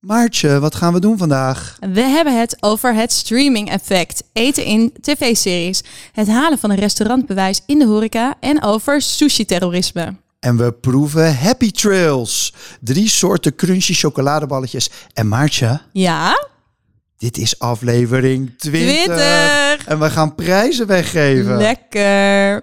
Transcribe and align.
Maartje, 0.00 0.58
wat 0.60 0.74
gaan 0.74 0.92
we 0.92 1.00
doen 1.00 1.18
vandaag? 1.18 1.76
We 1.92 2.00
hebben 2.00 2.38
het 2.38 2.56
over 2.60 2.94
het 2.94 3.12
streaming 3.12 3.70
effect, 3.70 4.22
eten 4.32 4.64
in 4.64 4.92
tv-series, 5.00 5.82
het 6.12 6.28
halen 6.28 6.58
van 6.58 6.70
een 6.70 6.76
restaurantbewijs 6.78 7.60
in 7.66 7.78
de 7.78 7.84
horeca 7.86 8.34
en 8.40 8.62
over 8.62 9.00
sushi-terrorisme. 9.02 10.14
En 10.40 10.56
we 10.56 10.72
proeven 10.72 11.36
Happy 11.36 11.70
Trails. 11.70 12.54
Drie 12.80 13.08
soorten 13.08 13.54
crunchy 13.54 13.94
chocoladeballetjes. 13.94 14.90
En 15.12 15.28
Maartje, 15.28 15.80
Ja? 15.92 16.48
dit 17.16 17.38
is 17.38 17.58
aflevering 17.58 18.58
20. 18.58 19.04
20. 19.04 19.86
En 19.86 20.00
we 20.00 20.10
gaan 20.10 20.34
prijzen 20.34 20.86
weggeven. 20.86 21.56
Lekker. 21.56 22.62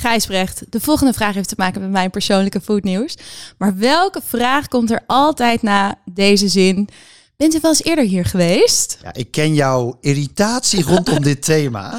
Gijsbrecht, 0.00 0.62
de 0.68 0.80
volgende 0.80 1.12
vraag 1.12 1.34
heeft 1.34 1.48
te 1.48 1.54
maken 1.58 1.80
met 1.80 1.90
mijn 1.90 2.10
persoonlijke 2.10 2.60
foodnieuws. 2.60 3.16
Maar 3.58 3.76
welke 3.76 4.20
vraag 4.24 4.68
komt 4.68 4.90
er 4.90 5.00
altijd 5.06 5.62
na 5.62 5.94
deze 6.04 6.48
zin? 6.48 6.88
Bent 7.36 7.54
u 7.54 7.58
wel 7.62 7.70
eens 7.70 7.82
eerder 7.82 8.04
hier 8.04 8.24
geweest? 8.24 8.98
Ja, 9.02 9.14
ik 9.14 9.30
ken 9.30 9.54
jouw 9.54 9.98
irritatie 10.00 10.82
rondom 10.82 11.22
dit 11.22 11.42
thema. 11.42 11.98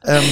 Ehm, 0.00 0.24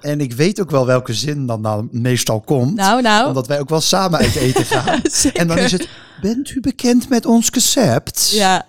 en 0.00 0.20
ik 0.20 0.32
weet 0.32 0.60
ook 0.60 0.70
wel 0.70 0.86
welke 0.86 1.14
zin 1.14 1.46
dan, 1.46 1.62
dan 1.62 1.88
meestal 1.92 2.40
komt. 2.40 2.74
Nou, 2.74 3.02
nou. 3.02 3.26
Omdat 3.28 3.46
wij 3.46 3.60
ook 3.60 3.68
wel 3.68 3.80
samen 3.80 4.18
uit 4.18 4.34
eten 4.34 4.64
gaan. 4.64 5.00
En 5.32 5.48
dan 5.48 5.58
is 5.58 5.72
het, 5.72 5.88
bent 6.20 6.50
u 6.50 6.60
bekend 6.60 7.08
met 7.08 7.26
ons 7.26 7.50
concept? 7.50 8.30
Ja. 8.30 8.66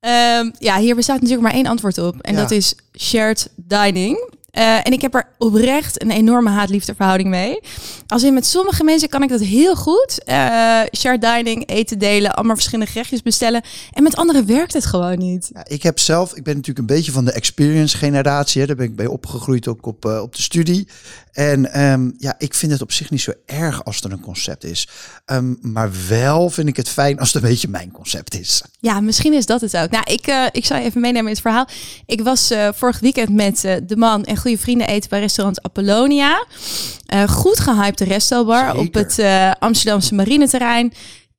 Ehm, 0.00 0.50
ja, 0.58 0.78
hier 0.78 0.94
bestaat 0.94 1.20
natuurlijk 1.20 1.42
maar 1.42 1.56
één 1.56 1.66
antwoord 1.66 1.98
op. 1.98 2.20
En 2.20 2.34
Ja. 2.34 2.40
dat 2.40 2.50
is 2.50 2.74
shared 2.98 3.48
dining. 3.56 4.32
Eh, 4.54 4.86
en 4.86 4.92
ik 4.92 5.00
heb 5.00 5.14
er 5.14 5.28
oprecht 5.38 6.02
een 6.02 6.10
enorme 6.10 6.50
haat-liefde 6.50 6.94
verhouding 6.94 7.28
mee. 7.28 7.60
Als 8.06 8.22
in 8.22 8.34
met 8.34 8.46
sommige 8.46 8.84
mensen 8.84 9.08
kan 9.08 9.22
ik 9.22 9.28
dat 9.28 9.40
heel 9.40 9.76
goed. 9.76 10.24
Eh 10.24 10.80
shared 10.96 11.20
dining, 11.20 11.68
eten 11.68 11.98
delen, 11.98 12.34
allemaal 12.34 12.54
verschillende 12.54 12.90
gerechtjes 12.90 13.22
bestellen. 13.22 13.62
En 13.92 14.02
met 14.02 14.16
anderen 14.16 14.46
werkt 14.46 14.72
het 14.72 14.86
gewoon 14.86 15.18
niet. 15.18 15.50
Ja, 15.54 15.64
ik 15.66 15.82
heb 15.82 15.98
zelf, 15.98 16.34
ik 16.34 16.44
ben 16.44 16.54
natuurlijk 16.54 16.88
een 16.88 16.96
beetje 16.96 17.12
van 17.12 17.24
de 17.24 17.32
experience 17.32 17.96
generatie. 17.96 18.60
Hè. 18.60 18.66
Daar 18.66 18.76
ben 18.76 18.86
ik 18.86 18.96
bij 18.96 19.06
opgegroeid 19.06 19.68
ook 19.68 19.86
op, 19.86 20.04
eh, 20.04 20.20
op 20.20 20.36
de 20.36 20.42
studie. 20.42 20.88
En 21.32 21.72
ehm, 21.72 22.10
ja, 22.18 22.34
ik 22.38 22.54
vind 22.54 22.72
het 22.72 22.82
op 22.82 22.92
zich 22.92 23.10
niet 23.10 23.20
zo 23.20 23.32
erg 23.46 23.84
als 23.84 24.00
er 24.00 24.12
een 24.12 24.20
concept 24.20 24.64
is. 24.64 24.88
Ehm, 25.24 25.54
maar 25.60 25.90
wel 26.08 26.50
vind 26.50 26.68
ik 26.68 26.76
het 26.76 26.88
fijn 26.88 27.18
als 27.18 27.32
het 27.32 27.42
een 27.42 27.48
beetje 27.48 27.68
mijn 27.68 27.90
concept 27.90 28.38
is. 28.40 28.62
Ja, 28.80 29.00
misschien 29.00 29.32
is 29.32 29.46
dat 29.46 29.60
het 29.60 29.76
ook. 29.76 29.90
Nou, 29.90 30.04
ik, 30.12 30.50
ik 30.52 30.64
zal 30.64 30.76
je 30.76 30.84
even 30.84 31.00
meenemen 31.00 31.26
in 31.26 31.32
het 31.32 31.40
verhaal. 31.40 31.68
Ik 32.06 32.22
was 32.22 32.52
vorig 32.74 33.00
weekend 33.00 33.28
met 33.28 33.60
de 33.86 33.96
man 33.96 34.24
en 34.24 34.36
goede 34.44 34.62
vrienden 34.62 34.88
eten 34.88 35.10
bij 35.10 35.20
restaurant 35.20 35.62
Apollonia. 35.62 36.46
Eh, 37.06 37.28
goed 37.28 37.60
gehypte 37.60 38.04
restobar 38.04 38.66
Zeker. 38.66 38.80
op 38.80 38.94
het 38.94 39.18
eh, 39.18 39.50
Amsterdamse 39.58 40.14
marineterrein. 40.14 40.92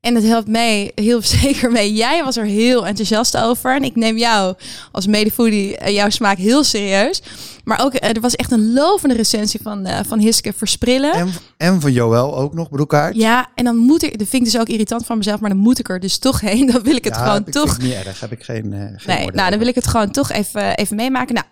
En 0.05 0.15
het 0.15 0.23
helpt 0.23 0.47
mee, 0.47 0.91
heel 0.95 1.21
zeker 1.41 1.71
mee. 1.71 1.93
Jij 1.93 2.23
was 2.23 2.37
er 2.37 2.45
heel 2.45 2.87
enthousiast 2.87 3.37
over. 3.37 3.75
En 3.75 3.83
ik 3.83 3.95
neem 3.95 4.17
jou 4.17 4.55
als 4.91 5.07
medefoodie, 5.07 5.77
eh, 5.77 5.93
jouw 5.93 6.09
smaak 6.09 6.37
heel 6.37 6.63
serieus. 6.63 7.21
Maar 7.63 7.81
ook, 7.83 7.93
er 7.93 8.19
was 8.21 8.35
echt 8.35 8.51
een 8.51 8.73
lovende 8.73 9.15
recensie 9.15 9.59
van, 9.63 9.85
eh, 9.85 9.99
van 10.07 10.19
Hiske 10.19 10.53
Versprillen. 10.55 11.13
En, 11.13 11.29
en 11.57 11.81
van 11.81 11.91
Joël 11.91 12.37
ook 12.37 12.53
nog, 12.53 12.69
broekaart. 12.69 13.15
Ja, 13.15 13.47
en 13.55 13.63
dan 13.63 13.75
moet 13.75 14.03
ik, 14.03 14.19
dat 14.19 14.27
vind 14.27 14.45
ik 14.45 14.51
dus 14.51 14.61
ook 14.61 14.67
irritant 14.67 15.05
van 15.05 15.17
mezelf, 15.17 15.39
maar 15.39 15.49
dan 15.49 15.59
moet 15.59 15.79
ik 15.79 15.89
er 15.89 15.99
dus 15.99 16.17
toch 16.17 16.41
heen. 16.41 16.65
Dan 16.71 16.83
wil 16.83 16.95
ik 16.95 17.03
het 17.03 17.15
Ja, 17.15 17.23
gewoon 17.23 17.37
ik 17.37 17.43
vind 17.43 17.55
toch 17.55 17.73
het 17.73 17.81
niet 17.81 17.93
erg, 17.93 18.19
heb 18.19 18.31
ik 18.31 18.43
geen, 18.43 18.73
geen 18.97 19.15
Nee, 19.17 19.31
nou 19.31 19.49
dan 19.49 19.59
wil 19.59 19.67
ik 19.67 19.75
het 19.75 19.87
gewoon 19.87 20.11
toch 20.11 20.31
even, 20.31 20.75
even 20.75 20.95
meemaken. 20.95 21.35
Nou, 21.35 21.45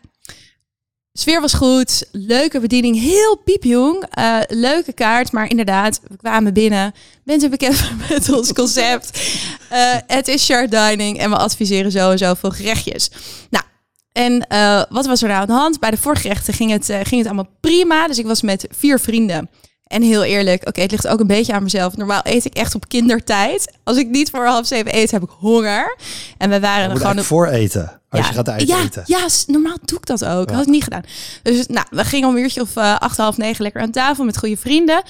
sfeer 1.13 1.41
was 1.41 1.53
goed, 1.53 2.05
leuke 2.11 2.59
bediening, 2.59 2.99
heel 2.99 3.35
piepjong, 3.37 4.05
eh, 4.09 4.39
leuke 4.47 4.93
kaart, 4.93 5.31
maar 5.31 5.49
inderdaad, 5.49 5.99
we 6.07 6.17
kwamen 6.17 6.53
binnen. 6.53 6.93
Bent 7.23 7.43
u 7.43 7.49
bekend 7.49 7.91
met 8.09 8.29
ons 8.29 8.53
concept? 8.53 9.21
Eh, 9.69 9.95
het 10.07 10.27
is 10.27 10.45
shared 10.45 10.71
dining 10.71 11.19
en 11.19 11.29
we 11.29 11.37
adviseren 11.37 11.91
zo 11.91 12.11
en 12.11 12.17
zo 12.17 12.33
veel 12.33 12.49
gerechtjes. 12.49 13.11
Nou, 13.49 13.63
en 14.11 14.47
eh, 14.47 14.83
wat 14.89 15.05
was 15.05 15.21
er 15.21 15.27
nou 15.27 15.41
aan 15.41 15.47
de 15.47 15.53
hand? 15.53 15.79
Bij 15.79 15.91
de 15.91 15.97
voorgerechten 15.97 16.53
ging 16.53 16.71
het, 16.71 16.85
ging 16.85 17.17
het 17.17 17.25
allemaal 17.25 17.57
prima, 17.59 18.07
dus 18.07 18.17
ik 18.17 18.25
was 18.25 18.41
met 18.41 18.67
vier 18.71 18.99
vrienden. 18.99 19.49
En 19.87 20.01
heel 20.01 20.23
eerlijk, 20.23 20.67
oké, 20.67 20.81
het 20.81 20.91
ligt 20.91 21.07
ook 21.07 21.19
een 21.19 21.27
beetje 21.27 21.53
aan 21.53 21.63
mezelf. 21.63 21.97
Normaal 21.97 22.21
eet 22.23 22.45
ik 22.45 22.53
echt 22.53 22.75
op 22.75 22.87
kindertijd. 22.87 23.71
Als 23.83 23.97
ik 23.97 24.07
niet 24.07 24.29
voor 24.29 24.45
half 24.45 24.67
zeven 24.67 24.95
eet, 24.95 25.11
heb 25.11 25.23
ik 25.23 25.29
honger. 25.39 25.97
En 26.37 26.49
we 26.49 26.59
waren 26.59 26.89
er 26.91 26.97
gewoon 26.97 27.23
voor 27.23 27.47
eten, 27.47 28.01
als 28.09 28.27
je 28.27 28.33
gaat 28.33 28.45
ja, 28.45 28.53
uiteten. 28.75 29.03
ja, 29.05 29.29
s- 29.29 29.45
normaal 29.45 29.77
doe 29.85 29.97
ik 29.97 30.05
dat 30.05 30.25
ook. 30.25 30.49
Ja. 30.49 30.55
Had 30.55 30.65
ik 30.65 30.71
niet 30.71 30.83
gedaan. 30.83 31.03
Dus 31.43 31.67
nou, 31.67 31.85
we 31.89 32.03
gingen 32.05 32.27
om 32.29 32.35
een 32.35 32.41
uurtje 32.41 32.61
of 32.61 32.75
eh, 32.75 32.97
acht, 32.97 33.17
half 33.17 33.37
negen 33.37 33.63
lekker 33.63 33.81
aan 33.81 33.91
tafel 33.91 34.23
met 34.25 34.37
goede 34.37 34.57
vrienden. 34.57 35.03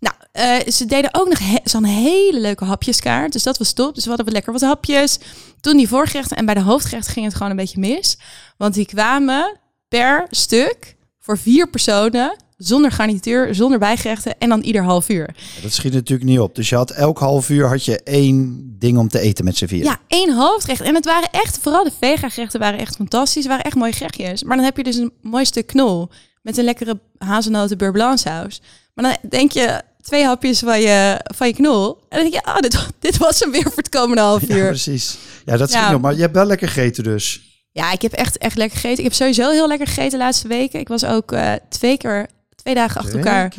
Nou, 0.00 0.14
eh, 0.32 0.72
ze 0.72 0.86
deden 0.86 1.14
ook 1.14 1.28
nog 1.28 1.38
he- 1.38 1.60
zo'n 1.64 1.84
hele 1.84 2.40
leuke 2.40 2.64
hapjeskaart. 2.64 3.32
Dus 3.32 3.42
dat 3.42 3.58
was 3.58 3.72
top. 3.72 3.94
Dus 3.94 4.02
we 4.02 4.08
hadden 4.08 4.26
we 4.26 4.32
lekker 4.32 4.52
wat 4.52 4.62
hapjes. 4.62 5.18
Toen 5.60 5.76
die 5.76 5.88
voorgerechten 5.88 6.36
en 6.36 6.44
bij 6.44 6.54
de 6.54 6.60
hoofdgerechten 6.62 7.12
ging 7.12 7.24
het 7.26 7.34
gewoon 7.34 7.50
een 7.50 7.56
beetje 7.56 7.78
mis. 7.80 8.18
Want 8.56 8.74
die 8.74 8.86
kwamen 8.86 9.58
per 9.88 10.26
stuk 10.30 10.96
voor 11.20 11.38
vier 11.38 11.68
personen. 11.68 12.36
Zonder 12.58 12.92
garnituur, 12.92 13.54
zonder 13.54 13.78
bijgerechten 13.78 14.38
en 14.38 14.48
dan 14.48 14.60
ieder 14.62 14.82
half 14.82 15.08
uur. 15.08 15.34
Dat 15.62 15.72
schiet 15.72 15.92
natuurlijk 15.92 16.28
niet 16.28 16.38
op. 16.38 16.54
Dus 16.54 16.68
je 16.68 16.74
had 16.76 16.90
elk 16.90 17.18
half 17.18 17.48
uur 17.48 17.66
had 17.68 17.84
je 17.84 18.02
één 18.02 18.66
ding 18.78 18.98
om 18.98 19.08
te 19.08 19.18
eten 19.20 19.44
met 19.44 19.56
z'n 19.56 19.66
vier. 19.66 19.84
Ja, 19.84 19.98
één 20.06 20.36
hoofdgerecht. 20.36 20.80
En 20.80 20.94
het 20.94 21.04
waren 21.04 21.28
echt, 21.30 21.58
vooral 21.62 21.84
de 21.84 21.92
vega-gerechten 22.00 22.60
waren 22.60 22.78
echt 22.78 22.96
fantastisch. 22.96 23.46
Waren 23.46 23.64
echt 23.64 23.74
mooie 23.74 23.92
gerechtjes. 23.92 24.42
Maar 24.42 24.56
dan 24.56 24.64
heb 24.64 24.76
je 24.76 24.82
dus 24.82 24.96
een 24.96 25.12
mooi 25.22 25.44
stuk 25.44 25.66
knol 25.66 26.08
met 26.42 26.58
een 26.58 26.64
lekkere 26.64 27.00
hazelnoten 27.18 27.78
beurre 27.78 27.94
blanc 27.94 28.18
saus. 28.18 28.60
Maar 28.94 29.04
dan 29.20 29.30
denk 29.30 29.52
je 29.52 29.82
twee 30.02 30.24
hapjes 30.24 30.58
van 30.58 30.80
je, 30.80 31.20
van 31.36 31.46
je 31.46 31.54
knol. 31.54 31.88
En 32.08 32.20
dan 32.22 32.30
denk 32.30 32.32
je, 32.32 32.42
ah, 32.42 32.58
dit, 32.60 32.86
dit 32.98 33.16
was 33.16 33.40
hem 33.40 33.50
weer 33.50 33.62
voor 33.62 33.72
het 33.76 33.88
komende 33.88 34.22
half 34.22 34.48
Ja, 34.48 34.56
uur. 34.56 34.66
precies. 34.66 35.18
Ja, 35.44 35.56
dat 35.56 35.70
schiet 35.70 35.82
Ja. 35.82 35.94
op. 35.94 36.00
Maar 36.00 36.14
je 36.14 36.20
hebt 36.20 36.34
wel 36.34 36.46
lekker 36.46 36.68
gegeten 36.68 37.04
dus. 37.04 37.42
Ja, 37.72 37.92
ik 37.92 38.02
heb 38.02 38.12
echt, 38.12 38.38
echt 38.38 38.56
lekker 38.56 38.76
gegeten. 38.78 38.98
Ik 38.98 39.04
heb 39.04 39.14
sowieso 39.14 39.50
heel 39.50 39.68
lekker 39.68 39.86
gegeten 39.86 40.10
de 40.18 40.24
laatste 40.24 40.48
weken. 40.48 40.80
Ik 40.80 40.88
was 40.88 41.04
ook 41.04 41.32
eh, 41.32 41.52
twee 41.68 41.96
keer, 41.96 42.26
twee 42.68 42.86
dagen 42.86 43.00
achter 43.00 43.18
elkaar 43.18 43.54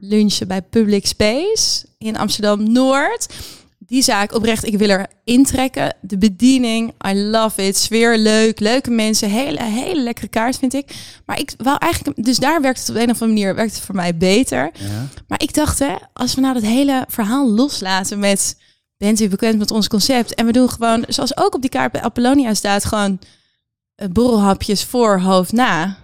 lunchen 0.00 0.48
bij 0.48 0.62
Public 0.62 1.06
Space 1.06 1.86
in 1.98 2.16
Amsterdam-Noord. 2.16 3.26
Die 3.78 4.02
zaak 4.02 4.34
oprecht, 4.34 4.66
ik 4.66 4.78
wil 4.78 4.88
er 4.88 5.06
intrekken. 5.24 5.96
De 6.00 6.18
bediening, 6.18 6.92
I 7.08 7.14
love 7.14 7.66
it. 7.66 7.76
Sfeer 7.76 8.18
leuk, 8.18 8.60
leuke 8.60 8.90
mensen, 8.90 9.30
hele, 9.30 9.62
hele 9.62 10.02
lekkere 10.02 10.28
kaart 10.28 10.56
vind 10.56 10.74
ik. 10.74 10.94
Maar 11.26 11.38
ik 11.38 11.52
wou 11.56 11.76
eigenlijk, 11.78 12.24
dus 12.24 12.38
daar 12.38 12.60
werkt 12.60 12.78
het 12.78 12.88
op 12.88 12.94
een 12.94 13.10
of 13.10 13.22
andere 13.22 13.26
manier, 13.26 13.54
werkt 13.54 13.74
het 13.74 13.84
voor 13.84 13.94
mij 13.94 14.16
beter. 14.16 14.70
Ja. 14.74 15.06
Maar 15.28 15.42
ik 15.42 15.54
dacht, 15.54 15.78
hè, 15.78 15.94
als 16.12 16.34
we 16.34 16.40
nou 16.40 16.54
dat 16.54 16.62
hele 16.62 17.04
verhaal 17.08 17.50
loslaten 17.50 18.18
met, 18.18 18.56
bent 18.96 19.20
u 19.20 19.28
bekend 19.28 19.58
met 19.58 19.70
ons 19.70 19.88
concept? 19.88 20.34
En 20.34 20.46
we 20.46 20.52
doen 20.52 20.70
gewoon, 20.70 21.04
zoals 21.08 21.36
ook 21.36 21.54
op 21.54 21.60
die 21.60 21.70
kaart 21.70 21.92
bij 21.92 22.02
Apollonia 22.02 22.54
staat, 22.54 22.84
gewoon 22.84 23.18
eh, 23.94 24.08
borrelhapjes 24.08 24.84
voor, 24.84 25.20
hoofd, 25.20 25.52
na. 25.52 25.98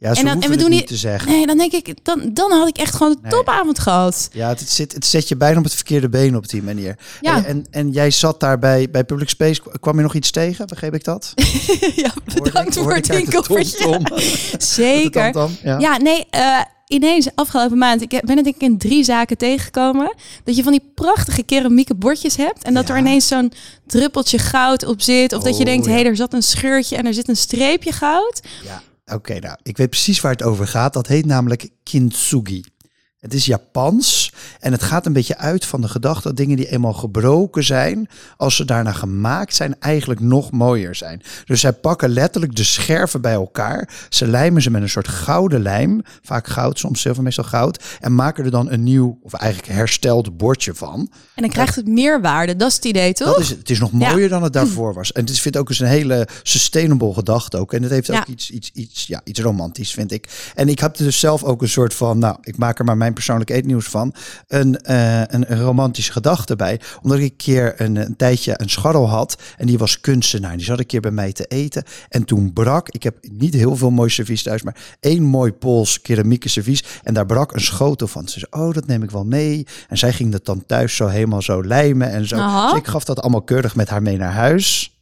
Ja, 0.00 0.14
ze 0.14 0.20
En 0.20 0.26
dan- 0.26 0.42
en 0.42 0.50
we 0.50 0.56
doen 0.56 0.70
niet 0.70 0.86
te 0.86 0.96
zeggen. 0.96 1.30
Nee, 1.30 1.46
dan 1.46 1.58
denk 1.58 1.72
ik, 1.72 1.94
dan, 2.04 2.30
dan 2.32 2.50
had 2.52 2.68
ik 2.68 2.76
echt 2.78 2.94
gewoon 2.94 3.12
een 3.12 3.18
Nee. 3.22 3.30
topavond 3.30 3.78
gehad. 3.78 4.28
Ja, 4.32 4.48
het, 4.48 4.70
zit, 4.70 4.92
het 4.92 5.06
zet 5.06 5.28
je 5.28 5.36
bijna 5.36 5.58
op 5.58 5.64
het 5.64 5.74
verkeerde 5.74 6.08
been 6.08 6.36
op 6.36 6.48
die 6.48 6.62
manier. 6.62 6.98
Ja. 7.20 7.36
En, 7.36 7.44
en, 7.44 7.66
en 7.70 7.90
jij 7.90 8.10
zat 8.10 8.40
daar 8.40 8.58
bij, 8.58 8.88
bij 8.90 9.04
Public 9.04 9.28
Space. 9.28 9.60
Kwam 9.80 9.96
je 9.96 10.02
nog 10.02 10.14
iets 10.14 10.30
tegen? 10.30 10.66
Begreep 10.66 10.94
ik 10.94 11.04
dat? 11.04 11.32
ja, 11.96 12.10
bedankt 12.42 12.74
voor 12.78 12.94
het 12.94 13.08
inkoppertje. 13.08 14.00
Zeker. 14.58 15.48
Ja. 15.62 15.78
Ja, 15.78 15.96
nee, 15.96 16.26
eh, 16.30 16.60
ineens 16.86 17.28
afgelopen 17.34 17.78
maand, 17.78 18.02
ik 18.02 18.08
ben 18.08 18.36
het 18.36 18.44
denk 18.44 18.56
ik 18.56 18.62
in 18.62 18.78
drie 18.78 19.04
zaken 19.04 19.36
tegengekomen, 19.36 20.14
dat 20.44 20.56
je 20.56 20.62
van 20.62 20.72
die 20.72 20.90
prachtige 20.94 21.42
keramieke 21.42 21.94
bordjes 21.94 22.36
hebt 22.36 22.64
en 22.64 22.74
dat 22.74 22.88
Ja. 22.88 22.94
er 22.94 23.00
ineens 23.00 23.26
zo'n 23.26 23.52
druppeltje 23.86 24.38
goud 24.38 24.84
op 24.86 25.00
zit. 25.02 25.32
Of 25.32 25.42
dat 25.42 25.54
je 25.54 25.60
Oh, 25.64 25.66
denkt, 25.70 25.86
hé, 25.86 25.92
hey, 25.92 26.04
er 26.06 26.16
zat 26.16 26.32
een 26.32 26.42
scheurtje 26.42 26.96
en 26.96 27.06
er 27.06 27.14
zit 27.14 27.28
een 27.28 27.36
streepje 27.36 27.92
goud. 27.92 28.40
Ja, 28.64 28.82
Oké, 29.14 29.38
nou, 29.38 29.58
ik 29.62 29.76
weet 29.76 29.90
precies 29.90 30.20
waar 30.20 30.32
het 30.32 30.42
over 30.42 30.66
gaat. 30.66 30.92
Dat 30.92 31.06
heet 31.06 31.26
namelijk 31.26 31.68
kintsugi. 31.82 32.64
Het 33.20 33.34
is 33.34 33.44
Japans 33.44 34.32
En 34.60 34.72
het 34.72 34.82
gaat 34.82 35.06
een 35.06 35.12
beetje 35.12 35.36
uit 35.36 35.64
van 35.66 35.80
de 35.80 35.88
gedachte 35.88 36.28
dat 36.28 36.36
dingen 36.36 36.56
die 36.56 36.68
eenmaal 36.70 36.92
gebroken 36.92 37.64
zijn, 37.64 38.08
als 38.36 38.56
ze 38.56 38.64
daarna 38.64 38.92
gemaakt 38.92 39.54
zijn, 39.54 39.80
eigenlijk 39.80 40.20
nog 40.20 40.50
mooier 40.50 40.94
zijn. 40.94 41.22
Dus 41.44 41.60
zij 41.60 41.72
pakken 41.72 42.08
letterlijk 42.08 42.56
de 42.56 42.64
scherven 42.64 43.20
bij 43.20 43.32
elkaar. 43.32 43.88
Ze 44.08 44.26
lijmen 44.26 44.62
ze 44.62 44.70
met 44.70 44.82
een 44.82 44.88
soort 44.88 45.08
gouden 45.08 45.62
lijm, 45.62 46.02
vaak 46.22 46.46
goud, 46.46 46.78
soms 46.78 47.00
zilver, 47.00 47.22
meestal 47.22 47.44
goud. 47.44 47.84
En 48.00 48.14
maken 48.14 48.44
er 48.44 48.50
dan 48.50 48.70
een 48.70 48.82
nieuw, 48.82 49.18
of 49.22 49.32
eigenlijk 49.32 49.72
hersteld 49.72 50.36
bordje 50.36 50.74
van. 50.74 51.10
En 51.34 51.42
dan 51.42 51.50
krijgt 51.50 51.76
het 51.76 51.86
meer 51.88 52.20
waarde. 52.20 52.56
Dat 52.56 52.68
is 52.68 52.74
het 52.74 52.84
idee, 52.84 53.12
toch? 53.12 53.28
Dat 53.28 53.38
is 53.38 53.48
het. 53.48 53.58
Het 53.58 53.70
is 53.70 53.78
nog 53.78 53.90
Ja. 53.92 54.10
mooier 54.10 54.28
dan 54.28 54.42
het 54.42 54.52
daarvoor 54.60 54.94
was. 54.94 55.12
En 55.12 55.20
het 55.20 55.30
is, 55.30 55.40
vind 55.40 55.54
ik 55.54 55.60
ook 55.60 55.68
eens 55.68 55.80
een 55.80 55.86
hele 55.86 56.28
sustainable 56.42 57.14
gedachte 57.14 57.56
ook. 57.56 57.72
En 57.72 57.82
het 57.82 57.92
heeft 57.92 58.10
ook 58.10 58.26
iets, 58.26 58.50
iets, 58.50 58.70
iets, 58.74 59.06
ja, 59.06 59.20
iets 59.24 59.40
romantisch, 59.40 59.92
vind 59.92 60.12
ik. 60.12 60.52
En 60.54 60.68
ik 60.68 60.78
heb 60.78 60.96
er 60.96 61.04
dus 61.04 61.20
zelf 61.20 61.44
ook 61.44 61.62
een 61.62 61.68
soort 61.68 61.94
van, 61.94 62.18
nou, 62.18 62.36
ik 62.40 62.56
maak 62.56 62.78
er 62.78 62.84
maar 62.84 62.96
mijn 62.96 63.09
persoonlijk 63.14 63.50
eetnieuws 63.50 63.86
van, 63.86 64.14
een, 64.46 64.80
eh, 64.80 65.20
een, 65.20 65.52
een 65.52 65.60
romantische 65.60 66.12
gedachte 66.12 66.56
bij. 66.56 66.80
Omdat 67.02 67.18
ik 67.18 67.24
een 67.24 67.36
keer 67.36 67.80
een, 67.80 67.96
een 67.96 68.16
tijdje 68.16 68.54
een 68.56 68.70
scharrel 68.70 69.08
had 69.08 69.36
en 69.56 69.66
die 69.66 69.78
was 69.78 70.00
kunstenaar. 70.00 70.56
Die 70.56 70.66
zat 70.66 70.78
een 70.78 70.86
keer 70.86 71.00
bij 71.00 71.10
mij 71.10 71.32
te 71.32 71.44
eten 71.44 71.84
en 72.08 72.24
toen 72.24 72.52
brak, 72.52 72.88
ik 72.88 73.02
heb 73.02 73.16
niet 73.32 73.54
heel 73.54 73.76
veel 73.76 73.90
mooi 73.90 74.10
servies 74.10 74.42
thuis, 74.42 74.62
maar 74.62 74.76
één 75.00 75.22
mooi 75.22 75.52
Pools 75.52 76.00
keramieke 76.00 76.48
servies 76.48 76.84
en 77.02 77.14
daar 77.14 77.26
brak 77.26 77.52
een 77.52 77.60
schotel 77.60 78.06
van. 78.06 78.28
Ze 78.28 78.38
zei, 78.38 78.64
oh, 78.64 78.74
dat 78.74 78.86
neem 78.86 79.02
ik 79.02 79.10
wel 79.10 79.24
mee. 79.24 79.66
En 79.88 79.98
zij 79.98 80.12
ging 80.12 80.32
dat 80.32 80.44
dan 80.44 80.66
thuis 80.66 80.96
zo 80.96 81.06
helemaal 81.06 81.42
zo 81.42 81.64
lijmen 81.64 82.10
en 82.10 82.26
zo. 82.26 82.36
Aha. 82.36 82.70
Dus 82.70 82.78
ik 82.78 82.86
gaf 82.86 83.04
dat 83.04 83.20
allemaal 83.20 83.42
keurig 83.42 83.74
met 83.74 83.88
haar 83.88 84.02
mee 84.02 84.16
naar 84.16 84.32
huis. 84.32 84.99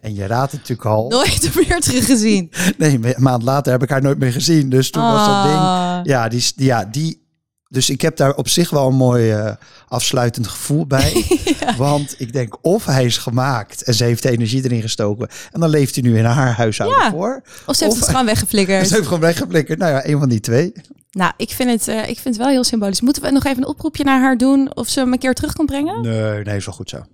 En 0.00 0.14
je 0.14 0.26
raadt 0.26 0.52
het 0.52 0.60
natuurlijk 0.60 0.88
al. 0.88 1.08
Nooit 1.08 1.50
meer 1.68 1.80
teruggezien. 1.80 2.50
Nee, 2.78 2.98
een 3.02 3.14
maand 3.22 3.42
later 3.42 3.72
heb 3.72 3.82
ik 3.82 3.88
haar 3.90 4.02
nooit 4.02 4.18
meer 4.18 4.32
gezien. 4.32 4.68
Dus 4.70 4.90
toen 4.90 5.02
was 5.02 5.26
dat 5.26 5.42
ding. 5.44 5.56
Ah. 5.56 5.98
Ja, 6.02 6.28
die, 6.28 6.44
ja, 6.56 6.84
die. 6.84 7.22
Dus 7.68 7.90
ik 7.90 8.00
heb 8.00 8.16
daar 8.16 8.34
op 8.34 8.48
zich 8.48 8.70
wel 8.70 8.86
een 8.88 8.94
mooi 8.94 9.30
eh, 9.30 9.52
afsluitend 9.88 10.46
gevoel 10.48 10.86
bij. 10.86 11.24
Want 11.76 12.14
ik 12.18 12.32
denk 12.32 12.56
of 12.62 12.84
hij 12.84 13.04
is 13.04 13.18
gemaakt 13.18 13.82
en 13.82 13.94
ze 13.94 14.04
heeft 14.04 14.22
de 14.22 14.30
energie 14.30 14.64
erin 14.64 14.80
gestoken. 14.82 15.28
En 15.52 15.60
dan 15.60 15.68
leeft 15.70 15.94
hij 15.94 16.04
nu 16.04 16.18
in 16.18 16.24
haar 16.24 16.52
huishouden 16.54 16.98
Ja. 17.02 17.10
voor. 17.10 17.42
Of 17.66 17.76
ze 17.76 17.84
heeft 17.84 17.96
Of- 17.96 18.00
het 18.02 18.10
gewoon 18.10 18.26
weggeflikkerd. 18.34 18.86
ze 18.88 18.94
heeft 18.94 19.06
gewoon 19.06 19.20
weggeflikkerd. 19.22 19.78
Nou 19.78 19.92
ja, 19.92 20.06
een 20.06 20.18
van 20.18 20.28
die 20.28 20.40
twee. 20.40 20.72
Nou, 21.10 21.32
ik 21.36 21.50
vind, 21.50 21.70
het, 21.70 21.88
eh, 21.88 21.98
ik 21.98 22.18
vind 22.18 22.24
het 22.24 22.36
wel 22.36 22.48
heel 22.48 22.64
symbolisch. 22.64 23.00
Moeten 23.00 23.22
we 23.22 23.30
nog 23.30 23.44
even 23.44 23.62
een 23.62 23.68
oproepje 23.68 24.04
naar 24.04 24.20
haar 24.20 24.36
doen 24.36 24.76
of 24.76 24.88
ze 24.88 25.00
hem 25.00 25.12
een 25.12 25.18
keer 25.18 25.34
terug 25.34 25.52
kan 25.52 25.66
brengen? 25.66 26.00
Nee, 26.02 26.42
nee, 26.44 26.56
is 26.56 26.64
wel 26.66 26.74
goed 26.74 26.88
zo. 26.90 27.04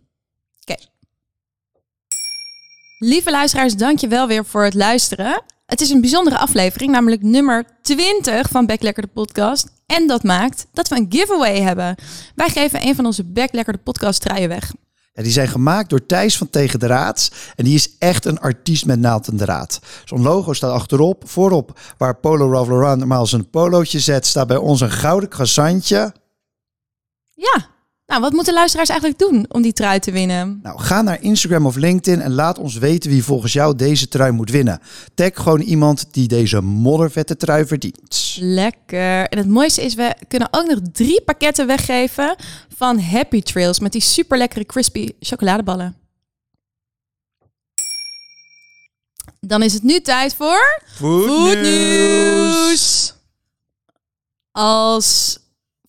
Lieve 3.03 3.31
luisteraars, 3.31 3.77
dank 3.77 3.99
je 3.99 4.09
wel 4.09 4.27
weer 4.27 4.45
voor 4.45 4.65
het 4.65 4.75
luisteren. 4.75 5.43
Het 5.67 5.81
is 5.81 5.91
een 5.91 6.01
bijzondere 6.01 6.39
aflevering, 6.39 6.93
namelijk 6.93 7.23
nummer 7.23 7.65
20 7.83 8.49
van 8.49 8.67
Backlekker 8.67 9.03
de 9.03 9.09
podcast. 9.09 9.69
En 9.87 10.07
dat 10.07 10.23
maakt 10.23 10.67
dat 10.73 10.89
we 10.89 10.97
een 10.97 11.07
giveaway 11.09 11.61
hebben. 11.61 11.95
Wij 12.35 12.49
geven 12.49 12.87
een 12.87 12.95
van 12.95 13.07
onze 13.07 13.25
Backlekker 13.25 13.73
de 13.73 13.79
podcast 13.79 14.21
truien 14.21 14.49
weg. 14.49 14.73
Ja, 15.13 15.23
die 15.23 15.33
zijn 15.33 15.49
gemaakt 15.49 15.91
door 15.91 16.07
Thijs 16.07 16.37
van 16.37 16.51
Tegen 16.51 16.79
de 16.79 16.87
Raads. 16.87 17.31
En 17.57 17.65
die 17.65 17.75
is 17.75 17.97
echt 17.99 18.25
een 18.25 18.41
artiest 18.41 18.87
met 18.87 18.99
naald 18.99 19.29
en 19.29 19.37
draad. 19.37 19.81
Zo'n 20.05 20.23
logo 20.23 20.53
staat 20.53 20.73
achterop. 20.73 21.29
Voorop, 21.29 21.79
waar 21.99 22.17
Polo 22.17 22.53
Ralph 22.53 22.69
Lauren 22.69 22.99
normaal 22.99 23.27
zijn 23.27 23.51
polootje 23.51 24.01
zet, 24.01 24.27
staat 24.27 24.47
bij 24.47 24.57
ons 24.57 24.81
een 24.81 24.91
gouden 24.91 25.29
croissantje. 25.29 26.15
Ja, 27.35 27.69
nou 28.11 28.23
wat 28.23 28.33
moeten 28.33 28.55
luisteraars 28.55 28.89
eigenlijk 28.89 29.21
doen 29.21 29.45
om 29.49 29.63
die 29.63 29.73
trui 29.73 29.99
te 29.99 30.11
winnen? 30.11 30.61
Nou, 30.63 30.81
ga 30.81 31.03
naar 31.03 31.23
Instagram 31.23 31.67
of 31.67 31.77
LinkedIn 31.77 32.21
en 32.21 32.33
laat 32.33 32.59
ons 32.59 32.79
weten 32.79 33.11
wie 33.11 33.25
volgens 33.25 33.53
jou 33.53 33.77
deze 33.77 34.09
trui 34.09 34.33
moet 34.33 34.51
winnen. 34.51 34.81
Tag 35.15 35.31
gewoon 35.35 35.61
iemand 35.61 36.07
die 36.11 36.29
deze 36.29 36.61
moddervette 36.61 37.37
trui 37.37 37.67
verdient. 37.67 38.37
Lekker. 38.41 39.29
En 39.29 39.39
het 39.39 39.49
mooiste 39.49 39.83
is, 39.83 39.95
we 39.95 40.15
kunnen 40.29 40.49
ook 40.51 40.67
nog 40.67 40.79
drie 40.93 41.23
pakketten 41.23 41.67
weggeven 41.67 42.37
van 42.77 43.01
Happy 43.01 43.43
Trails 43.43 43.81
met 43.81 43.93
die 43.93 44.01
super 44.01 44.39
lekkere 44.39 44.67
crispy 44.67 45.09
chocoladeballen. 45.21 45.97
Dan 49.41 49.63
is 49.63 49.73
het 49.73 49.83
nu 49.83 50.01
tijd 50.01 50.35
voor 50.35 50.83
Foodnieuws. 50.97 52.29
Als 54.53 55.40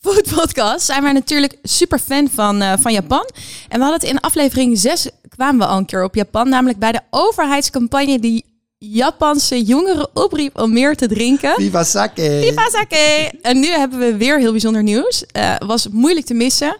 foodpodcast 0.01 0.85
zijn 0.85 1.03
wij 1.03 1.11
natuurlijk 1.11 1.57
super 1.63 1.99
fan 1.99 2.29
van, 2.29 2.61
eh, 2.61 2.73
van 2.79 2.91
Japan. 2.91 3.29
En 3.67 3.79
we 3.79 3.83
hadden 3.85 3.99
het 3.99 4.09
in 4.09 4.19
aflevering 4.19 4.77
6 4.77 5.09
kwamen 5.29 5.59
we 5.59 5.65
al 5.65 5.77
een 5.77 5.85
keer 5.85 6.03
op 6.03 6.15
Japan. 6.15 6.49
Namelijk 6.49 6.79
bij 6.79 6.91
de 6.91 7.01
overheidscampagne 7.09 8.19
die 8.19 8.45
Japanse 8.89 9.63
jongeren 9.63 10.09
opriep 10.13 10.59
om 10.59 10.73
meer 10.73 10.95
te 10.95 11.07
drinken. 11.07 11.53
Viva 11.55 11.83
sake! 11.83 12.39
Viva 12.41 12.69
sake! 12.69 13.31
En 13.41 13.59
nu 13.59 13.67
hebben 13.67 13.99
we 13.99 14.17
weer 14.17 14.39
heel 14.39 14.51
bijzonder 14.51 14.83
nieuws. 14.83 15.25
Eh, 15.25 15.55
was 15.65 15.87
moeilijk 15.91 16.25
te 16.25 16.33
missen. 16.33 16.77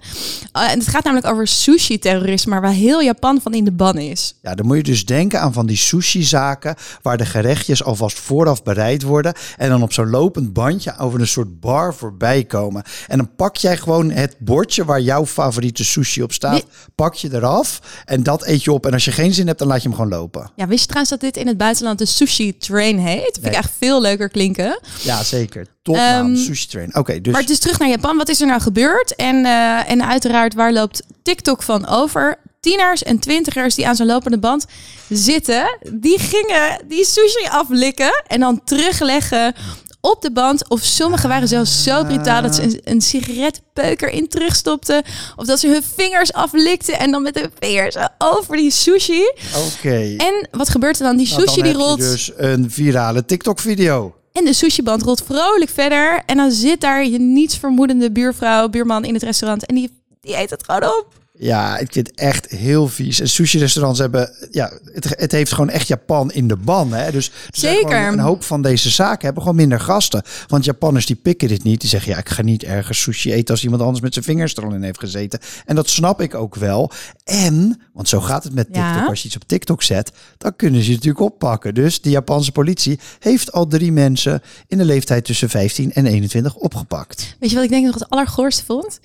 Eh, 0.52 0.72
en 0.72 0.80
het 0.80 0.88
gaat 0.88 1.04
namelijk 1.04 1.28
over 1.28 1.48
sushi-terrorisme, 1.48 2.60
waar 2.60 2.72
heel 2.72 3.02
Japan 3.02 3.42
van 3.42 3.54
in 3.54 3.64
de 3.64 3.72
ban 3.72 3.98
is. 3.98 4.36
Ja, 4.42 4.56
dan 4.56 4.66
moet 4.66 4.78
je 4.78 4.84
dus 4.84 5.06
denken 5.06 5.42
aan 5.42 5.54
van 5.54 5.66
die 5.66 5.78
sushi-zaken 5.78 6.76
waar 7.02 7.18
de 7.18 7.26
gerechtjes 7.26 7.84
alvast 7.84 8.20
vooraf 8.20 8.64
bereid 8.64 9.04
worden 9.04 9.34
en 9.58 9.70
dan 9.70 9.82
op 9.84 9.94
zo'n 9.94 10.10
lopend 10.10 10.54
bandje 10.54 10.98
over 10.98 11.20
een 11.20 11.28
soort 11.28 11.60
bar 11.60 11.94
voorbij 11.96 12.44
komen. 12.44 12.84
En 13.08 13.18
dan 13.18 13.36
pak 13.36 13.56
jij 13.58 13.78
gewoon 13.78 14.12
het 14.12 14.36
bordje 14.40 14.86
waar 14.86 15.02
jouw 15.02 15.26
favoriete 15.26 15.84
sushi 15.84 16.24
op 16.24 16.32
staat, 16.34 16.54
Wie- 16.54 16.66
pak 16.96 17.14
je 17.14 17.30
eraf 17.34 17.80
en 18.06 18.24
dat 18.24 18.46
eet 18.48 18.64
je 18.64 18.72
op. 18.72 18.86
En 18.86 18.94
als 18.94 19.06
je 19.06 19.12
geen 19.12 19.34
zin 19.34 19.48
hebt, 19.48 19.60
dan 19.60 19.68
laat 19.68 19.82
je 19.82 19.88
hem 19.88 19.98
gewoon 19.98 20.12
lopen. 20.12 20.52
Ja, 20.56 20.68
wist 20.68 20.80
je 20.80 20.86
trouwens 20.86 21.10
dat 21.12 21.20
dit 21.20 21.38
in 21.38 21.48
het 21.48 21.58
buitenland 21.58 21.90
de 22.00 22.06
sushi 22.06 22.58
train 22.58 23.00
heet? 23.00 23.24
Dat 23.24 23.34
vind 23.34 23.42
Nee. 23.44 23.52
ik 23.52 23.58
echt 23.58 23.72
veel 23.80 24.02
leuker 24.02 24.30
klinken. 24.30 24.80
Ja, 25.02 25.24
zeker. 25.24 25.66
Topnaam, 25.82 26.26
Ehm, 26.34 26.36
sushi 26.44 26.68
train. 26.68 26.96
Oké, 26.96 27.22
dus 27.22 27.34
Maar 27.34 27.46
dus 27.46 27.60
terug 27.60 27.80
naar 27.80 27.90
Japan. 27.90 28.18
Wat 28.18 28.30
is 28.30 28.42
er 28.42 28.48
nou 28.48 28.62
gebeurd? 28.62 29.16
En, 29.16 29.46
eh, 29.46 29.90
en 29.92 30.06
uiteraard, 30.08 30.54
waar 30.54 30.74
loopt 30.74 31.04
TikTok 31.24 31.64
van 31.64 31.88
over? 31.88 32.40
Tieners 32.60 33.04
en 33.04 33.20
twintigers 33.20 33.76
die 33.76 33.88
aan 33.88 33.96
zo'n 33.96 34.06
lopende 34.06 34.38
band 34.40 34.66
zitten, 35.10 35.78
die 35.94 36.20
gingen 36.20 36.82
die 36.88 37.06
sushi 37.06 37.48
aflikken 37.50 38.24
en 38.28 38.40
dan 38.40 38.62
terugleggen 38.64 39.54
op 40.02 40.22
de 40.22 40.32
band. 40.32 40.70
Of 40.70 40.82
sommigen 40.84 41.30
waren 41.30 41.48
zelfs 41.48 41.84
zo 41.84 42.04
brutaal 42.04 42.42
dat 42.42 42.56
ze 42.56 42.64
een, 42.64 42.80
een 42.84 43.02
sigaretpeuker 43.02 44.10
in 44.10 44.28
terugstopten. 44.28 45.04
Of 45.36 45.46
dat 45.46 45.60
ze 45.60 45.68
hun 45.68 45.84
vingers 45.96 46.34
aflikten 46.34 47.00
en 47.00 47.12
dan 47.12 47.22
met 47.22 47.40
hun 47.40 47.52
vingers 47.60 47.96
over 48.18 48.56
die 48.58 48.72
sushi. 48.72 49.32
oké. 49.68 50.16
En 50.18 50.48
wat 50.52 50.70
gebeurt 50.70 51.00
er 51.00 51.06
dan? 51.06 51.18
Die 51.18 51.28
Nou, 51.30 51.42
sushi 51.42 51.62
dan 51.62 51.70
die 51.72 51.82
rolt 51.82 52.00
dus 52.00 52.32
een 52.36 52.72
virale 52.72 53.26
TikTok-video. 53.26 54.16
en 54.34 54.46
de 54.46 54.54
sushiband 54.54 55.02
rolt 55.02 55.24
vrolijk 55.26 55.70
verder. 55.70 56.24
En 56.26 56.38
dan 56.38 56.52
zit 56.52 56.82
daar 56.82 57.06
je 57.06 57.20
niets 57.20 57.58
vermoedende 57.58 58.12
buurvrouw, 58.12 58.68
buurman 58.70 59.06
in 59.06 59.14
het 59.14 59.24
restaurant. 59.24 59.66
En 59.66 59.76
die, 59.76 60.02
die 60.22 60.38
eet 60.38 60.50
het 60.50 60.64
gewoon 60.66 60.84
op. 60.84 61.06
Ja, 61.44 61.78
ik 61.78 61.92
vind 61.92 62.08
het 62.08 62.20
echt 62.20 62.50
heel 62.50 62.88
vies. 62.88 63.20
En 63.20 63.30
sushi-restaurants 63.30 64.00
hebben, 64.00 64.32
ja, 64.52 64.72
het, 64.94 65.14
het 65.18 65.32
heeft 65.32 65.52
gewoon 65.52 65.70
echt 65.70 65.88
Japan 65.88 66.32
in 66.32 66.48
de 66.48 66.56
ban. 66.56 66.94
Hè? 66.94 67.12
Dus 67.12 67.28
er 67.28 67.34
Zeker. 67.52 68.08
Een 68.08 68.20
hoop 68.20 68.44
van 68.44 68.62
deze 68.62 68.90
zaken 68.90 69.26
hebben 69.26 69.42
gewoon 69.42 69.58
minder 69.58 69.80
gasten. 69.80 70.24
Want 70.48 70.66
Japanners 70.66 71.06
die 71.06 71.16
pikken 71.16 71.48
dit 71.48 71.64
niet. 71.64 71.82
Die 71.82 71.90
zeggen, 71.90 72.12
ja, 72.12 72.18
ik 72.18 72.30
ga 72.30 72.42
niet 72.42 72.64
ergens 72.64 73.02
sushi 73.02 73.34
eten 73.34 73.54
als 73.54 73.64
iemand 73.64 73.82
anders 73.82 74.02
met 74.02 74.14
zijn 74.14 74.26
vingers 74.26 74.56
er 74.56 74.64
al 74.66 74.74
in 74.74 74.84
heeft 74.84 75.00
gezeten. 75.00 75.40
En 75.66 75.76
dat 75.76 75.90
snap 75.90 76.22
ik 76.22 76.36
ook 76.36 76.56
wel. 76.56 76.92
En, 77.24 77.82
want 77.94 78.10
zo 78.10 78.20
gaat 78.20 78.44
het 78.44 78.54
met 78.54 78.66
TikTok. 78.66 78.84
Ja. 78.84 79.06
Als 79.06 79.22
je 79.22 79.28
iets 79.28 79.36
op 79.36 79.48
TikTok 79.48 79.84
zet, 79.84 80.12
dan 80.38 80.56
kunnen 80.56 80.82
ze 80.82 80.90
je 80.90 80.96
natuurlijk 80.96 81.24
oppakken. 81.24 81.74
Dus 81.74 82.02
de 82.02 82.10
Japanse 82.10 82.52
politie 82.52 83.00
heeft 83.20 83.52
al 83.52 83.68
drie 83.68 83.92
mensen 83.92 84.42
in 84.68 84.78
de 84.78 84.86
leeftijd 84.86 85.26
tussen 85.26 85.50
15 85.50 85.94
en 85.94 86.06
21 86.06 86.56
opgepakt. 86.56 87.36
Weet 87.40 87.50
je 87.50 87.56
wat 87.56 87.66
ik 87.66 87.72
denk 87.72 87.86
nog 87.86 87.94
het 87.94 88.10
allergoorste 88.10 88.66
vond? 88.66 89.00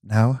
Nou, 0.00 0.36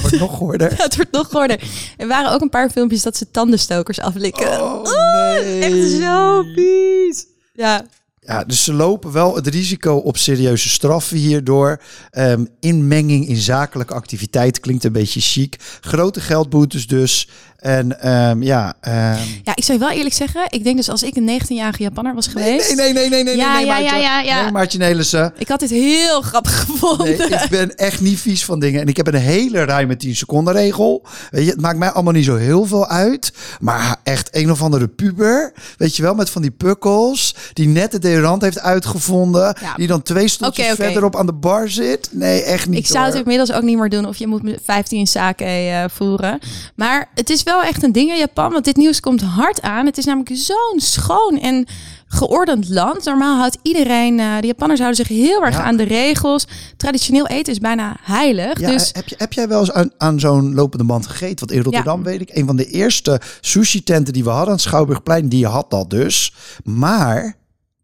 wordt 0.00 0.18
nog 0.18 0.38
hoorder. 0.38 0.70
Ja, 0.70 0.82
het 0.84 0.96
wordt 0.96 1.12
nog 1.12 1.28
goorder. 1.30 1.60
Er 1.96 2.06
waren 2.06 2.32
ook 2.32 2.40
een 2.40 2.48
paar 2.48 2.70
filmpjes 2.70 3.02
dat 3.02 3.16
ze 3.16 3.30
tandenstokers 3.30 4.00
aflikken. 4.00 4.60
Oh, 4.60 4.82
nee. 4.82 5.62
Echt 5.62 6.00
zo 6.02 6.42
vies. 6.54 7.26
Ja, 7.52 7.84
Ja, 8.30 8.44
dus 8.44 8.64
ze 8.64 8.72
lopen 8.72 9.12
wel 9.12 9.34
het 9.34 9.46
risico 9.46 9.94
op 9.94 10.16
serieuze 10.16 10.68
straffen 10.68 11.16
hierdoor. 11.16 11.80
Ehm, 12.10 12.44
inmenging 12.60 13.28
in 13.28 13.36
zakelijke 13.36 13.94
activiteit 13.94 14.60
klinkt 14.60 14.84
een 14.84 14.92
beetje 14.92 15.20
chic. 15.20 15.56
Grote 15.80 16.20
geldboetes 16.20 16.86
dus. 16.86 17.28
En 17.60 18.00
ehm, 18.00 18.42
ja. 18.42 18.74
ehm, 18.80 19.18
ja, 19.44 19.54
ik 19.54 19.64
zou 19.64 19.78
je 19.78 19.84
wel 19.84 19.94
eerlijk 19.96 20.14
zeggen. 20.14 20.44
Ik 20.48 20.64
denk 20.64 20.76
dus 20.76 20.88
als 20.88 21.02
ik 21.02 21.16
een 21.16 21.40
19-jarige 21.40 21.82
Japanner 21.82 22.14
was 22.14 22.26
geweest. 22.26 22.76
nee, 22.76 22.92
nee, 22.92 22.92
nee, 22.92 23.08
nee, 23.08 23.24
nee, 23.24 23.36
Ja, 23.36 23.54
nee, 23.54 23.66
ja, 23.66 23.72
Maartje. 23.72 23.96
ja, 23.96 23.96
ja, 23.96 24.20
ja. 24.20 24.42
Nee, 24.42 24.52
Maartje 24.52 24.78
Nelissen. 24.78 25.32
Ik 25.38 25.48
had 25.48 25.60
dit 25.60 25.70
heel 25.70 26.20
grappig 26.20 26.60
gevonden. 26.60 27.06
Nee, 27.06 27.16
ik 27.16 27.46
ben 27.50 27.76
echt 27.76 28.00
niet 28.00 28.18
vies 28.18 28.44
van 28.44 28.60
dingen. 28.60 28.80
En 28.80 28.86
ik 28.86 28.96
heb 28.96 29.06
een 29.06 29.14
hele 29.14 29.64
ruime 29.64 29.96
10 29.96 30.16
seconden 30.16 30.54
regel. 30.54 31.06
Weet 31.30 31.44
je, 31.44 31.50
het 31.50 31.60
maakt 31.60 31.78
mij 31.78 31.90
allemaal 31.90 32.12
niet 32.12 32.24
zo 32.24 32.36
heel 32.36 32.64
veel 32.64 32.86
uit. 32.86 33.32
Maar 33.60 33.96
echt 34.02 34.28
een 34.36 34.50
of 34.50 34.62
andere 34.62 34.88
puber. 34.88 35.52
Weet 35.76 35.96
je 35.96 36.02
wel, 36.02 36.14
met 36.14 36.30
van 36.30 36.42
die 36.42 36.50
pukkels. 36.50 37.34
Die 37.52 37.68
net 37.68 38.02
de 38.02 38.19
heeft 38.38 38.60
uitgevonden. 38.60 39.56
Ja. 39.60 39.74
Die 39.74 39.86
dan 39.86 40.02
twee 40.02 40.28
stoeltjes 40.28 40.72
oké. 40.72 40.82
verderop 40.82 41.16
aan 41.16 41.26
de 41.26 41.32
bar 41.32 41.68
zit. 41.68 42.08
Nee, 42.12 42.42
echt 42.42 42.68
niet 42.68 42.78
Ik 42.78 42.86
zou 42.86 43.06
het 43.06 43.14
inmiddels 43.14 43.52
ook 43.52 43.62
niet 43.62 43.78
meer 43.78 43.88
doen 43.88 44.06
of 44.06 44.16
je 44.16 44.26
moet 44.26 44.42
met 44.42 44.58
15 44.64 45.06
zaken 45.06 45.46
eh, 45.46 45.84
voeren. 45.88 46.38
Maar 46.74 47.08
het 47.14 47.30
is 47.30 47.42
wel 47.42 47.62
echt 47.62 47.82
een 47.82 47.92
ding 47.92 48.10
in 48.10 48.18
Japan, 48.18 48.52
want 48.52 48.64
dit 48.64 48.76
nieuws 48.76 49.00
komt 49.00 49.20
hard 49.20 49.62
aan. 49.62 49.86
Het 49.86 49.98
is 49.98 50.04
namelijk 50.04 50.30
zo'n 50.34 50.80
schoon 50.80 51.38
en 51.40 51.66
geordend 52.12 52.68
land. 52.68 53.04
Normaal 53.04 53.38
houdt 53.38 53.58
iedereen, 53.62 54.20
eh, 54.20 54.26
de 54.40 54.46
Japanners 54.46 54.80
houden 54.80 55.06
zich 55.06 55.16
heel 55.16 55.44
erg 55.44 55.54
Ja. 55.56 55.62
aan 55.62 55.76
de 55.76 55.82
regels. 55.82 56.46
Traditioneel 56.76 57.26
eten 57.26 57.52
is 57.52 57.58
bijna 57.58 57.96
heilig. 58.02 58.60
Ja, 58.60 58.70
dus 58.70 58.90
heb, 58.92 59.08
je, 59.08 59.14
heb 59.18 59.32
jij 59.32 59.48
wel 59.48 59.60
eens 59.60 59.72
aan, 59.72 59.90
aan 59.98 60.20
zo'n 60.20 60.54
lopende 60.54 60.84
band 60.84 61.06
gegeten? 61.06 61.38
Want 61.38 61.52
in 61.52 61.62
Rotterdam 61.62 62.02
weet 62.02 62.20
ik, 62.20 62.30
een 62.32 62.46
van 62.46 62.56
de 62.56 62.66
eerste 62.66 63.20
sushi-tenten 63.40 64.12
die 64.12 64.24
we 64.24 64.28
hadden 64.30 64.48
aan 64.48 64.54
het 64.54 64.62
Schouwburgplein, 64.62 65.28
die 65.28 65.46
had 65.46 65.70
dat 65.70 65.90
dus. 65.90 66.34
Maar, 66.64 67.36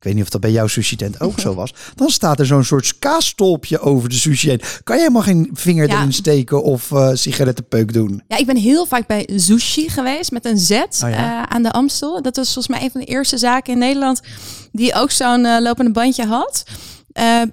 weet 0.07 0.15
niet 0.15 0.25
of 0.25 0.31
dat 0.31 0.41
bij 0.41 0.51
jouw 0.53 0.67
sushi-tent 0.67 1.21
ook 1.21 1.41
zo 1.41 1.55
was, 1.55 1.75
dan 1.95 2.09
staat 2.11 2.39
er 2.41 2.47
zo'n 2.47 2.65
soort 2.65 2.99
kaasstolpje 2.99 3.79
over 3.81 4.09
de 4.09 4.15
sushi 4.15 4.49
heen. 4.49 4.61
Kan 4.85 4.97
je 4.97 5.03
helemaal 5.03 5.23
geen 5.23 5.51
vinger 5.53 5.89
Ja. 5.89 5.97
erin 5.99 6.13
steken 6.13 6.63
of 6.63 6.93
eh 6.93 7.11
sigarettenpeuk 7.13 7.93
doen? 7.93 8.23
ja, 8.29 8.37
ik 8.37 8.47
ben 8.47 8.57
heel 8.57 8.87
vaak 8.87 9.07
bij 9.07 9.29
Sushi 9.37 9.89
geweest 9.89 10.31
met 10.31 10.45
een 10.45 10.59
Z 10.59 10.71
Oh 10.71 10.79
ja. 11.01 11.09
eh, 11.11 11.43
aan 11.43 11.63
de 11.63 11.73
Amstel. 11.73 12.23
Dat 12.23 12.37
was 12.37 12.53
volgens 12.53 12.75
mij 12.77 12.85
een 12.85 12.91
van 12.91 13.01
de 13.01 13.07
eerste 13.07 13.39
zaken 13.39 13.73
in 13.73 13.79
Nederland 13.79 14.21
die 14.73 14.95
ook 14.95 15.11
zo'n 15.11 15.45
eh, 15.45 15.61
lopende 15.61 15.91
bandje 15.93 16.27
had. 16.27 16.63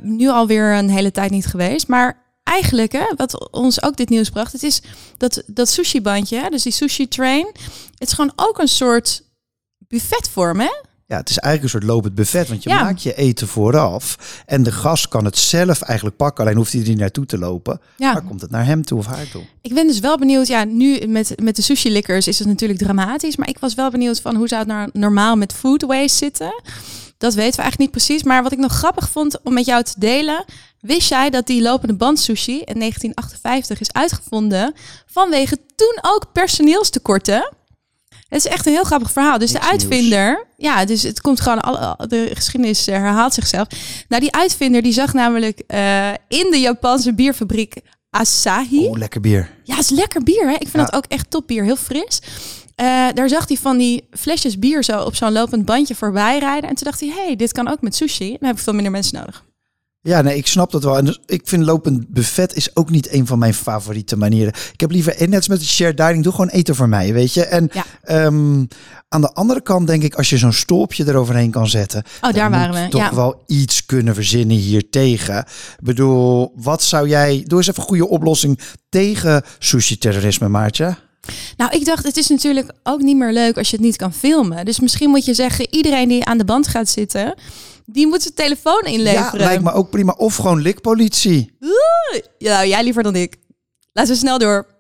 Nu 0.01 0.29
alweer 0.29 0.74
een 0.77 0.89
hele 0.89 1.12
tijd 1.12 1.31
niet 1.31 1.45
geweest. 1.45 1.88
Maar 1.88 2.22
eigenlijk, 2.43 2.91
hè, 2.91 3.05
wat 3.15 3.51
ons 3.51 3.83
ook 3.83 3.95
dit 3.98 4.10
nieuws 4.10 4.29
bracht, 4.29 4.51
het 4.51 4.63
is 4.63 4.81
dat, 5.17 5.43
dat 5.45 5.69
sushi-bandje, 5.69 6.38
hè, 6.39 6.50
dus 6.50 6.63
die 6.63 6.72
sushi-train, 6.72 7.45
het 7.98 8.07
is 8.07 8.13
gewoon 8.13 8.33
ook 8.36 8.60
een 8.60 8.67
soort 8.67 9.24
buffetvorm, 9.88 10.60
hè? 10.60 10.72
Ja, 11.13 11.20
het 11.20 11.29
is 11.29 11.38
eigenlijk 11.38 11.74
een 11.74 11.79
soort 11.82 11.93
lopend 11.93 12.15
buffet, 12.15 12.48
want 12.48 12.63
je 12.63 12.70
Ja. 12.70 12.84
maakt 12.84 13.03
je 13.03 13.13
eten 13.15 13.48
vooraf 13.48 14.17
en 14.46 14.63
de 14.63 14.72
gast 14.72 15.08
kan 15.08 15.25
het 15.25 15.38
zelf 15.38 15.82
eigenlijk 15.82 16.17
pakken, 16.17 16.43
alleen 16.43 16.58
hoeft 16.58 16.72
hij 16.72 16.82
er 16.82 16.88
niet 16.88 16.98
naartoe 16.98 17.25
te 17.25 17.38
lopen. 17.38 17.82
Ja. 17.98 18.13
Maar 18.13 18.22
komt 18.22 18.41
het 18.41 18.51
naar 18.51 18.65
hem 18.65 18.86
toe 18.86 18.98
of 18.98 19.05
haar 19.05 19.29
toe? 19.32 19.43
Ik 19.62 19.74
ben 19.74 19.88
dus 19.88 20.00
wel 20.00 20.17
benieuwd. 20.17 20.48
Ja, 20.48 20.63
nu 20.63 21.08
met, 21.08 21.34
met 21.41 21.55
de 21.55 21.62
sushi-likkers 21.62 22.27
is 22.27 22.39
het 22.39 22.48
natuurlijk 22.48 22.79
dramatisch. 22.79 23.36
Maar 23.36 23.50
ik 23.50 23.60
was 23.60 23.74
wel 23.74 23.89
benieuwd 23.91 24.22
van 24.22 24.36
hoe 24.36 24.48
zou 24.48 24.62
het 24.62 24.70
nou 24.70 24.89
normaal 24.93 25.36
met 25.36 25.53
food 25.53 25.82
waste 25.82 26.17
zitten. 26.17 26.62
Dat 27.17 27.34
weten 27.34 27.55
we 27.55 27.62
eigenlijk 27.62 27.77
niet 27.77 27.91
precies. 27.91 28.24
Maar 28.24 28.43
wat 28.43 28.51
ik 28.51 28.58
nog 28.58 28.74
grappig 28.74 29.10
vond 29.10 29.39
om 29.43 29.53
met 29.53 29.65
jou 29.65 29.84
te 29.84 29.93
delen. 29.98 30.46
Wist 30.79 31.10
jij 31.10 31.29
dat 31.29 31.48
die 31.48 31.62
lopende 31.62 31.93
band 31.93 32.20
sushi 32.20 32.51
in 32.60 32.79
1958 32.79 33.79
is 33.79 33.93
uitgevonden 33.93 34.74
vanwege 35.05 35.58
toen 35.75 35.98
ook 36.01 36.25
personeelstekorten? 36.34 37.51
Het 38.33 38.45
is 38.45 38.51
echt 38.51 38.65
een 38.65 38.71
heel 38.73 38.83
grappig 38.83 39.11
verhaal. 39.11 39.37
Dus 39.37 39.51
Niks 39.51 39.65
de 39.65 39.71
uitvinder, 39.71 40.45
ja, 40.57 40.85
dus 40.85 41.03
het 41.03 41.21
komt 41.21 41.41
gewoon, 41.41 41.61
al, 41.61 41.95
de 42.07 42.29
geschiedenis 42.33 42.87
eh, 42.87 42.95
herhaalt 42.95 43.33
zichzelf. 43.33 43.67
Nou, 44.07 44.21
die 44.21 44.31
uitvinder 44.33 44.81
die 44.81 44.93
zag 44.93 45.13
namelijk 45.13 45.59
eh, 45.67 46.09
in 46.27 46.47
de 46.51 46.57
Japanse 46.59 47.13
bierfabriek 47.13 47.75
Asahi. 48.09 48.85
Oh, 48.85 48.97
lekker 48.97 49.21
bier. 49.21 49.49
Ja, 49.63 49.75
het 49.75 49.83
is 49.83 49.89
lekker 49.89 50.23
bier. 50.23 50.47
Hè? 50.47 50.53
Ik 50.53 50.57
vind 50.69 50.73
Ja. 50.73 50.83
dat 50.85 50.93
ook 50.93 51.05
echt 51.07 51.29
top 51.29 51.47
bier. 51.47 51.63
Heel 51.63 51.75
fris. 51.75 52.21
Eh, 52.75 52.85
daar 53.13 53.29
zag 53.29 53.47
hij 53.47 53.57
van 53.57 53.77
die 53.77 54.07
flesjes 54.11 54.59
bier 54.59 54.83
zo 54.83 55.01
op 55.01 55.15
zo'n 55.15 55.31
lopend 55.31 55.65
bandje 55.65 55.95
voorbij 55.95 56.39
rijden. 56.39 56.69
En 56.69 56.75
toen 56.75 56.83
dacht 56.85 56.99
hij, 56.99 57.09
hey, 57.15 57.35
dit 57.35 57.51
kan 57.51 57.67
ook 57.67 57.81
met 57.81 57.95
sushi. 57.95 58.29
Dan 58.39 58.47
heb 58.47 58.57
ik 58.57 58.63
veel 58.63 58.73
minder 58.73 58.91
mensen 58.91 59.17
nodig. 59.19 59.43
Ja, 60.05 60.22
nee, 60.22 60.38
ik 60.38 60.48
snap 60.48 60.72
dat 60.72 60.83
wel. 60.83 60.98
En 60.98 61.05
dus, 61.05 61.19
ik 61.25 61.41
vind 61.45 61.63
lopend 61.65 62.07
buffet 62.10 62.55
is 62.55 62.75
ook 62.75 62.89
niet 62.89 63.12
een 63.13 63.27
van 63.27 63.39
mijn 63.39 63.53
favoriete 63.53 64.17
manieren. 64.17 64.53
Ik 64.74 64.79
heb 64.79 64.91
liever, 64.91 65.15
en 65.15 65.29
net 65.29 65.38
als 65.38 65.48
met 65.48 65.60
de 65.60 65.65
shared 65.65 65.98
dining, 65.98 66.24
doe 66.24 66.31
gewoon 66.31 66.48
eten 66.50 66.75
voor 66.75 66.89
mij, 66.89 67.13
weet 67.13 67.33
je. 67.33 67.45
En 67.45 67.69
Ja. 67.74 67.86
ehm, 68.03 68.65
aan 69.10 69.22
de 69.22 69.33
andere 69.33 69.62
kant 69.62 69.88
denk 69.88 70.03
ik, 70.03 70.15
als 70.15 70.29
je 70.29 70.38
zo'n 70.38 70.53
stolpje 70.53 71.07
eroverheen 71.07 71.51
kan 71.51 71.67
zetten. 71.67 72.03
Oh, 72.22 72.33
daar 72.33 72.50
waren 72.50 72.83
we. 72.83 72.89
toch 72.89 73.01
Ja. 73.01 73.15
wel 73.15 73.43
iets 73.48 73.86
kunnen 73.86 74.13
verzinnen 74.15 74.57
hier 74.57 74.89
tegen. 74.89 75.38
Ik 75.38 75.77
bedoel, 75.83 76.51
wat 76.55 76.83
zou 76.83 77.07
jij... 77.07 77.43
Doe 77.48 77.57
eens 77.57 77.67
even 77.67 77.81
een 77.81 77.88
goede 77.88 78.07
oplossing 78.07 78.60
tegen 78.89 79.43
sushi-terrorisme, 79.60 80.48
Maartje. 80.48 80.95
Nou, 81.57 81.72
ik 81.72 81.86
dacht, 81.86 82.03
het 82.03 82.17
is 82.17 82.27
natuurlijk 82.27 82.72
ook 82.83 83.01
niet 83.01 83.17
meer 83.17 83.33
leuk 83.33 83.57
als 83.57 83.69
je 83.69 83.75
het 83.75 83.86
niet 83.86 83.95
kan 83.95 84.13
filmen. 84.13 84.65
Dus 84.65 84.79
misschien 84.79 85.10
moet 85.10 85.25
je 85.25 85.33
zeggen, 85.33 85.67
iedereen 85.69 86.07
die 86.10 86.25
aan 86.25 86.38
de 86.38 86.45
band 86.45 86.67
gaat 86.67 86.89
zitten, 86.89 87.36
die 87.85 88.07
moet 88.07 88.21
zijn 88.21 88.33
telefoon 88.33 88.81
Ja, 88.85 88.91
inleveren. 88.91 89.39
lijkt 89.39 89.63
me 89.63 89.71
ook 89.71 89.89
prima. 89.89 90.13
Of 90.17 90.35
gewoon 90.35 90.61
likpolitie. 90.61 91.57
Ja, 92.37 92.53
nou, 92.55 92.67
jij 92.67 92.83
liever 92.83 93.03
dan 93.03 93.15
ik. 93.15 93.35
Laten 93.93 94.11
we 94.13 94.17
snel 94.19 94.37
door. 94.37 94.71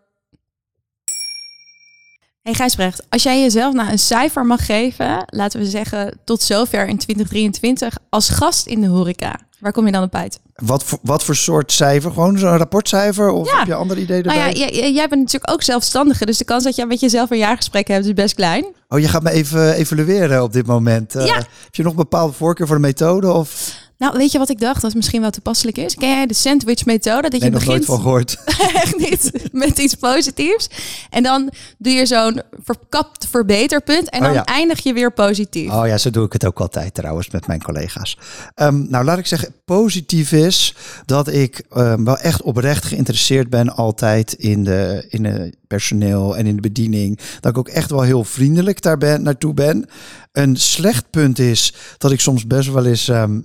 Hey 2.41 2.53
Gijsbrecht, 2.53 3.09
als 3.09 3.23
jij 3.23 3.41
jezelf 3.41 3.73
nou 3.73 3.89
een 3.91 3.99
cijfer 3.99 4.45
mag 4.45 4.65
geven, 4.65 5.23
laten 5.25 5.59
we 5.59 5.65
zeggen 5.65 6.19
tot 6.25 6.41
zover 6.41 6.87
in 6.87 6.97
2023, 6.97 7.97
als 8.09 8.29
gast 8.29 8.65
in 8.67 8.81
de 8.81 8.87
horeca, 8.87 9.39
waar 9.63 9.71
kom 9.71 9.85
je 9.85 9.91
dan 9.91 10.03
op 10.03 10.15
uit? 10.15 10.39
Wat 10.55 10.83
voor, 10.83 10.99
wat 11.01 11.23
voor 11.23 11.35
soort 11.35 11.71
cijfer? 11.71 12.11
Gewoon 12.11 12.37
zo'n 12.37 12.57
rapportcijfer? 12.57 13.29
Of 13.31 13.51
Ja. 13.51 13.57
heb 13.57 13.67
je 13.67 13.73
andere 13.75 14.01
ideeën 14.01 14.23
erbij? 14.23 14.35
Nou 14.35 14.57
ja, 14.57 14.67
jij, 14.67 14.93
jij 14.93 15.07
bent 15.07 15.21
natuurlijk 15.21 15.51
ook 15.51 15.61
zelfstandige, 15.61 16.25
dus 16.25 16.37
de 16.37 16.45
kans 16.45 16.63
dat 16.63 16.75
jij 16.75 16.85
met 16.85 16.99
jezelf 16.99 17.29
een 17.31 17.37
jaargesprek 17.37 17.87
hebt 17.87 18.05
is 18.05 18.13
best 18.13 18.35
klein. 18.35 18.65
Oh, 18.89 18.99
je 18.99 19.07
gaat 19.07 19.23
me 19.23 19.31
even 19.31 19.73
evalueren 19.73 20.43
op 20.43 20.53
dit 20.53 20.65
moment. 20.65 21.15
Eh. 21.15 21.25
Heb 21.35 21.75
je 21.75 21.83
nog 21.83 21.91
een 21.91 21.97
bepaalde 21.97 22.33
voorkeur 22.33 22.67
voor 22.67 22.75
de 22.75 22.81
methode? 22.81 23.31
Of 23.31 23.75
Nou, 24.03 24.17
weet 24.17 24.31
je 24.31 24.37
wat 24.37 24.49
ik 24.49 24.59
dacht 24.59 24.81
dat 24.81 24.93
misschien 24.93 25.21
wel 25.21 25.29
toepasselijk 25.29 25.77
is? 25.77 25.95
Ken 25.95 26.09
jij 26.09 26.25
de 26.25 26.33
sandwich 26.33 26.85
methode? 26.85 27.29
Dat 27.29 27.31
nee, 27.31 27.39
je 27.43 27.49
nog 27.49 27.65
nooit 27.65 27.65
begint 27.65 27.85
van 27.85 28.01
gehoord. 28.01 28.37
echt 28.83 28.97
niet 28.97 29.49
met 29.51 29.79
iets 29.79 29.95
positiefs. 29.95 30.69
En 31.09 31.23
dan 31.23 31.51
doe 31.77 31.93
je 31.93 32.05
zo'n 32.05 32.41
verkapt 32.63 33.27
verbeterpunt 33.27 34.09
en 34.09 34.19
Oh 34.19 34.25
dan 34.25 34.33
ja. 34.33 34.45
eindig 34.45 34.83
je 34.83 34.93
weer 34.93 35.13
positief. 35.13 35.71
Oh 35.71 35.87
ja, 35.87 35.97
zo 35.97 36.09
doe 36.09 36.25
ik 36.25 36.33
het 36.33 36.45
ook 36.45 36.59
altijd 36.59 36.93
trouwens 36.93 37.29
met 37.29 37.47
mijn 37.47 37.63
collega's. 37.63 38.17
Ehm, 38.55 38.89
nou, 38.89 39.05
laat 39.05 39.17
ik 39.17 39.25
zeggen, 39.25 39.53
positief 39.65 40.31
is 40.31 40.75
dat 41.05 41.27
ik 41.27 41.63
ehm, 41.69 42.03
wel 42.03 42.17
echt 42.17 42.41
oprecht 42.41 42.85
geïnteresseerd 42.85 43.49
ben 43.49 43.75
altijd 43.75 44.33
in 44.33 44.63
de, 44.63 45.05
in 45.09 45.23
de 45.23 45.53
personeel 45.67 46.37
en 46.37 46.45
in 46.45 46.55
de 46.55 46.61
bediening. 46.61 47.19
Dat 47.39 47.51
ik 47.51 47.57
ook 47.57 47.69
echt 47.69 47.89
wel 47.89 48.01
heel 48.01 48.23
vriendelijk 48.23 48.81
daar 48.81 48.97
ben, 48.97 49.23
naartoe 49.23 49.53
ben. 49.53 49.89
Een 50.31 50.55
slecht 50.55 51.09
punt 51.09 51.39
is 51.39 51.73
dat 51.97 52.11
ik 52.11 52.19
soms 52.19 52.47
best 52.47 52.71
wel 52.71 52.85
eens 52.85 53.07
ehm, 53.07 53.39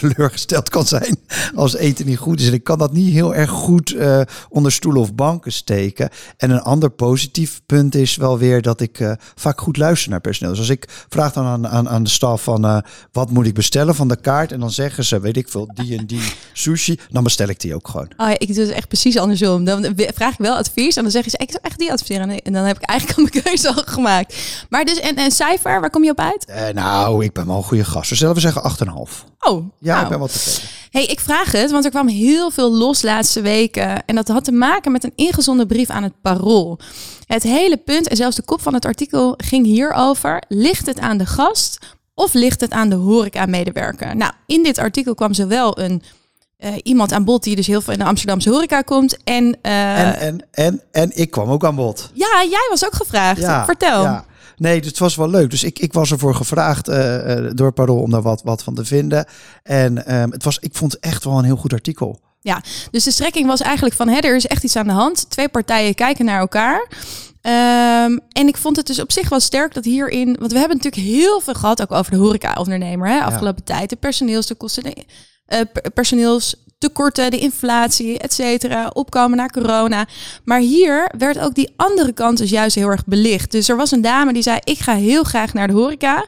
teleurgesteld 0.00 0.68
kan 0.68 0.86
zijn 0.86 1.18
als 1.54 1.76
eten 1.76 2.06
niet 2.06 2.18
goed 2.18 2.40
is. 2.40 2.46
En 2.46 2.52
ik 2.52 2.64
kan 2.64 2.78
dat 2.78 2.92
niet 2.92 3.12
heel 3.12 3.34
erg 3.34 3.50
goed 3.50 3.94
eh, 3.94 4.20
onder 4.48 4.72
stoelen 4.72 5.02
of 5.02 5.14
banken 5.14 5.52
steken. 5.52 6.08
En 6.36 6.50
een 6.50 6.62
ander 6.62 6.90
positief 6.90 7.60
punt 7.66 7.94
is 7.94 8.16
wel 8.16 8.38
weer 8.38 8.62
dat 8.62 8.80
ik 8.80 9.00
eh, 9.00 9.12
vaak 9.34 9.60
goed 9.60 9.76
luister 9.76 10.10
naar 10.10 10.20
personeel. 10.20 10.50
Dus 10.50 10.60
als 10.60 10.68
ik 10.68 10.88
vraag 11.08 11.32
dan 11.32 11.44
aan, 11.44 11.68
aan, 11.68 11.88
aan 11.88 12.02
de 12.02 12.10
staf 12.10 12.42
van 12.42 12.64
eh, 12.64 12.78
wat 13.12 13.30
moet 13.30 13.46
ik 13.46 13.54
bestellen 13.54 13.94
van 13.94 14.08
de 14.08 14.16
kaart. 14.16 14.52
En 14.52 14.60
dan 14.60 14.70
zeggen 14.70 15.04
ze, 15.04 15.20
weet 15.20 15.36
ik 15.36 15.48
veel, 15.48 15.68
die 15.74 15.98
en 15.98 16.06
die 16.06 16.32
sushi. 16.52 16.98
Dan 17.10 17.24
bestel 17.24 17.48
ik 17.48 17.60
die 17.60 17.74
ook 17.74 17.88
gewoon. 17.88 18.08
Oh 18.16 18.28
ja, 18.28 18.38
ik 18.38 18.54
doe 18.54 18.64
het 18.64 18.74
echt 18.74 18.88
precies 18.88 19.18
andersom. 19.18 19.64
Dan 19.64 19.94
vraag 19.96 20.32
ik 20.32 20.38
wel 20.38 20.56
advies 20.56 20.96
en 20.96 21.02
dan 21.02 21.12
zeggen 21.12 21.30
ze, 21.30 21.36
ik 21.36 21.50
zou 21.50 21.62
echt 21.62 21.78
die 21.78 21.92
adviseren. 21.92 22.42
En 22.42 22.52
dan 22.52 22.64
heb 22.64 22.76
ik 22.76 22.88
eigenlijk 22.88 23.18
al 23.18 23.24
mijn 23.24 23.44
keuze 23.44 23.74
al 23.74 23.82
gemaakt. 23.84 24.36
Maar 24.68 24.84
dus, 24.84 25.00
en, 25.00 25.16
en 25.16 25.30
cijfer, 25.30 25.80
waar 25.80 25.90
kom 25.90 26.04
je 26.04 26.10
op 26.10 26.20
uit? 26.20 26.44
Eh, 26.44 26.68
nou, 26.74 27.24
ik 27.24 27.32
ben 27.32 27.46
wel 27.46 27.56
een 27.56 27.62
goede 27.62 27.84
gast. 27.84 28.08
Dus 28.08 28.18
zullen 28.18 28.34
we 28.34 28.40
zeggen 28.40 28.62
8,5. 29.08 29.33
Oh, 29.44 29.64
Ja, 29.78 29.92
nou. 29.92 30.02
ik 30.02 30.08
ben 30.08 30.18
wel 30.18 30.28
tevreden. 30.28 30.68
Hey, 30.90 31.04
ik 31.04 31.20
vraag 31.20 31.52
het, 31.52 31.70
want 31.70 31.84
er 31.84 31.90
kwam 31.90 32.08
heel 32.08 32.50
veel 32.50 32.72
los 32.72 33.02
laatste 33.02 33.40
weken. 33.40 34.04
En 34.04 34.14
dat 34.14 34.28
had 34.28 34.44
te 34.44 34.52
maken 34.52 34.92
met 34.92 35.04
een 35.04 35.12
ingezonden 35.16 35.66
brief 35.66 35.90
aan 35.90 36.02
het 36.02 36.20
parool. 36.22 36.78
Het 37.26 37.42
hele 37.42 37.76
punt 37.76 38.08
en 38.08 38.16
zelfs 38.16 38.36
de 38.36 38.42
kop 38.42 38.60
van 38.62 38.74
het 38.74 38.84
artikel 38.84 39.34
ging 39.36 39.66
hierover. 39.66 40.42
Ligt 40.48 40.86
het 40.86 41.00
aan 41.00 41.16
de 41.18 41.26
gast 41.26 41.78
of 42.14 42.32
ligt 42.34 42.60
het 42.60 42.70
aan 42.72 42.88
de 42.88 42.94
horeca-medewerker? 42.94 44.16
Nou, 44.16 44.32
in 44.46 44.62
dit 44.62 44.78
artikel 44.78 45.14
kwam 45.14 45.34
zowel 45.34 45.78
een, 45.80 46.02
eh, 46.56 46.72
iemand 46.82 47.12
aan 47.12 47.24
bod 47.24 47.42
die 47.42 47.56
dus 47.56 47.66
heel 47.66 47.80
veel 47.80 47.92
in 47.92 47.98
de 47.98 48.04
Amsterdamse 48.04 48.50
horeca 48.50 48.80
komt. 48.80 49.16
En, 49.24 49.58
eh, 49.62 50.00
En, 50.00 50.20
en, 50.20 50.44
en, 50.50 50.80
en 50.92 51.10
ik 51.14 51.30
kwam 51.30 51.50
ook 51.50 51.64
aan 51.64 51.74
bod. 51.76 52.10
ja, 52.12 52.44
jij 52.50 52.66
was 52.70 52.84
ook 52.84 52.94
gevraagd. 52.94 53.64
Vertel. 53.64 54.02
Ja. 54.02 54.24
Nee, 54.56 54.78
dus 54.78 54.88
het 54.88 54.98
was 54.98 55.16
wel 55.16 55.30
leuk. 55.30 55.50
Dus 55.50 55.64
ik, 55.64 55.78
ik 55.78 55.92
was 55.92 56.10
ervoor 56.10 56.34
gevraagd 56.34 56.88
eh, 56.88 57.38
eh, 57.38 57.50
door 57.54 57.72
Parool 57.72 58.00
om 58.00 58.10
daar 58.10 58.22
wat, 58.22 58.42
wat 58.42 58.62
van 58.62 58.74
te 58.74 58.84
vinden. 58.84 59.26
En 59.62 60.06
ehm, 60.06 60.30
het 60.30 60.44
was, 60.44 60.58
ik 60.58 60.74
vond 60.74 60.92
het 60.92 61.00
echt 61.00 61.24
wel 61.24 61.38
een 61.38 61.44
heel 61.44 61.56
goed 61.56 61.72
artikel. 61.72 62.20
Dus 62.90 63.04
de 63.04 63.10
strekking 63.10 63.46
was 63.46 63.60
eigenlijk 63.60 63.94
van, 63.94 64.08
hè, 64.08 64.18
er 64.18 64.36
is 64.36 64.46
echt 64.46 64.64
iets 64.64 64.76
aan 64.76 64.86
de 64.86 64.92
hand. 64.92 65.30
Twee 65.30 65.48
partijen 65.48 65.94
kijken 65.94 66.24
naar 66.24 66.40
elkaar. 66.40 66.88
Ehm, 67.40 68.18
en 68.32 68.46
ik 68.46 68.56
vond 68.56 68.76
het 68.76 68.86
dus 68.86 69.00
op 69.00 69.12
zich 69.12 69.28
wel 69.28 69.40
sterk 69.40 69.74
dat 69.74 69.84
hierin... 69.84 70.36
Want 70.38 70.52
we 70.52 70.58
hebben 70.58 70.76
natuurlijk 70.76 71.06
heel 71.14 71.40
veel 71.40 71.54
gehad, 71.54 71.82
ook 71.82 71.92
over 71.92 72.12
de 72.12 72.18
horeca-ondernemer. 72.18 73.08
Hè, 73.08 73.20
afgelopen 73.20 73.64
tijd. 73.64 73.90
De 73.90 73.96
personeelstekorten, 73.96 74.82
de 74.82 75.04
eh, 75.46 75.60
per- 75.72 75.90
personeelstekorten, 76.88 77.30
de 77.30 77.38
inflatie, 77.38 78.18
et 78.18 78.32
cetera. 78.32 78.90
Opkomen 78.92 79.36
na 79.36 79.46
corona. 79.46 80.06
Maar 80.44 80.58
hier 80.60 81.10
werd 81.18 81.38
ook 81.38 81.54
die 81.54 81.72
andere 81.76 82.12
kant 82.12 82.38
dus 82.38 82.50
juist 82.50 82.74
heel 82.74 82.88
erg 82.88 83.04
belicht. 83.06 83.50
Dus 83.50 83.68
er 83.68 83.76
was 83.76 83.90
een 83.90 84.00
dame 84.02 84.32
die 84.32 84.42
zei, 84.42 84.58
ik 84.64 84.78
ga 84.78 84.94
heel 84.94 85.24
graag 85.24 85.52
naar 85.52 85.66
de 85.66 85.72
horeca. 85.72 86.26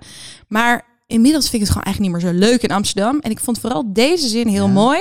Maar 0.49 0.85
inmiddels 1.07 1.49
vind 1.49 1.63
ik 1.63 1.69
het 1.69 1.71
gewoon 1.71 1.85
eigenlijk 1.85 2.15
niet 2.15 2.23
meer 2.23 2.33
zo 2.33 2.47
leuk 2.51 2.63
in 2.63 2.71
Amsterdam. 2.71 3.19
En 3.21 3.31
ik 3.31 3.39
vond 3.39 3.59
vooral 3.61 3.83
deze 3.87 4.29
zin 4.29 4.49
heel 4.49 4.67
Ja. 4.67 4.73
mooi. 4.73 5.01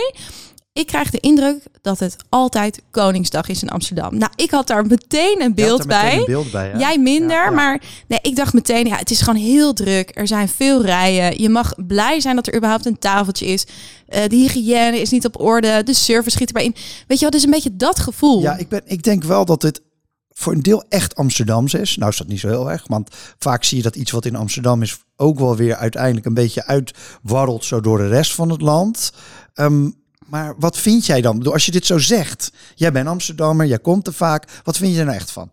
Ik 0.76 0.88
krijg 0.88 1.10
de 1.10 1.20
indruk 1.20 1.64
dat 1.82 2.00
het 2.00 2.16
altijd 2.30 2.82
Koningsdag 2.92 3.48
is 3.48 3.62
in 3.62 3.70
Amsterdam. 3.70 4.18
Nou, 4.18 4.32
ik 4.36 4.52
had 4.52 4.68
daar 4.68 4.86
meteen 4.86 5.42
een 5.42 5.54
beeld 5.54 5.86
meteen 5.86 6.02
bij. 6.02 6.18
Een 6.18 6.26
beeld 6.26 6.52
bij 6.52 6.70
hè? 6.70 6.78
Jij 6.78 7.00
minder, 7.00 7.38
Ja, 7.38 7.44
ja. 7.44 7.52
maar 7.52 7.82
nee, 8.08 8.20
ik 8.22 8.36
dacht 8.36 8.54
meteen, 8.54 8.86
ja, 8.86 8.96
het 8.98 9.12
is 9.12 9.22
gewoon 9.22 9.42
heel 9.42 9.74
druk. 9.74 10.12
Er 10.14 10.28
zijn 10.28 10.50
veel 10.50 10.86
rijen. 10.86 11.42
Je 11.42 11.50
mag 11.50 11.74
blij 11.88 12.20
zijn 12.20 12.36
dat 12.36 12.48
er 12.48 12.56
überhaupt 12.56 12.86
een 12.86 13.00
tafeltje 13.00 13.46
is. 13.46 13.66
Eh, 14.08 14.30
de 14.30 14.36
hygiëne 14.36 15.02
is 15.02 15.10
niet 15.10 15.26
op 15.26 15.40
orde. 15.40 15.84
De 15.84 15.94
service 15.94 16.30
schiet 16.36 16.48
erbij 16.48 16.64
in. 16.64 16.76
Weet 17.08 17.18
je 17.18 17.24
wat, 17.24 17.34
dus 17.34 17.44
een 17.44 17.52
beetje 17.52 17.76
dat 17.76 18.00
gevoel. 18.00 18.42
Ja, 18.42 18.58
ik, 18.58 18.70
ben, 18.70 18.82
ik 18.86 19.04
denk 19.04 19.24
wel 19.24 19.46
dat 19.46 19.62
dit 19.62 19.82
voor 20.30 20.54
een 20.54 20.62
deel 20.64 20.84
echt 20.90 21.16
Amsterdams 21.16 21.74
is. 21.74 21.96
Nou 21.98 22.12
is 22.12 22.18
dat 22.18 22.28
niet 22.28 22.40
zo 22.40 22.48
heel 22.48 22.72
erg, 22.72 22.88
want 22.88 23.10
vaak 23.40 23.64
zie 23.64 23.78
je 23.78 23.84
dat 23.84 23.96
iets 23.96 24.12
wat 24.12 24.26
in 24.26 24.36
Amsterdam 24.36 24.82
is 24.82 24.98
ook 25.16 25.40
wel 25.40 25.56
weer 25.56 25.76
uiteindelijk 25.76 26.26
een 26.26 26.34
beetje 26.34 26.66
uitwarrelt 26.66 27.66
zo 27.66 27.82
door 27.82 27.98
de 27.98 28.08
rest 28.08 28.34
van 28.34 28.50
het 28.50 28.62
land. 28.62 29.12
Ehm, 29.54 29.90
maar 30.26 30.54
wat 30.58 30.78
vind 30.78 31.06
jij 31.06 31.22
dan? 31.22 31.52
Als 31.52 31.66
je 31.66 31.72
dit 31.72 31.86
zo 31.86 31.98
zegt, 31.98 32.52
jij 32.76 32.92
bent 32.92 33.08
Amsterdammer, 33.08 33.66
jij 33.66 33.80
komt 33.80 34.08
er 34.08 34.14
vaak. 34.14 34.48
Wat 34.64 34.78
vind 34.78 34.94
je 34.94 35.00
er 35.00 35.06
nou 35.06 35.18
echt 35.18 35.32
van? 35.32 35.50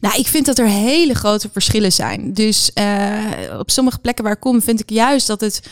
Nou, 0.00 0.18
ik 0.18 0.26
vind 0.26 0.46
dat 0.46 0.58
er 0.58 0.66
hele 0.66 1.14
grote 1.14 1.48
verschillen 1.52 1.92
zijn. 1.92 2.34
Dus 2.34 2.70
uh, 2.74 3.58
op 3.58 3.70
sommige 3.70 3.98
plekken 3.98 4.24
waar 4.24 4.32
ik 4.32 4.40
kom, 4.40 4.62
vind 4.62 4.80
ik 4.80 4.90
juist 4.90 5.26
dat 5.26 5.40
het 5.40 5.62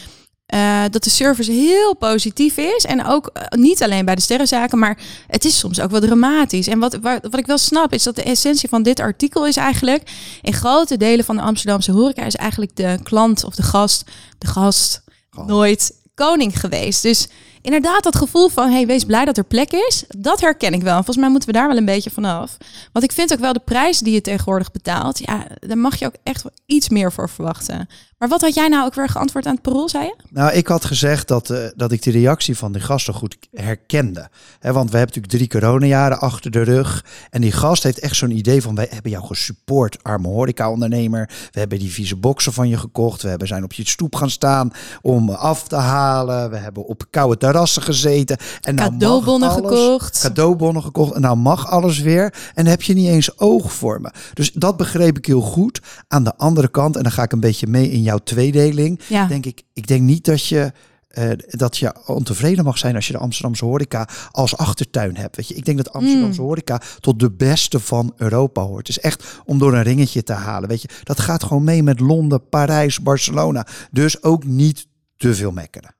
uh, 0.54 0.82
dat 0.90 1.04
de 1.04 1.10
service 1.10 1.52
heel 1.52 1.96
positief 1.96 2.56
is. 2.56 2.84
En 2.84 3.06
ook 3.06 3.30
uh, 3.32 3.42
niet 3.58 3.82
alleen 3.82 4.04
bij 4.04 4.14
de 4.14 4.20
sterrenzaken, 4.20 4.78
maar 4.78 4.98
het 5.26 5.44
is 5.44 5.58
soms 5.58 5.80
ook 5.80 5.90
wel 5.90 6.00
dramatisch. 6.00 6.66
En 6.66 6.78
wat, 6.78 6.98
wat, 7.02 7.22
wat 7.22 7.38
ik 7.38 7.46
wel 7.46 7.58
snap, 7.58 7.92
is 7.92 8.02
dat 8.02 8.16
de 8.16 8.22
essentie 8.22 8.68
van 8.68 8.82
dit 8.82 9.00
artikel 9.00 9.46
is 9.46 9.56
eigenlijk... 9.56 10.10
in 10.42 10.52
grote 10.52 10.96
delen 10.96 11.24
van 11.24 11.36
de 11.36 11.42
Amsterdamse 11.42 11.92
horeca 11.92 12.24
is 12.24 12.36
eigenlijk 12.36 12.76
de 12.76 12.98
klant 13.02 13.44
of 13.44 13.54
de 13.54 13.62
gast, 13.62 14.04
de 14.38 14.46
gast, 14.46 15.02
oh. 15.36 15.46
nooit 15.46 15.92
koning 16.14 16.60
geweest. 16.60 17.02
Dus 17.02 17.28
inderdaad, 17.66 18.02
dat 18.02 18.16
gevoel 18.16 18.48
van 18.48 18.70
hey, 18.70 18.86
wees 18.86 19.04
blij 19.04 19.24
dat 19.24 19.36
er 19.36 19.44
plek 19.44 19.72
is, 19.72 20.04
dat 20.08 20.40
herken 20.40 20.72
ik 20.72 20.82
wel. 20.82 20.94
volgens 20.94 21.16
mij 21.16 21.28
moeten 21.28 21.48
we 21.48 21.54
daar 21.54 21.68
wel 21.68 21.76
een 21.76 21.84
beetje 21.84 22.10
vanaf. 22.10 22.56
Want 22.92 23.04
ik 23.04 23.12
vind 23.12 23.32
ook 23.32 23.38
wel 23.38 23.52
de 23.52 23.62
prijs 23.64 23.98
die 23.98 24.14
je 24.14 24.20
tegenwoordig 24.20 24.70
betaalt, 24.70 25.18
ja, 25.18 25.46
daar 25.60 25.78
mag 25.78 25.98
je 25.98 26.06
ook 26.06 26.16
echt 26.22 26.42
wel 26.42 26.52
iets 26.66 26.88
meer 26.88 27.12
voor 27.12 27.28
verwachten. 27.28 27.88
Maar 28.18 28.28
wat 28.28 28.40
had 28.40 28.54
jij 28.54 28.68
nou 28.68 28.84
ook 28.84 28.94
weer 28.94 29.08
geantwoord 29.08 29.46
aan 29.46 29.52
het 29.52 29.62
parool, 29.62 29.88
zei 29.88 30.04
je? 30.04 30.14
Nou, 30.30 30.52
ik 30.52 30.66
had 30.66 30.84
gezegd 30.84 31.28
dat, 31.28 31.50
uh, 31.50 31.58
dat 31.74 31.92
ik 31.92 32.02
de 32.02 32.10
reactie 32.10 32.56
van 32.56 32.72
de 32.72 32.80
gasten 32.80 33.14
goed 33.14 33.36
herkende. 33.52 34.28
He, 34.58 34.72
want 34.72 34.90
we 34.90 34.96
hebben 34.96 35.16
natuurlijk 35.16 35.50
drie 35.50 35.60
coronajaren 35.60 36.18
achter 36.18 36.50
de 36.50 36.62
rug. 36.62 37.04
En 37.30 37.40
die 37.40 37.52
gast 37.52 37.82
heeft 37.82 37.98
echt 37.98 38.16
zo'n 38.16 38.30
idee 38.30 38.62
van, 38.62 38.74
wij 38.74 38.88
hebben 38.90 39.10
jou 39.10 39.26
gesupport, 39.26 40.02
arme 40.02 40.28
horeca-ondernemer. 40.28 41.30
We 41.52 41.58
hebben 41.58 41.78
die 41.78 41.90
vieze 41.90 42.16
boksen 42.16 42.52
van 42.52 42.68
je 42.68 42.76
gekocht. 42.76 43.22
We 43.22 43.28
hebben 43.28 43.48
zijn 43.48 43.64
op 43.64 43.72
je 43.72 43.88
stoep 43.88 44.14
gaan 44.14 44.30
staan 44.30 44.70
om 45.02 45.30
af 45.30 45.68
te 45.68 45.76
halen. 45.76 46.50
We 46.50 46.56
hebben 46.56 46.84
op 46.84 47.04
koude 47.10 47.36
terrassen 47.36 47.82
gezeten. 47.82 48.36
En 48.60 48.74
nou 48.74 48.90
cadeaubonnen 48.90 49.50
gekocht. 49.50 50.20
Cadeaubonnen 50.20 50.82
gekocht. 50.82 51.14
En 51.14 51.20
nou 51.20 51.36
mag 51.36 51.70
alles 51.70 51.98
weer. 51.98 52.34
En 52.54 52.66
heb 52.66 52.82
je 52.82 52.94
niet 52.94 53.08
eens 53.08 53.38
oog 53.38 53.72
voor 53.72 54.00
me. 54.00 54.10
Dus 54.34 54.52
dat 54.52 54.76
begreep 54.76 55.18
ik 55.18 55.26
heel 55.26 55.40
goed. 55.40 55.80
Aan 56.08 56.24
de 56.24 56.36
andere 56.36 56.68
kant, 56.68 56.96
en 56.96 57.02
dan 57.02 57.12
ga 57.12 57.22
ik 57.22 57.32
een 57.32 57.40
beetje 57.40 57.66
mee 57.66 57.90
in 57.90 58.04
jouw 58.06 58.18
tweedeling, 58.18 59.00
ja. 59.08 59.26
denk 59.26 59.46
ik, 59.46 59.62
ik 59.72 59.86
denk 59.86 60.02
niet 60.02 60.24
dat 60.24 60.46
je 60.46 60.72
uh, 61.18 61.30
dat 61.46 61.76
je 61.76 62.06
ontevreden 62.06 62.64
mag 62.64 62.78
zijn 62.78 62.94
als 62.94 63.06
je 63.06 63.12
de 63.12 63.18
Amsterdamse 63.18 63.64
horeca 63.64 64.08
als 64.30 64.56
achtertuin 64.56 65.16
hebt. 65.16 65.36
Weet 65.36 65.48
je, 65.48 65.54
ik 65.54 65.64
denk 65.64 65.76
dat 65.76 65.92
Amsterdamse 65.92 66.40
mm. 66.40 66.46
horeca 66.46 66.80
tot 67.00 67.20
de 67.20 67.30
beste 67.30 67.80
van 67.80 68.12
Europa 68.16 68.62
hoort. 68.62 68.86
Het 68.86 68.96
is 68.96 69.02
echt 69.02 69.24
om 69.44 69.58
door 69.58 69.74
een 69.74 69.82
ringetje 69.82 70.22
te 70.22 70.32
halen. 70.32 70.68
Weet 70.68 70.82
je, 70.82 70.88
dat 71.02 71.20
gaat 71.20 71.44
gewoon 71.44 71.64
mee 71.64 71.82
met 71.82 72.00
Londen, 72.00 72.48
Parijs, 72.48 73.00
Barcelona. 73.00 73.66
Dus 73.90 74.22
ook 74.22 74.44
niet 74.44 74.86
te 75.16 75.34
veel 75.34 75.52
mekkeren. 75.52 75.94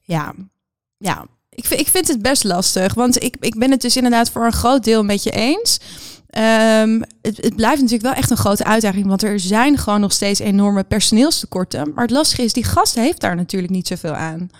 Ja, 0.00 0.34
ja. 0.96 1.26
Ik, 1.50 1.64
vind, 1.64 1.80
ik 1.80 1.88
vind 1.88 2.08
het 2.08 2.22
best 2.22 2.44
lastig, 2.44 2.94
want 2.94 3.22
ik, 3.22 3.36
ik 3.40 3.58
ben 3.58 3.70
het 3.70 3.80
dus 3.80 3.96
inderdaad 3.96 4.30
voor 4.30 4.44
een 4.44 4.52
groot 4.52 4.84
deel 4.84 5.04
met 5.04 5.22
je 5.22 5.30
eens. 5.30 5.80
Het, 6.30 7.36
het, 7.36 7.56
blijft 7.56 7.80
natuurlijk 7.80 8.02
wel 8.02 8.12
echt 8.12 8.30
een 8.30 8.36
grote 8.36 8.64
uitdaging, 8.64 9.06
want 9.06 9.22
er 9.22 9.40
zijn 9.40 9.78
gewoon 9.78 10.00
nog 10.00 10.12
steeds 10.12 10.40
enorme 10.40 10.84
personeelstekorten. 10.84 11.92
Maar 11.94 12.04
het 12.04 12.12
lastige 12.12 12.42
is, 12.42 12.52
die 12.52 12.64
gast 12.64 12.94
heeft 12.94 13.20
daar 13.20 13.36
natuurlijk 13.36 13.72
niet 13.72 13.86
zoveel 13.86 14.14
aan. 14.14 14.50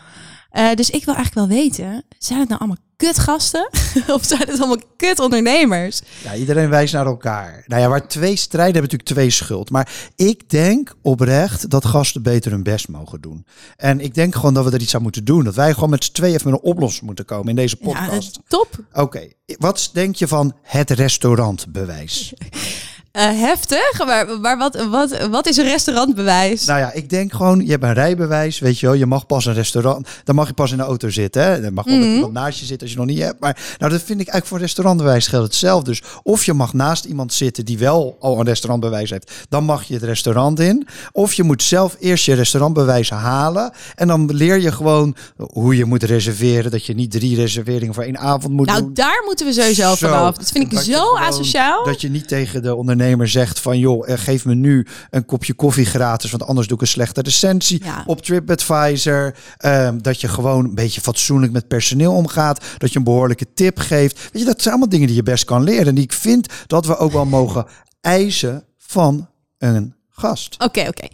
Uh, 0.53 0.75
dus 0.75 0.91
ik 0.91 1.05
wil 1.05 1.15
eigenlijk 1.15 1.49
wel 1.49 1.59
weten, 1.59 2.05
zijn 2.19 2.39
het 2.39 2.49
nou 2.49 2.61
allemaal 2.61 2.79
kutgasten? 2.99 3.69
of 4.15 4.25
zijn 4.25 4.41
het 4.41 4.59
allemaal 4.59 4.83
kut 4.97 5.19
ondernemers? 5.19 6.01
Ja, 6.23 6.35
iedereen 6.35 6.69
wijst 6.69 6.93
naar 6.95 7.07
elkaar. 7.07 7.65
Nou 7.67 7.83
ja, 7.83 7.89
waar 7.89 8.09
twee 8.09 8.37
strijden 8.37 8.75
hebben 8.75 8.83
natuurlijk 8.83 9.11
twee 9.11 9.31
schuld. 9.31 9.71
Maar 9.71 10.11
ik 10.17 10.51
denk 10.51 10.95
oprecht 11.03 11.71
dat 11.71 11.85
gasten 11.85 12.23
beter 12.23 12.51
hun 12.51 12.63
best 12.63 12.89
mogen 12.89 13.21
doen. 13.21 13.47
En 13.77 14.01
ik 14.01 14.15
denk 14.15 14.35
gewoon 14.35 14.55
dat 14.55 14.65
we 14.65 14.71
er 14.71 14.81
iets 14.81 14.95
aan 14.95 15.03
moeten 15.03 15.25
doen. 15.25 15.45
Dat 15.45 15.55
wij 15.55 15.75
gewoon 15.75 15.91
met 15.91 16.05
z'n 16.05 16.13
tweeën 16.13 16.35
even 16.35 16.51
met 16.51 16.61
een 16.61 16.71
oplossing 16.71 17.07
moeten 17.07 17.25
komen 17.25 17.49
in 17.49 17.57
deze 17.57 17.77
podcast. 17.77 18.35
Ja, 18.35 18.43
top. 18.49 18.85
Oké, 18.93 19.29
wat 19.59 19.91
denk 19.93 20.17
je 20.17 20.29
van 20.29 20.57
het 20.63 20.91
restaurantbewijs? 20.91 22.33
Uh, 23.19 23.25
heftig, 23.25 24.05
maar, 24.07 24.41
maar 24.41 24.59
wat, 24.59 24.87
wat, 24.87 25.27
wat 25.31 25.47
is 25.47 25.57
een 25.57 25.65
restaurantbewijs? 25.65 26.65
Nou 26.65 26.79
ja, 26.79 26.93
ik 26.93 27.11
denk 27.11 27.33
gewoon, 27.33 27.65
je 27.65 27.71
hebt 27.71 27.83
een 27.83 27.93
rijbewijs, 27.93 28.59
weet 28.59 28.79
je 28.79 28.87
wel. 28.87 28.95
Je 28.95 29.07
mag 29.07 29.27
pas 29.27 29.47
een 29.47 29.55
restaurant, 29.55 30.09
dan 30.25 30.35
mag 30.35 30.47
je 30.47 30.53
pas 30.53 30.71
in 30.71 30.77
de 30.77 30.83
auto 30.83 31.11
zitten. 31.11 31.43
Hè? 31.43 31.61
Dan 31.61 31.75
mag 31.75 31.85
wel 31.85 31.95
mm 31.95 32.03
-hmm. 32.03 32.15
iemand 32.15 32.33
naast 32.33 32.59
je 32.59 32.65
zitten 32.65 32.87
als 32.87 32.91
je 32.91 32.97
nog 32.97 33.07
niet 33.07 33.19
hebt. 33.19 33.41
Maar 33.41 33.77
nou, 33.79 33.93
dat 33.93 34.03
vind 34.03 34.21
ik 34.21 34.29
eigenlijk 34.29 34.47
voor 34.47 34.57
een 34.57 34.63
restaurantbewijs 34.63 35.27
geldt 35.27 35.47
hetzelfde. 35.47 35.91
Dus 35.91 36.03
of 36.23 36.45
je 36.45 36.53
mag 36.53 36.73
naast 36.73 37.05
iemand 37.05 37.33
zitten 37.33 37.65
die 37.65 37.79
wel 37.79 38.17
al 38.21 38.39
een 38.39 38.47
restaurantbewijs 38.47 39.11
heeft, 39.11 39.33
dan 39.49 39.65
mag 39.65 39.85
je 39.85 39.95
het 39.95 40.03
restaurant 40.03 40.61
in. 40.61 40.87
Of 41.13 41.33
je 41.33 41.43
moet 41.43 41.63
zelf 41.63 41.97
eerst 42.01 42.25
je 42.25 42.35
restaurantbewijs 42.35 43.11
halen. 43.11 43.73
En 43.95 44.09
dan 44.09 44.35
leer 44.35 44.61
je 44.61 44.73
gewoon 44.73 45.17
hoe 45.37 45.77
je 45.77 45.85
moet 45.85 46.03
reserveren. 46.03 46.71
Dat 46.71 46.87
je 46.87 46.95
niet 46.95 47.11
drie 47.11 47.37
reserveringen 47.37 47.95
voor 47.95 48.05
één 48.05 48.19
avond 48.19 48.53
moet 48.53 48.67
nou, 48.67 48.79
doen. 48.79 48.93
Nou, 48.95 49.09
daar 49.09 49.23
moeten 49.25 49.47
we 49.47 49.53
sowieso 49.53 49.95
zo, 49.95 50.09
vanaf. 50.09 50.37
Dat 50.37 50.51
vind 50.51 50.73
ik 50.73 50.79
zo 50.79 51.17
asociaal. 51.17 51.85
Dat 51.85 52.01
je 52.01 52.11
niet 52.11 52.29
tegen 52.29 52.63
de 52.63 52.75
ondernemer 52.75 53.07
ondernemer 53.09 53.29
zegt 53.29 53.61
van 53.61 53.79
joh, 53.79 54.09
eh, 54.09 54.19
geef 54.19 54.45
me 54.45 54.55
nu 54.55 54.87
een 55.11 55.25
kopje 55.25 55.55
koffie 55.55 55.85
gratis, 55.85 56.31
want 56.31 56.43
anders 56.47 56.67
doe 56.67 56.77
ik 56.77 56.83
een 56.83 56.89
slechte 56.89 57.21
recensie 57.21 57.85
ja. 57.85 58.03
op 58.07 58.23
TripAdvisor. 58.23 59.35
Um, 59.65 60.03
dat 60.03 60.21
je 60.21 60.29
gewoon 60.29 60.65
een 60.65 60.75
beetje 60.75 61.01
fatsoenlijk 61.01 61.53
met 61.53 61.69
personeel 61.69 62.13
omgaat, 62.13 62.65
dat 62.79 62.93
je 62.93 62.99
een 62.99 63.05
behoorlijke 63.05 63.47
tip 63.55 63.79
geeft. 63.79 64.19
Weet 64.33 64.43
je, 64.43 64.45
dat 64.45 64.63
zijn 64.63 64.75
allemaal 64.75 64.89
dingen 64.89 65.07
die 65.07 65.17
je 65.17 65.23
best 65.23 65.45
kan 65.45 65.63
leren. 65.63 65.87
En 65.87 65.95
die 65.95 66.05
ik 66.05 66.13
vind 66.13 66.53
dat 66.67 66.87
we 66.87 66.97
ook 66.97 67.13
wel 67.13 67.27
mogen 67.39 67.67
eisen 68.01 68.65
van 68.77 69.29
een 69.59 69.95
gast. 70.09 70.55
Oké, 70.55 70.65
okay, 70.65 70.89
oké. 70.89 71.05
Okay. 71.05 71.11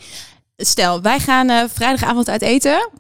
Stel, 0.56 1.02
wij 1.02 1.18
gaan 1.18 1.50
uh, 1.50 1.64
vrijdagavond 1.72 2.28
uit 2.28 2.42
eten. 2.42 2.90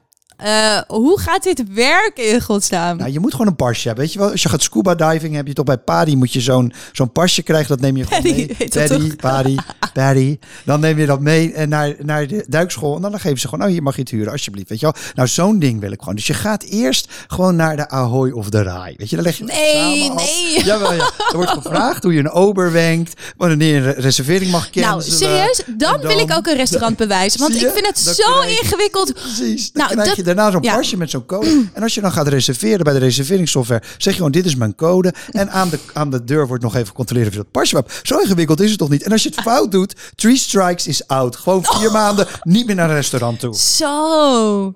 Uh, 0.44 0.78
hoe 0.86 1.20
gaat 1.20 1.42
dit 1.42 1.72
werken 1.72 2.28
in 2.28 2.40
godsnaam? 2.40 2.96
Nou, 2.96 3.12
je 3.12 3.20
moet 3.20 3.30
gewoon 3.30 3.46
een 3.46 3.56
pasje 3.56 3.86
hebben. 3.86 4.04
Weet 4.04 4.12
je 4.12 4.18
wel, 4.18 4.30
als 4.30 4.42
je 4.42 4.48
gaat 4.48 4.62
scuba 4.62 4.94
diving, 4.94 5.34
heb 5.34 5.46
je 5.46 5.52
toch 5.52 5.64
bij 5.64 5.78
Paddy 5.78 6.14
moet 6.14 6.32
je 6.32 6.40
zo'n 6.40 6.72
zo'n 6.92 7.12
pasje 7.12 7.42
krijgen. 7.42 7.68
Dat 7.68 7.80
neem 7.80 7.96
je 7.96 8.04
gewoon 8.04 8.22
Paddy, 8.22 8.54
mee. 8.58 8.68
Paddy, 8.68 9.16
Paddy, 9.16 9.56
Paddy. 9.94 10.38
Dan 10.64 10.80
neem 10.80 10.98
je 10.98 11.06
dat 11.06 11.20
mee 11.20 11.52
en 11.52 11.68
naar, 11.68 11.94
naar 11.98 12.26
de 12.26 12.44
duikschool. 12.48 12.96
En 12.96 13.02
dan 13.02 13.20
geven 13.20 13.38
ze 13.38 13.48
gewoon, 13.48 13.66
oh, 13.66 13.72
hier 13.72 13.82
mag 13.82 13.94
je 13.94 14.00
het 14.00 14.10
huren, 14.10 14.32
alsjeblieft. 14.32 14.68
Weet 14.68 14.80
je 14.80 14.86
wel? 14.86 14.94
Nou, 15.14 15.28
zo'n 15.28 15.58
ding 15.58 15.80
wil 15.80 15.92
ik 15.92 15.98
gewoon. 15.98 16.14
Dus 16.14 16.26
je 16.26 16.34
gaat 16.34 16.62
eerst 16.62 17.08
gewoon 17.26 17.56
naar 17.56 17.76
de 17.76 17.88
Ahoy 17.88 18.30
of 18.30 18.50
de 18.50 18.62
Rai. 18.62 18.94
Weet 18.96 19.10
je, 19.10 19.16
dan 19.16 19.24
leg 19.24 19.38
je 19.38 19.44
Nee, 19.44 20.10
nee. 20.10 20.64
Jawel, 20.64 20.92
ja. 20.92 21.10
Er 21.30 21.36
wordt 21.36 21.50
gevraagd 21.50 22.02
hoe 22.02 22.12
je 22.12 22.18
een 22.18 22.30
ober 22.30 22.72
wenkt, 22.72 23.20
wanneer 23.36 23.82
je 23.82 23.88
een 23.88 24.02
reservering 24.02 24.50
mag 24.50 24.70
kennen. 24.70 24.90
Nou, 24.90 25.02
serieus? 25.02 25.62
Dan, 25.66 25.76
dan, 25.76 26.00
wil 26.00 26.18
ik 26.18 26.32
ook 26.32 26.46
een 26.46 26.56
restaurant 26.56 26.96
bewijzen. 26.96 27.40
Want 27.40 27.54
ik 27.54 27.70
vind 27.70 27.86
het 27.86 27.98
zo 27.98 28.40
ingewikkeld. 28.40 29.14
Precies. 29.14 29.72
Dan 29.72 29.86
nou, 29.86 30.00
krijg 30.00 30.16
je 30.16 30.33
daarna 30.34 30.50
zo'n 30.50 30.62
ja. 30.62 30.74
pasje 30.74 30.96
met 30.96 31.10
zo'n 31.10 31.26
code. 31.26 31.64
En 31.72 31.82
als 31.82 31.94
je 31.94 32.00
dan 32.00 32.12
gaat 32.12 32.28
reserveren 32.28 32.84
bij 32.84 32.92
de 32.92 32.98
reserveringssoftware, 32.98 33.82
zeg 33.98 34.12
je 34.12 34.18
gewoon: 34.18 34.32
Dit 34.32 34.44
is 34.46 34.56
mijn 34.56 34.74
code. 34.74 35.14
En 35.30 35.50
aan 35.50 35.68
de, 35.68 35.78
aan 35.92 36.10
de 36.10 36.24
deur 36.24 36.46
wordt 36.46 36.62
nog 36.62 36.74
even 36.74 36.86
gecontroleerd 36.86 37.26
of 37.26 37.32
je 37.32 37.38
dat 37.38 37.50
pasje 37.50 37.76
hebt. 37.76 38.00
Zo 38.02 38.18
ingewikkeld 38.18 38.60
is 38.60 38.70
het 38.70 38.78
toch 38.78 38.88
niet? 38.88 39.02
En 39.02 39.12
als 39.12 39.22
je 39.22 39.28
het 39.28 39.40
fout 39.40 39.72
doet, 39.72 39.94
three 40.14 40.36
strikes 40.36 40.86
is 40.86 41.06
out. 41.08 41.36
Gewoon 41.36 41.64
vier 41.64 41.86
oh. 41.86 41.92
maanden 41.92 42.26
niet 42.42 42.66
meer 42.66 42.74
naar 42.74 42.88
een 42.88 42.96
restaurant 42.96 43.40
toe. 43.40 43.54
Zo. 43.54 44.74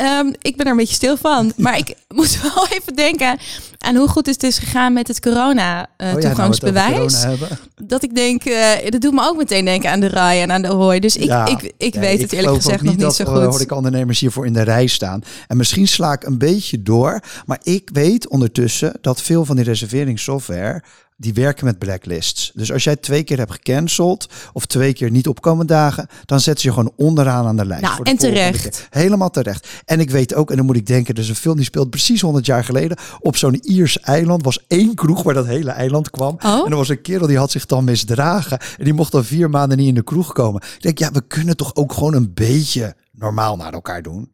Um, 0.00 0.34
ik 0.42 0.56
ben 0.56 0.66
er 0.66 0.72
een 0.72 0.78
beetje 0.78 0.94
stil 0.94 1.16
van. 1.16 1.52
Maar 1.56 1.78
ik 1.78 1.94
moet 2.08 2.40
wel 2.42 2.68
even 2.68 2.94
denken 2.94 3.38
aan 3.78 3.96
hoe 3.96 4.08
goed 4.08 4.26
het 4.26 4.42
is 4.42 4.58
gegaan 4.58 4.92
met 4.92 5.08
het 5.08 5.20
corona-toegangsbewijs. 5.20 7.24
Uh, 7.24 7.30
oh 7.30 7.38
ja, 7.38 7.46
nou 7.46 7.60
dat 7.84 8.02
ik 8.02 8.14
denk, 8.14 8.44
uh, 8.44 8.68
dat 8.88 9.00
doet 9.00 9.12
me 9.12 9.22
ook 9.22 9.36
meteen 9.36 9.64
denken 9.64 9.90
aan 9.90 10.00
de 10.00 10.06
rij 10.06 10.42
en 10.42 10.52
aan 10.52 10.62
de 10.62 10.68
hooi. 10.68 11.00
Dus 11.00 11.16
ik, 11.16 11.24
ja, 11.24 11.46
ik, 11.46 11.72
ik 11.76 11.94
ja, 11.94 12.00
weet 12.00 12.22
het 12.22 12.32
eerlijk 12.32 12.54
gezegd 12.54 12.82
nog 12.82 12.96
niet 12.96 13.12
zo 13.12 13.24
goed. 13.24 13.42
hoor 13.42 13.60
ik 13.60 13.72
ondernemers 13.72 14.20
hiervoor 14.20 14.46
in 14.46 14.52
de 14.52 14.62
rij 14.62 14.86
staan. 14.86 15.22
En 15.46 15.56
misschien 15.56 15.88
sla 15.88 16.12
ik 16.12 16.24
een 16.24 16.38
beetje 16.38 16.82
door. 16.82 17.20
Maar 17.46 17.60
ik 17.62 17.90
weet 17.92 18.28
ondertussen 18.28 18.98
dat 19.00 19.22
veel 19.22 19.44
van 19.44 19.56
die 19.56 19.64
reserveringssoftware 19.64 20.82
die 21.22 21.34
werken 21.34 21.64
met 21.64 21.78
blacklists. 21.78 22.52
Dus 22.54 22.72
als 22.72 22.84
jij 22.84 22.96
twee 22.96 23.22
keer 23.22 23.38
hebt 23.38 23.52
gecanceld 23.52 24.26
of 24.52 24.66
twee 24.66 24.92
keer 24.92 25.10
niet 25.10 25.28
opkomen 25.28 25.66
dagen, 25.66 26.06
dan 26.24 26.40
zetten 26.40 26.62
ze 26.62 26.68
je 26.68 26.74
gewoon 26.74 26.92
onderaan 26.96 27.46
aan 27.46 27.56
de 27.56 27.66
lijst. 27.66 27.82
Nou, 27.84 28.00
en 28.02 28.16
terecht. 28.16 28.62
Keer. 28.62 28.86
Helemaal 28.90 29.30
terecht. 29.30 29.68
En 29.84 30.00
ik 30.00 30.10
weet 30.10 30.34
ook, 30.34 30.50
en 30.50 30.56
dan 30.56 30.66
moet 30.66 30.76
ik 30.76 30.86
denken, 30.86 31.14
dus 31.14 31.28
een 31.28 31.34
film 31.34 31.56
die 31.56 31.64
speelt 31.64 31.90
precies 31.90 32.20
100 32.20 32.46
jaar 32.46 32.64
geleden 32.64 32.96
op 33.20 33.36
zo'n 33.36 33.58
Iers 33.62 34.00
eiland 34.00 34.44
was 34.44 34.64
één 34.68 34.94
kroeg 34.94 35.22
waar 35.22 35.34
dat 35.34 35.46
hele 35.46 35.70
eiland 35.70 36.10
kwam. 36.10 36.36
Oh? 36.40 36.64
En 36.64 36.70
er 36.70 36.76
was 36.76 36.88
een 36.88 37.02
kerel 37.02 37.26
die 37.26 37.38
had 37.38 37.50
zich 37.50 37.66
dan 37.66 37.84
misdragen 37.84 38.58
en 38.78 38.84
die 38.84 38.94
mocht 38.94 39.12
dan 39.12 39.24
vier 39.24 39.50
maanden 39.50 39.78
niet 39.78 39.88
in 39.88 39.94
de 39.94 40.04
kroeg 40.04 40.32
komen. 40.32 40.62
Ik 40.62 40.82
denk, 40.82 40.98
ja, 40.98 41.10
we 41.10 41.26
kunnen 41.26 41.56
toch 41.56 41.74
ook 41.74 41.92
gewoon 41.92 42.14
een 42.14 42.34
beetje 42.34 42.94
normaal 43.12 43.56
naar 43.56 43.72
elkaar 43.72 44.02
doen. 44.02 44.30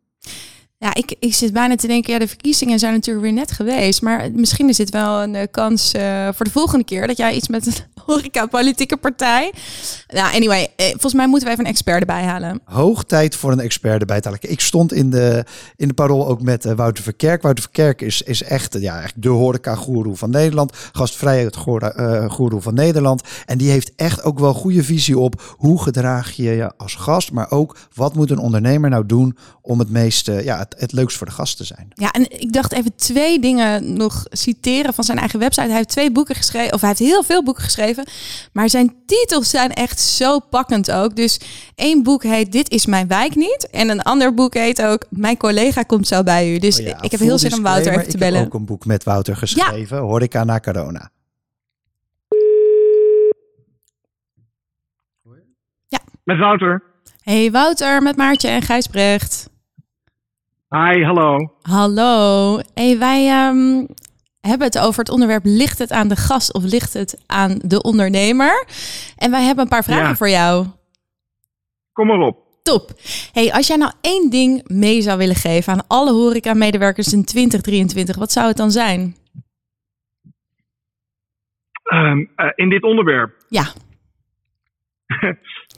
Ja, 0.81 0.95
ik, 0.95 1.17
ik 1.19 1.35
zit 1.35 1.53
bijna 1.53 1.77
te 1.77 1.87
denken, 1.87 2.13
ja, 2.13 2.19
de 2.19 2.29
verkiezingen 2.29 2.79
zijn 2.79 2.93
natuurlijk 2.93 3.25
weer 3.25 3.35
net 3.35 3.51
geweest. 3.51 4.03
Maar 4.03 4.31
misschien 4.33 4.69
is 4.69 4.77
dit 4.77 4.91
wel 4.91 5.23
een 5.23 5.35
uh, 5.35 5.43
kans 5.51 5.95
uh, 5.95 6.29
voor 6.35 6.45
de 6.45 6.51
volgende 6.51 6.85
keer 6.85 7.07
dat 7.07 7.17
jij 7.17 7.35
iets 7.35 7.49
met 7.49 7.67
een 7.67 7.73
horeca-politieke 8.07 8.97
partij. 8.97 9.53
Nou, 10.09 10.35
anyway, 10.35 10.69
eh, 10.77 10.87
volgens 10.87 11.15
mij 11.15 11.27
moeten 11.27 11.47
we 11.47 11.53
even 11.53 11.65
een 11.65 11.71
expert 11.71 12.01
erbij 12.01 12.23
halen. 12.23 12.61
Hoog 12.65 13.05
tijd 13.05 13.37
voor 13.37 13.53
een 13.53 13.61
expert 13.61 14.01
erbij 14.01 14.21
te 14.21 14.29
halen. 14.29 14.51
Ik 14.51 14.61
stond 14.61 14.93
in 14.93 15.11
de, 15.11 15.45
in 15.77 15.89
de 15.89 15.95
parool 15.95 16.29
ook 16.29 16.43
met 16.43 16.65
Wouter 16.65 17.05
Verkerk. 17.05 17.43
Wouter 17.43 17.65
Verkerk 17.65 18.03
is, 18.03 18.23
is 18.23 18.43
echt 18.43 18.73
ja, 18.81 18.93
eigenlijk 18.93 19.23
de 19.23 19.29
horeca-goeroe 19.29 20.17
van 20.17 20.31
Nederland. 20.31 20.73
Gastvrijheid-goeroe 20.93 22.59
uh, 22.59 22.63
van 22.65 22.75
Nederland. 22.75 23.23
En 23.47 23.59
die 23.59 23.71
heeft 23.71 23.93
echt 23.97 24.23
ook 24.23 24.39
wel 24.39 24.55
goede 24.55 24.85
visie 24.85 25.19
op 25.19 25.55
hoe 25.57 25.83
gedraag 25.83 26.33
je 26.33 26.43
je 26.43 26.73
als 26.77 26.95
gast. 26.95 27.33
Maar 27.33 27.51
ook 27.51 27.77
wat 27.95 28.15
moet 28.15 28.31
een 28.31 28.39
ondernemer 28.39 28.91
nou 28.91 29.07
doen 29.07 29.37
om 29.63 29.79
het 29.79 29.91
meest, 29.91 30.29
uh, 30.29 30.45
ja, 30.45 30.68
het, 30.69 30.81
het 30.81 30.93
leukst 30.93 31.17
voor 31.17 31.27
de 31.27 31.33
gast 31.33 31.57
te 31.57 31.65
zijn. 31.65 31.89
Ja, 31.95 32.13
en 32.13 32.41
ik 32.41 32.53
dacht 32.53 32.73
even 32.73 32.97
twee 32.97 33.41
dingen 33.41 33.97
nog 33.97 34.25
citeren 34.31 34.95
van 34.95 35.05
zijn 35.05 35.19
eigen 35.19 35.39
website. 35.39 35.67
Hij 35.67 35.77
heeft 35.77 35.89
twee 35.89 36.13
boeken 36.13 36.35
geschreven, 36.35 36.73
of 36.73 36.81
hij 36.81 36.89
heeft 36.89 37.01
heel 37.01 37.23
veel 37.23 37.43
boeken 37.43 37.63
geschreven. 37.63 38.07
Maar 38.53 38.69
zijn 38.69 38.95
titels 39.07 39.51
zijn 39.51 39.73
echt 39.73 40.01
zo 40.01 40.39
pakkend 40.39 40.93
ook. 40.93 41.17
Dus 41.17 41.41
één 41.75 42.03
boek 42.03 42.23
heet 42.23 42.53
Dit 42.53 42.71
is 42.71 42.87
mijn 42.87 43.09
wijk 43.09 43.35
niet. 43.35 43.69
En 43.71 43.89
een 43.89 44.03
ander 44.03 44.35
boek 44.35 44.55
heet 44.55 44.83
ook 44.83 45.05
Mijn 45.11 45.37
collega 45.37 45.83
komt 45.83 46.07
zo 46.07 46.23
bij 46.23 46.55
u. 46.55 46.59
Dus 46.59 46.79
oh 46.79 46.87
ja, 46.87 47.03
ik 47.03 47.11
heb 47.11 47.21
heel 47.21 47.39
zin 47.39 47.55
om 47.55 47.63
Wouter 47.63 47.93
even 47.93 48.09
te 48.09 48.19
bellen. 48.19 48.35
Ik 48.35 48.45
heb 48.45 48.55
ook 48.55 48.61
een 48.61 48.67
boek 48.67 48.85
met 48.85 49.05
Wouter 49.05 49.37
geschreven. 49.37 49.97
Ja. 49.97 50.03
Horeca 50.03 50.45
na 50.45 50.61
corona. 50.61 51.11
Ja. 55.87 55.99
Met 56.25 56.39
Wouter. 56.39 56.83
Hey 57.23 57.51
Wouter, 57.51 58.03
met 58.03 58.17
Maartje 58.17 58.49
en 58.49 58.63
Gijsbrecht. 58.63 59.49
Hi, 60.71 61.03
hallo. 61.03 61.55
Hallo. 61.63 62.61
Hey, 62.75 62.99
wij 62.99 63.49
um, 63.49 63.87
hebben 64.41 64.67
het 64.67 64.79
over 64.79 64.99
het 65.01 65.11
onderwerp 65.11 65.45
ligt 65.45 65.79
het 65.79 65.93
aan 65.93 66.09
de 66.09 66.17
gast 66.17 66.55
of 66.55 66.63
ligt 66.63 66.93
het 66.93 67.23
aan 67.27 67.59
de 67.63 67.83
ondernemer? 67.83 68.67
En 69.17 69.31
wij 69.31 69.43
hebben 69.43 69.65
een 69.65 69.71
paar 69.71 69.85
vragen 69.85 70.09
ja. 70.09 70.15
voor 70.15 70.29
jou. 70.29 70.67
Kom 71.93 72.07
maar 72.07 72.19
op. 72.19 72.39
Top. 72.63 72.91
Hey, 73.33 73.53
als 73.53 73.67
jij 73.67 73.77
nou 73.77 73.93
één 74.01 74.31
ding 74.31 74.69
mee 74.69 75.01
zou 75.01 75.19
willen 75.19 75.35
geven 75.35 75.73
aan 75.73 75.87
alle 75.87 76.13
horeca-medewerkers 76.13 77.13
in 77.13 77.25
2023, 77.25 78.17
wat 78.17 78.33
zou 78.33 78.47
het 78.47 78.57
dan 78.57 78.71
zijn? 78.71 79.17
Um, 81.93 82.31
uh, 82.37 82.51
in 82.55 82.69
dit 82.69 82.83
onderwerp? 82.83 83.45
Ja. 83.49 83.65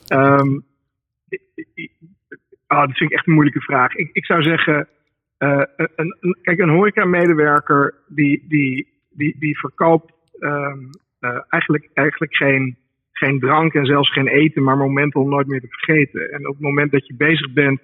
um, 0.08 0.64
Oh, 2.72 2.80
dat 2.80 2.96
vind 2.96 3.10
ik 3.10 3.16
echt 3.16 3.26
een 3.26 3.32
moeilijke 3.32 3.60
vraag. 3.60 3.94
Ik, 3.94 4.10
ik 4.12 4.24
zou 4.24 4.42
zeggen, 4.42 4.88
uh, 5.38 5.62
een, 5.96 6.36
kijk, 6.42 6.58
een 6.58 6.68
horeca-medewerker 6.68 7.94
die, 8.08 8.44
die, 8.48 8.88
die, 9.10 9.36
die 9.38 9.58
verkoopt 9.58 10.12
um, 10.40 10.90
uh, 11.20 11.38
eigenlijk, 11.48 11.90
eigenlijk 11.94 12.36
geen, 12.36 12.76
geen 13.12 13.38
drank 13.38 13.74
en 13.74 13.86
zelfs 13.86 14.12
geen 14.12 14.28
eten, 14.28 14.62
maar 14.62 14.76
momenten 14.76 15.20
om 15.20 15.28
nooit 15.28 15.46
meer 15.46 15.60
te 15.60 15.66
vergeten. 15.68 16.30
En 16.30 16.48
op 16.48 16.54
het 16.54 16.62
moment 16.62 16.92
dat 16.92 17.06
je 17.06 17.14
bezig 17.14 17.52
bent 17.52 17.80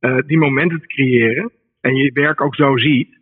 uh, 0.00 0.18
die 0.26 0.38
momenten 0.38 0.80
te 0.80 0.86
creëren 0.86 1.50
en 1.80 1.96
je 1.96 2.12
werk 2.12 2.40
ook 2.40 2.54
zo 2.54 2.76
ziet, 2.76 3.18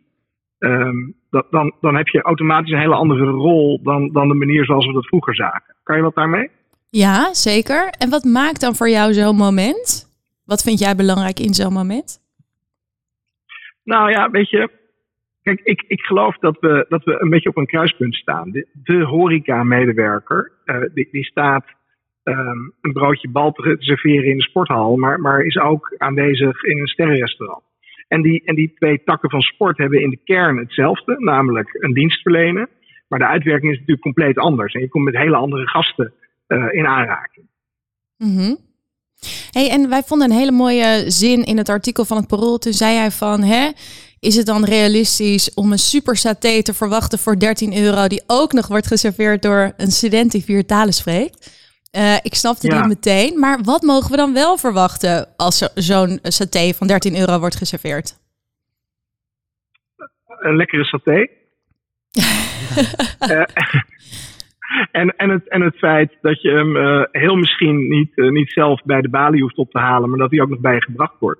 um, 0.59 1.15
dat, 1.29 1.47
dan, 1.49 1.73
dan 1.81 1.95
heb 1.95 2.07
je 2.07 2.21
automatisch 2.21 2.71
een 2.71 2.79
hele 2.79 2.95
andere 2.95 3.25
rol 3.25 3.83
dan, 3.83 4.11
dan 4.11 4.27
de 4.27 4.33
manier 4.33 4.65
zoals 4.65 4.85
we 4.85 4.93
dat 4.93 5.07
vroeger 5.07 5.35
zagen. 5.35 5.75
Kan 5.83 5.95
je 5.95 6.03
wat 6.03 6.15
daarmee? 6.15 6.49
Ja, 6.89 7.33
zeker. 7.33 7.93
En 7.97 8.09
wat 8.09 8.23
maakt 8.23 8.61
dan 8.61 8.75
voor 8.75 8.89
jou 8.89 9.13
zo'n 9.13 9.35
moment? 9.35 10.08
Wat 10.49 10.63
vind 10.63 10.79
jij 10.79 10.95
belangrijk 10.95 11.39
in 11.39 11.53
zo'n 11.53 11.73
moment? 11.73 12.19
Nou 13.83 14.11
ja, 14.11 14.29
weet 14.29 14.49
je, 14.49 14.69
kijk, 15.43 15.59
ik, 15.63 15.83
ik 15.87 16.01
geloof 16.01 16.37
dat 16.37 16.57
we, 16.59 16.85
dat 16.89 17.03
we 17.03 17.21
een 17.21 17.29
beetje 17.29 17.49
op 17.49 17.57
een 17.57 17.65
kruispunt 17.65 18.15
staan. 18.15 18.51
De, 18.51 18.67
de 18.73 19.03
horeca-medewerker, 19.03 20.51
uh, 20.65 20.81
die, 20.93 21.07
die 21.11 21.23
staat 21.23 21.65
um, 22.23 22.73
een 22.81 22.93
broodje 22.93 23.29
bal 23.29 23.51
te 23.51 23.75
serveren 23.79 24.29
in 24.29 24.37
de 24.37 24.43
sporthal, 24.43 24.95
maar, 24.95 25.19
maar 25.19 25.41
is 25.41 25.57
ook 25.57 25.95
aanwezig 25.97 26.63
in 26.63 26.79
een 26.79 26.87
sterrenrestaurant. 26.87 27.63
En 28.07 28.21
die, 28.21 28.43
en 28.45 28.55
die 28.55 28.73
twee 28.73 29.03
takken 29.03 29.29
van 29.29 29.41
sport 29.41 29.77
hebben 29.77 30.01
in 30.01 30.09
de 30.09 30.19
kern 30.23 30.57
hetzelfde, 30.57 31.15
namelijk 31.19 31.69
een 31.73 31.93
dienst 31.93 32.21
verlenen. 32.21 32.69
Maar 33.07 33.19
de 33.19 33.27
uitwerking 33.27 33.71
is 33.71 33.77
natuurlijk 33.77 34.01
compleet 34.01 34.37
anders. 34.37 34.73
En 34.73 34.81
je 34.81 34.89
komt 34.89 35.05
met 35.05 35.17
hele 35.17 35.35
andere 35.35 35.67
gasten 35.67 36.13
uh, 36.47 36.73
in 36.73 36.87
aanraking. 36.87 37.45
Mm 38.17 38.37
-hmm. 38.37 38.68
Hey, 39.51 39.69
en 39.69 39.89
wij 39.89 40.03
vonden 40.03 40.31
een 40.31 40.37
hele 40.37 40.51
mooie 40.51 41.03
zin 41.07 41.43
in 41.43 41.57
het 41.57 41.69
artikel 41.69 42.05
van 42.05 42.17
het 42.17 42.27
Parool. 42.27 42.57
Toen 42.57 42.73
zei 42.73 42.95
hij 42.97 43.11
van, 43.11 43.43
hè, 43.43 43.69
is 44.19 44.35
het 44.35 44.45
dan 44.45 44.65
realistisch 44.65 45.53
om 45.53 45.71
een 45.71 45.79
super 45.79 46.17
saté 46.17 46.61
te 46.61 46.73
verwachten 46.73 47.19
voor 47.19 47.39
13 47.39 47.77
euro... 47.77 48.07
die 48.07 48.23
ook 48.27 48.53
nog 48.53 48.67
wordt 48.67 48.87
geserveerd 48.87 49.41
door 49.41 49.73
een 49.77 49.91
student 49.91 50.31
die 50.31 50.43
vier 50.43 50.65
talen 50.65 50.93
spreekt? 50.93 51.57
Uh, 51.91 52.15
ik 52.21 52.35
snapte 52.35 52.67
ja. 52.67 52.79
die 52.79 52.87
meteen. 52.87 53.39
Maar 53.39 53.61
wat 53.63 53.81
mogen 53.81 54.11
we 54.11 54.17
dan 54.17 54.33
wel 54.33 54.57
verwachten 54.57 55.27
als 55.37 55.69
zo'n 55.75 56.19
saté 56.23 56.73
van 56.73 56.87
13 56.87 57.17
euro 57.17 57.39
wordt 57.39 57.55
geserveerd? 57.55 58.17
Een 60.39 60.55
lekkere 60.55 60.83
saté. 60.83 61.27
uh, 63.29 63.43
en, 64.91 65.15
en, 65.15 65.29
het, 65.29 65.47
en 65.47 65.61
het 65.61 65.77
feit 65.77 66.17
dat 66.21 66.41
je 66.41 66.49
hem 66.49 66.75
uh, 66.75 67.03
heel 67.11 67.35
misschien 67.35 67.87
niet, 67.87 68.11
uh, 68.15 68.29
niet 68.29 68.51
zelf 68.51 68.83
bij 68.83 69.01
de 69.01 69.09
balie 69.09 69.41
hoeft 69.41 69.57
op 69.57 69.71
te 69.71 69.79
halen, 69.79 70.09
maar 70.09 70.19
dat 70.19 70.31
hij 70.31 70.41
ook 70.41 70.49
nog 70.49 70.59
bij 70.59 70.81
gebracht 70.81 71.19
wordt. 71.19 71.39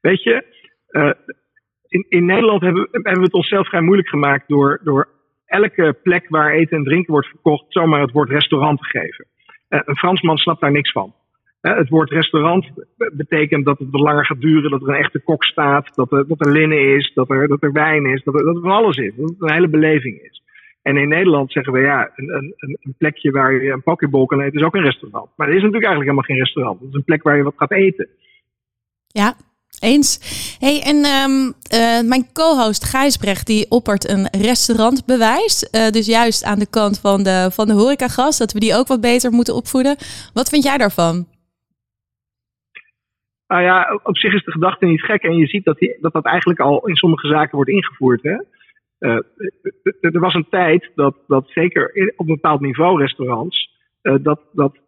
Weet 0.00 0.22
je, 0.22 0.44
uh, 0.90 1.10
in, 1.88 2.06
in 2.08 2.24
Nederland 2.24 2.60
hebben, 2.62 2.88
hebben 2.90 3.12
we 3.12 3.22
het 3.22 3.32
onszelf 3.32 3.68
vrij 3.68 3.80
moeilijk 3.80 4.08
gemaakt 4.08 4.48
door, 4.48 4.80
door 4.84 5.08
elke 5.46 5.98
plek 6.02 6.28
waar 6.28 6.52
eten 6.52 6.76
en 6.76 6.84
drinken 6.84 7.12
wordt 7.12 7.28
verkocht, 7.28 7.64
zomaar 7.68 8.00
het 8.00 8.12
woord 8.12 8.30
restaurant 8.30 8.78
te 8.78 8.84
geven. 8.84 9.26
een 9.68 9.96
Fransman 9.96 10.36
snapt 10.36 10.60
daar 10.60 10.72
niks 10.72 10.92
van. 10.92 11.14
het 11.60 11.88
woord 11.88 12.10
restaurant 12.10 12.70
betekent 13.12 13.64
dat 13.64 13.78
het 13.78 13.90
wat 13.90 14.00
langer 14.00 14.26
gaat 14.26 14.40
duren, 14.40 14.70
dat 14.70 14.82
er 14.82 14.88
een 14.88 14.94
echte 14.94 15.20
kok 15.20 15.44
staat, 15.44 15.94
dat 15.94 16.12
er, 16.12 16.28
dat 16.28 16.46
er 16.46 16.52
linnen 16.52 16.96
is, 16.96 17.12
dat 17.14 17.30
er, 17.30 17.48
dat 17.48 17.62
er 17.62 17.72
wijn 17.72 18.06
is, 18.06 18.22
dat 18.22 18.34
er, 18.34 18.44
dat 18.44 18.56
er 18.56 18.62
van 18.62 18.70
alles 18.70 18.96
is, 18.96 19.14
dat 19.16 19.28
het 19.28 19.40
een 19.40 19.52
hele 19.52 19.68
beleving 19.68 20.20
is. 20.20 20.42
En 20.82 20.96
in 20.96 21.08
Nederland 21.08 21.52
zeggen 21.52 21.72
we 21.72 21.80
ja, 21.80 22.10
een, 22.16 22.28
een, 22.28 22.76
een 22.80 22.94
plekje 22.98 23.30
waar 23.30 23.52
je 23.52 23.70
een 23.70 23.82
pokeball 23.82 24.26
kan 24.26 24.40
eten 24.40 24.58
is 24.58 24.64
ook 24.64 24.74
een 24.74 24.82
restaurant. 24.82 25.30
Maar 25.36 25.46
dat 25.46 25.56
is 25.56 25.62
natuurlijk 25.62 25.84
eigenlijk 25.84 26.10
helemaal 26.10 26.22
geen 26.22 26.44
restaurant. 26.44 26.80
Het 26.80 26.88
is 26.88 26.94
een 26.94 27.04
plek 27.04 27.22
waar 27.22 27.36
je 27.36 27.42
wat 27.42 27.54
gaat 27.56 27.70
eten. 27.70 28.08
Ja, 29.06 29.34
eens. 29.80 30.10
Hey, 30.58 30.82
en 30.82 30.96
um, 30.96 31.54
uh, 31.74 32.08
mijn 32.08 32.32
co-host 32.32 32.84
Gijsbrecht 32.84 33.46
die 33.46 33.70
oppert 33.70 34.08
een 34.08 34.28
restaurantbewijs. 34.30 35.68
Uh, 35.72 35.88
dus 35.88 36.06
juist 36.06 36.44
aan 36.44 36.58
de 36.58 36.70
kant 36.70 37.00
van 37.00 37.22
de, 37.22 37.48
van 37.52 37.66
de 37.66 37.72
horecagast, 37.72 38.38
dat 38.38 38.52
we 38.52 38.60
die 38.60 38.74
ook 38.74 38.86
wat 38.86 39.00
beter 39.00 39.30
moeten 39.30 39.54
opvoeden. 39.54 39.96
Wat 40.34 40.48
vind 40.48 40.64
jij 40.64 40.78
daarvan? 40.78 41.26
Nou 43.46 43.62
ja, 43.62 44.00
op 44.02 44.16
zich 44.16 44.34
is 44.34 44.44
de 44.44 44.50
gedachte 44.50 44.86
niet 44.86 45.02
gek. 45.02 45.22
En 45.22 45.36
je 45.36 45.46
ziet 45.46 45.64
dat 45.64 45.78
die, 45.78 45.96
dat, 46.00 46.12
dat 46.12 46.24
eigenlijk 46.24 46.60
al 46.60 46.86
in 46.86 46.96
sommige 46.96 47.28
zaken 47.28 47.56
wordt 47.56 47.70
ingevoerd. 47.70 48.22
Hè? 48.22 48.36
Uh, 49.02 49.18
er 50.00 50.20
was 50.20 50.34
een 50.34 50.48
tijd 50.48 50.90
dat, 50.94 51.16
dat 51.26 51.48
zeker 51.48 52.12
op 52.16 52.28
een 52.28 52.34
bepaald 52.34 52.60
niveau 52.60 53.00
restaurants, 53.00 53.70
dat, 54.02 54.40
dat 54.52 54.78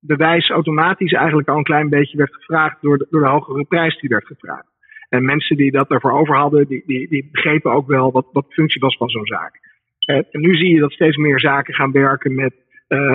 bewijs 0.00 0.50
automatisch 0.50 1.12
eigenlijk 1.12 1.48
al 1.48 1.56
een 1.56 1.62
klein 1.62 1.88
beetje 1.88 2.16
werd 2.16 2.34
gevraagd 2.34 2.76
door 2.80 2.98
de, 2.98 3.06
door 3.10 3.20
de 3.20 3.28
hogere 3.28 3.64
prijs 3.64 4.00
die 4.00 4.08
werd 4.08 4.26
gevraagd. 4.26 4.68
En 5.08 5.24
mensen 5.24 5.56
die 5.56 5.70
dat 5.70 5.90
ervoor 5.90 6.12
over 6.12 6.36
hadden, 6.36 6.66
die, 6.66 6.82
die, 6.86 7.08
die 7.08 7.28
begrepen 7.32 7.72
ook 7.72 7.86
wel 7.86 8.12
wat, 8.12 8.26
wat 8.32 8.46
de 8.48 8.54
functie 8.54 8.80
was 8.80 8.96
van 8.96 9.08
zo'n 9.08 9.26
zaak. 9.26 9.60
En 10.06 10.26
nu 10.30 10.54
zie 10.54 10.74
je 10.74 10.80
dat 10.80 10.92
steeds 10.92 11.16
meer 11.16 11.40
zaken 11.40 11.74
gaan 11.74 11.92
werken 11.92 12.34
met 12.34 12.54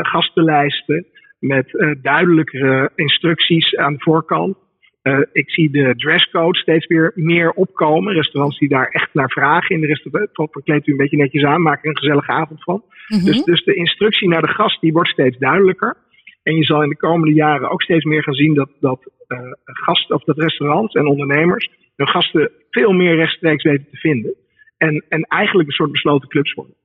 gastenlijsten, 0.01 1.05
met 1.39 1.97
duidelijkere 2.01 2.91
instructies 2.95 3.75
aan 3.75 3.93
de 3.93 3.99
voorkant. 3.99 4.57
Uh, 5.07 5.19
ik 5.31 5.49
zie 5.49 5.69
de 5.69 5.93
dresscode 5.95 6.57
steeds 6.57 6.87
weer 6.87 7.11
meer 7.15 7.51
opkomen. 7.51 8.13
Restaurants 8.13 8.59
die 8.59 8.69
daar 8.69 8.87
echt 8.87 9.13
naar 9.13 9.29
vragen. 9.29 9.75
In 9.75 9.81
de 9.81 9.87
restaurant 9.87 10.51
verkleedt 10.51 10.87
u 10.87 10.91
een 10.91 10.97
beetje 10.97 11.17
netjes 11.17 11.43
aan, 11.43 11.61
maak 11.61 11.83
er 11.83 11.89
een 11.89 11.97
gezellige 11.97 12.31
avond 12.31 12.63
van. 12.63 12.83
Mm 13.07 13.17
-hmm. 13.17 13.25
dus, 13.25 13.43
dus 13.43 13.63
de 13.63 13.75
instructie 13.75 14.27
naar 14.27 14.41
de 14.41 14.53
gast 14.53 14.81
die 14.81 14.93
wordt 14.93 15.09
steeds 15.09 15.37
duidelijker. 15.37 15.97
En 16.43 16.55
je 16.55 16.63
zal 16.63 16.83
in 16.83 16.89
de 16.89 16.97
komende 16.97 17.33
jaren 17.33 17.69
ook 17.69 17.81
steeds 17.81 18.03
meer 18.03 18.23
gaan 18.23 18.33
zien 18.33 18.53
dat, 18.53 18.69
dat 18.79 19.11
uh, 19.27 19.39
gasten, 19.63 20.15
of 20.15 20.23
dat 20.23 20.37
restaurants 20.37 20.93
en 20.93 21.07
ondernemers 21.07 21.69
hun 21.95 22.07
gasten 22.07 22.51
veel 22.69 22.91
meer 22.91 23.15
rechtstreeks 23.15 23.63
weten 23.63 23.87
te 23.91 23.97
vinden. 23.97 24.33
En, 24.77 25.05
en 25.09 25.21
eigenlijk 25.21 25.67
een 25.67 25.75
soort 25.75 25.91
besloten 25.91 26.29
clubs 26.29 26.53
worden. 26.53 26.75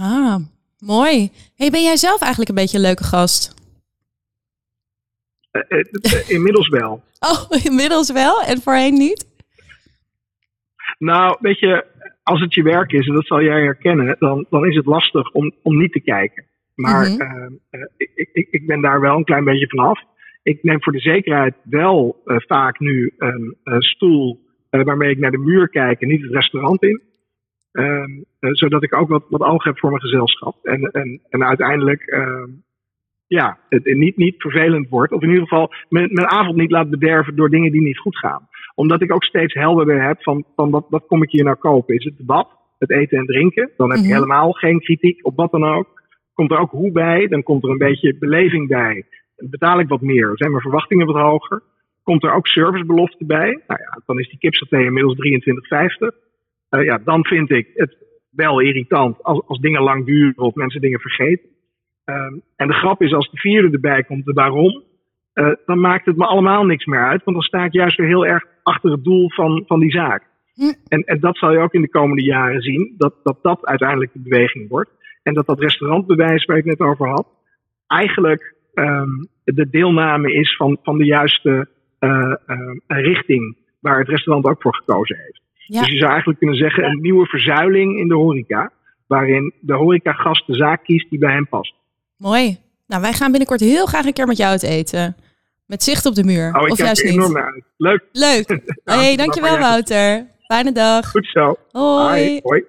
Ah, 0.00 0.36
mooi. 0.78 1.30
Hey, 1.56 1.70
ben 1.70 1.82
jij 1.82 1.96
zelf 1.96 2.20
eigenlijk 2.20 2.50
een 2.50 2.56
beetje 2.56 2.76
een 2.76 2.84
leuke 2.84 3.04
gast? 3.04 3.57
Uh, 5.68 5.78
uh, 5.78 6.30
inmiddels 6.30 6.68
wel. 6.68 7.02
Oh, 7.30 7.64
inmiddels 7.64 8.12
wel 8.12 8.42
en 8.42 8.60
voorheen 8.60 8.94
niet? 8.94 9.26
Nou, 10.98 11.36
weet 11.40 11.58
je, 11.58 11.84
als 12.22 12.40
het 12.40 12.54
je 12.54 12.62
werk 12.62 12.92
is, 12.92 13.06
en 13.06 13.14
dat 13.14 13.26
zal 13.26 13.42
jij 13.42 13.62
herkennen, 13.62 14.16
dan, 14.18 14.46
dan 14.50 14.66
is 14.66 14.76
het 14.76 14.86
lastig 14.86 15.30
om, 15.30 15.52
om 15.62 15.78
niet 15.78 15.92
te 15.92 16.00
kijken. 16.00 16.44
Maar 16.74 17.08
mm 17.08 17.20
-hmm. 17.20 17.58
uh, 17.70 17.80
ik, 17.96 18.30
ik, 18.32 18.48
ik 18.50 18.66
ben 18.66 18.80
daar 18.80 19.00
wel 19.00 19.16
een 19.16 19.24
klein 19.24 19.44
beetje 19.44 19.68
vanaf. 19.68 20.00
Ik 20.42 20.62
neem 20.62 20.82
voor 20.82 20.92
de 20.92 21.00
zekerheid 21.00 21.54
wel 21.62 22.22
vaak 22.24 22.78
nu 22.78 23.14
een 23.16 23.82
stoel 23.82 24.48
eh, 24.70 24.82
waarmee 24.82 25.10
ik 25.10 25.18
naar 25.18 25.30
de 25.30 25.38
muur 25.38 25.68
kijk 25.68 26.00
en 26.00 26.08
niet 26.08 26.22
het 26.22 26.32
restaurant 26.32 26.82
in. 26.82 27.00
Ehm, 27.72 28.10
eh, 28.38 28.50
zodat 28.52 28.82
ik 28.82 28.94
ook 28.94 29.08
wat, 29.08 29.24
wat 29.28 29.40
oog 29.40 29.64
heb 29.64 29.78
voor 29.78 29.90
mijn 29.90 30.02
gezelschap. 30.02 30.66
En, 30.66 30.82
en, 30.82 31.20
en 31.28 31.44
uiteindelijk 31.44 32.02
ehm, 32.02 32.50
ja, 33.28 33.58
het 33.68 33.84
niet, 33.84 34.16
niet 34.16 34.34
vervelend 34.38 34.88
wordt. 34.88 35.12
Of 35.12 35.22
in 35.22 35.28
ieder 35.28 35.42
geval 35.42 35.72
mijn, 35.88 36.08
mijn 36.12 36.26
avond 36.26 36.56
niet 36.56 36.70
laat 36.70 36.90
bederven 36.90 37.36
door 37.36 37.50
dingen 37.50 37.72
die 37.72 37.82
niet 37.82 37.98
goed 37.98 38.18
gaan. 38.18 38.48
Omdat 38.74 39.02
ik 39.02 39.12
ook 39.12 39.24
steeds 39.24 39.54
helderder 39.54 40.02
heb 40.06 40.22
van, 40.22 40.44
van 40.56 40.70
wat, 40.70 40.86
wat 40.88 41.06
kom 41.06 41.22
ik 41.22 41.30
hier 41.30 41.44
nou 41.44 41.56
kopen? 41.56 41.94
Is 41.94 42.04
het 42.04 42.26
bad, 42.26 42.48
het 42.78 42.90
eten 42.90 43.18
en 43.18 43.26
drinken? 43.26 43.70
Dan 43.76 43.88
heb 43.90 43.98
ik 43.98 44.04
Mhm. 44.04 44.14
helemaal 44.14 44.52
geen 44.52 44.80
kritiek 44.80 45.26
op 45.26 45.36
wat 45.36 45.50
dan 45.50 45.64
ook. 45.64 46.02
Komt 46.34 46.50
er 46.50 46.58
ook 46.58 46.70
hoe 46.70 46.92
bij? 46.92 47.26
Dan 47.26 47.42
komt 47.42 47.64
er 47.64 47.70
een 47.70 47.78
beetje 47.78 48.18
beleving 48.18 48.68
bij. 48.68 49.04
Betaal 49.36 49.80
ik 49.80 49.88
wat 49.88 50.00
meer. 50.00 50.30
Zijn 50.34 50.50
mijn 50.50 50.62
verwachtingen 50.62 51.06
wat 51.06 51.16
hoger? 51.22 51.62
Komt 52.02 52.24
er 52.24 52.32
ook 52.32 52.46
servicebelofte 52.46 53.24
bij? 53.24 53.62
Nou 53.66 53.80
ja, 53.80 54.02
dan 54.06 54.18
is 54.18 54.28
die 54.28 54.38
kipsaté 54.38 54.78
inmiddels 54.78 55.16
23,50. 55.16 56.14
Eh, 56.68 56.84
ja, 56.84 56.98
dan 57.04 57.24
vind 57.24 57.50
ik 57.50 57.70
het 57.74 57.96
wel 58.30 58.60
irritant 58.60 59.22
als, 59.22 59.42
als 59.46 59.58
dingen 59.58 59.82
lang 59.82 60.06
duren 60.06 60.36
of 60.36 60.54
mensen 60.54 60.80
dingen 60.80 61.00
vergeten. 61.00 61.48
Ehm, 62.08 62.34
en 62.56 62.66
de 62.66 62.72
grap 62.72 63.02
is, 63.02 63.12
als 63.12 63.30
de 63.30 63.36
vierde 63.36 63.70
erbij 63.70 64.02
komt, 64.02 64.24
de 64.24 64.32
waarom, 64.32 64.82
eh, 65.32 65.52
dan 65.66 65.80
maakt 65.80 66.06
het 66.06 66.16
me 66.16 66.26
allemaal 66.26 66.64
niks 66.64 66.84
meer 66.84 67.06
uit. 67.06 67.24
Want 67.24 67.36
dan 67.36 67.46
sta 67.46 67.64
ik 67.64 67.72
juist 67.72 67.96
weer 67.96 68.06
heel 68.06 68.26
erg 68.26 68.44
achter 68.62 68.90
het 68.90 69.04
doel 69.04 69.30
van, 69.30 69.64
van 69.66 69.80
die 69.80 69.90
zaak. 69.90 70.22
Hm. 70.54 70.72
En, 70.88 71.04
en 71.04 71.20
dat 71.20 71.36
zal 71.36 71.52
je 71.52 71.58
ook 71.58 71.72
in 71.72 71.80
de 71.80 71.88
komende 71.88 72.22
jaren 72.22 72.60
zien, 72.62 72.94
dat, 72.96 73.14
dat 73.22 73.38
dat 73.42 73.66
uiteindelijk 73.66 74.12
de 74.12 74.20
beweging 74.20 74.68
wordt. 74.68 74.90
En 75.22 75.34
dat 75.34 75.46
dat 75.46 75.60
restaurantbewijs 75.60 76.44
waar 76.44 76.56
ik 76.56 76.64
net 76.64 76.80
over 76.80 77.08
had, 77.08 77.26
eigenlijk 77.86 78.54
ehm, 78.74 79.10
de 79.44 79.68
deelname 79.70 80.32
is 80.32 80.56
van, 80.56 80.78
van 80.82 80.98
de 80.98 81.04
juiste 81.04 81.68
eh, 81.98 82.34
eh, 82.46 82.58
richting 82.86 83.56
waar 83.80 83.98
het 83.98 84.08
restaurant 84.08 84.46
ook 84.46 84.62
voor 84.62 84.74
gekozen 84.74 85.16
heeft. 85.16 85.40
Ja. 85.54 85.80
Dus 85.80 85.88
je 85.88 85.98
zou 85.98 86.10
eigenlijk 86.10 86.38
kunnen 86.38 86.58
zeggen 86.58 86.84
een 86.84 87.00
nieuwe 87.00 87.26
verzuiling 87.26 87.98
in 87.98 88.08
de 88.08 88.14
horeca, 88.14 88.72
waarin 89.06 89.54
de 89.60 89.74
horecagast 89.74 90.46
de 90.46 90.54
zaak 90.54 90.84
kiest 90.84 91.10
die 91.10 91.18
bij 91.18 91.32
hem 91.32 91.48
past. 91.48 91.76
Mooi. 92.18 92.58
Nou, 92.86 93.02
wij 93.02 93.12
gaan 93.12 93.30
binnenkort 93.30 93.60
heel 93.60 93.86
graag 93.86 94.04
een 94.04 94.12
keer 94.12 94.26
met 94.26 94.36
jou 94.36 94.50
uit 94.50 94.62
eten. 94.62 95.16
Met 95.66 95.82
zicht 95.82 96.06
op 96.06 96.14
de 96.14 96.24
muur. 96.24 96.54
Oh, 96.54 96.66
ik 96.66 96.72
of 96.72 96.78
juist 96.78 97.02
niet. 97.04 97.12
enorm 97.12 97.32
naar 97.32 97.52
uit. 97.52 97.64
Leuk, 97.76 98.04
Leuk. 98.12 98.48
Ja, 98.84 98.94
hey, 98.98 99.16
dankjewel. 99.16 99.58
Wouter. 99.58 100.26
Fijne 100.46 100.72
dag. 100.72 101.10
goed 101.10 101.26
zo. 101.32 101.56
Hoi. 101.70 102.20
Hoi. 102.20 102.40
Hoi. 102.42 102.64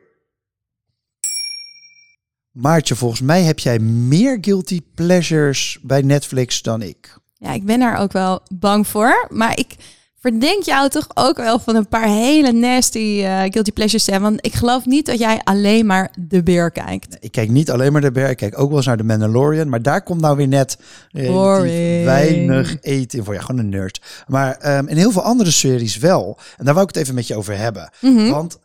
Maartje, 2.52 2.96
volgens 2.96 3.22
mij 3.22 3.42
heb 3.42 3.60
jij 3.60 3.80
meer 3.80 4.38
guilty 4.42 4.82
pleasures 4.96 5.80
bij 5.82 6.02
Netflix 6.02 6.62
dan 6.62 6.82
ik. 6.82 7.18
Ja, 7.34 7.54
ik 7.54 7.66
ben 7.66 7.80
daar 7.80 7.98
ook 7.98 8.12
wel 8.12 8.42
bang 8.56 8.88
voor. 8.88 9.28
Maar 9.30 9.58
ik 9.58 9.76
verdenk 10.20 10.64
jou 10.64 10.90
toch 10.90 11.08
ook 11.14 11.38
wel 11.38 11.60
van 11.60 11.76
een 11.76 11.88
paar 11.88 12.08
hele 12.08 12.52
nasty 12.52 13.22
eh, 13.24 13.40
guilty 13.40 13.72
pleasures 13.72 14.06
hebben. 14.06 14.30
Want 14.30 14.46
ik 14.46 14.54
geloof 14.54 14.86
niet 14.86 15.06
dat 15.06 15.20
jij 15.20 15.42
alleen 15.44 15.86
maar 15.86 16.12
de 16.20 16.44
beer 16.44 16.72
kijkt. 16.72 17.18
Ik 17.20 17.32
kijk 17.32 17.50
niet 17.50 17.72
alleen 17.72 17.92
maar 17.92 18.02
de 18.02 18.12
Bear, 18.12 18.30
ik 18.30 18.38
kijk 18.38 18.60
ook 18.60 18.68
wel 18.68 18.78
eens 18.78 18.86
naar 18.86 18.98
de 18.98 19.04
Mandalorian. 19.04 19.70
Maar 19.70 19.82
daar 19.82 20.04
komt 20.04 20.22
nou 20.22 20.38
weer 20.38 20.48
net 20.48 20.78
Boring. 21.12 22.06
weinig 22.06 22.78
eten 22.82 23.18
in 23.18 23.26
voor. 23.26 23.34
Ja, 23.34 23.42
gewoon 23.42 23.62
een 23.62 23.70
nerd. 23.70 24.02
Maar 24.28 24.56
ehm, 24.56 24.88
in 24.88 24.98
heel 24.98 25.12
veel 25.12 25.22
andere 25.22 25.52
series 25.52 25.98
wel. 25.98 26.38
En 26.58 26.66
daar 26.66 26.74
wou 26.74 26.88
ik 26.88 26.94
het 26.94 27.04
even 27.04 27.16
met 27.16 27.28
je 27.28 27.36
over 27.36 27.58
hebben. 27.58 27.92
Mhm. 28.02 28.30
Want 28.30 28.60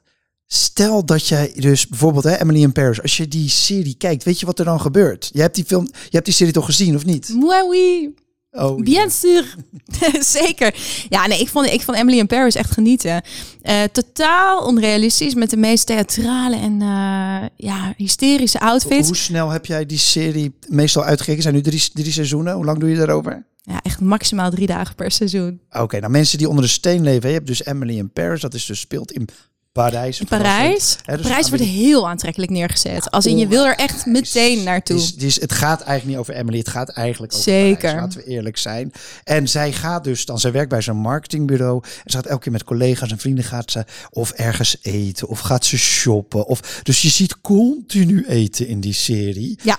stel 0.46 1.04
dat 1.04 1.28
jij 1.28 1.52
dus 1.56 1.86
bijvoorbeeld 1.88 2.24
hè, 2.24 2.40
Emily 2.40 2.62
in 2.62 2.72
Paris, 2.72 3.02
als 3.02 3.16
je 3.16 3.28
die 3.28 3.48
serie 3.48 3.94
kijkt, 3.98 4.24
weet 4.24 4.40
je 4.40 4.46
wat 4.46 4.58
er 4.58 4.64
dan 4.64 4.80
gebeurt? 4.80 5.30
Je 5.32 5.40
hebt 5.40 5.54
die 5.54 5.64
film, 5.64 5.84
je 5.92 6.10
hebt 6.10 6.24
die 6.24 6.34
serie 6.34 6.52
toch 6.52 6.64
gezien 6.64 6.94
of 6.94 7.04
niet? 7.04 7.36
Oui. 7.40 8.14
Oh, 8.56 8.82
Bien 8.82 9.10
sûr. 9.10 9.44
Zeker. 10.38 10.74
Ja, 11.08 11.26
nee, 11.26 11.40
ik 11.40 11.48
vond, 11.48 11.66
ik 11.66 11.82
vond 11.82 11.96
Emily 11.96 12.18
in 12.18 12.26
Paris 12.26 12.54
echt 12.54 12.70
genieten. 12.70 13.22
Eh, 13.62 13.82
totaal 13.92 14.66
onrealistisch 14.66 15.34
met 15.34 15.50
de 15.50 15.56
meest 15.56 15.86
theatrale 15.86 16.56
en 16.56 16.82
eh, 16.82 17.48
ja, 17.56 17.94
hysterische 17.96 18.60
outfits. 18.60 19.06
Hoe 19.06 19.16
snel 19.16 19.50
heb 19.50 19.66
jij 19.66 19.86
die 19.86 19.98
serie 19.98 20.54
meestal 20.68 21.04
uitgekeken? 21.04 21.42
Zijn 21.42 21.54
nu 21.54 21.60
drie, 21.60 21.90
drie 21.92 22.12
seizoenen? 22.12 22.54
Hoe 22.54 22.64
lang 22.64 22.78
doe 22.78 22.90
je 22.90 22.96
daarover? 22.96 23.46
Ja, 23.62 23.80
echt 23.82 24.00
maximaal 24.00 24.50
drie 24.50 24.66
dagen 24.66 24.94
per 24.94 25.10
seizoen. 25.10 25.60
Oké, 25.70 25.98
nou 25.98 26.12
mensen 26.12 26.38
die 26.38 26.48
onder 26.48 26.64
de 26.64 26.70
steen 26.70 27.02
leven, 27.02 27.28
je 27.28 27.34
hebt 27.34 27.46
dus 27.46 27.64
Emily 27.64 27.96
in 27.96 28.10
Paris, 28.10 28.40
dat 28.40 28.54
is 28.54 28.66
dus 28.66 28.80
speelt 28.80 29.12
in 29.12 29.28
Parijs. 29.74 30.20
In 30.20 30.26
Parijs. 30.26 30.98
Hè, 31.04 31.16
dus 31.16 31.26
Parijs 31.26 31.48
wordt 31.48 31.64
heel 31.64 32.08
aantrekkelijk 32.08 32.50
neergezet. 32.52 33.10
Als 33.10 33.26
in 33.26 33.38
je 33.38 33.46
wil 33.46 33.66
er 33.66 33.76
echt 33.76 34.06
meteen 34.06 34.62
naartoe. 34.62 34.96
Die 35.16 35.26
is, 35.26 35.40
het 35.40 35.52
gaat 35.52 35.80
eigenlijk 35.80 36.04
niet 36.04 36.16
over 36.16 36.34
Emily, 36.34 36.58
het 36.58 36.68
gaat 36.68 36.88
eigenlijk 36.88 37.32
over 37.32 37.44
Zeker. 37.44 37.76
Parijs, 37.76 38.00
laten 38.00 38.18
we 38.18 38.24
eerlijk 38.24 38.56
zijn. 38.56 38.92
En 39.24 39.48
zij 39.48 39.72
gaat 39.72 40.04
dus 40.04 40.24
dan, 40.24 40.38
zij 40.38 40.52
werkt 40.52 40.68
bij 40.68 40.82
zo'n 40.82 40.96
marketingbureau. 40.96 41.80
En 41.82 42.10
ze 42.10 42.16
gaat 42.16 42.26
elke 42.26 42.42
keer 42.42 42.52
met 42.52 42.64
collega's 42.64 43.10
en 43.10 43.18
vrienden 43.18 43.44
gaat 43.44 43.70
ze 43.70 43.84
of 44.10 44.30
ergens 44.30 44.76
eten 44.82 45.28
of 45.28 45.40
gaat 45.40 45.64
ze 45.64 45.78
shoppen. 45.78 46.46
Of, 46.46 46.80
dus 46.82 47.02
je 47.02 47.08
ziet 47.08 47.40
continu 47.40 48.24
eten 48.26 48.66
in 48.66 48.80
die 48.80 48.92
serie. 48.92 49.58
Ja. 49.62 49.78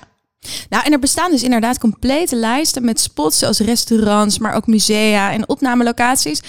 Nou, 0.70 0.84
en 0.86 0.92
er 0.92 1.00
bestaan 1.00 1.32
dus 1.32 1.44
inderdaad 1.44 1.80
complete 1.80 2.36
lijsten 2.36 2.86
met 2.86 3.00
spots 3.00 3.40
zoals 3.40 3.60
restaurants, 3.60 4.40
maar 4.40 4.54
ook 4.54 4.68
musea 4.68 5.32
en 5.32 5.50
opnamelocaties. 5.50 6.42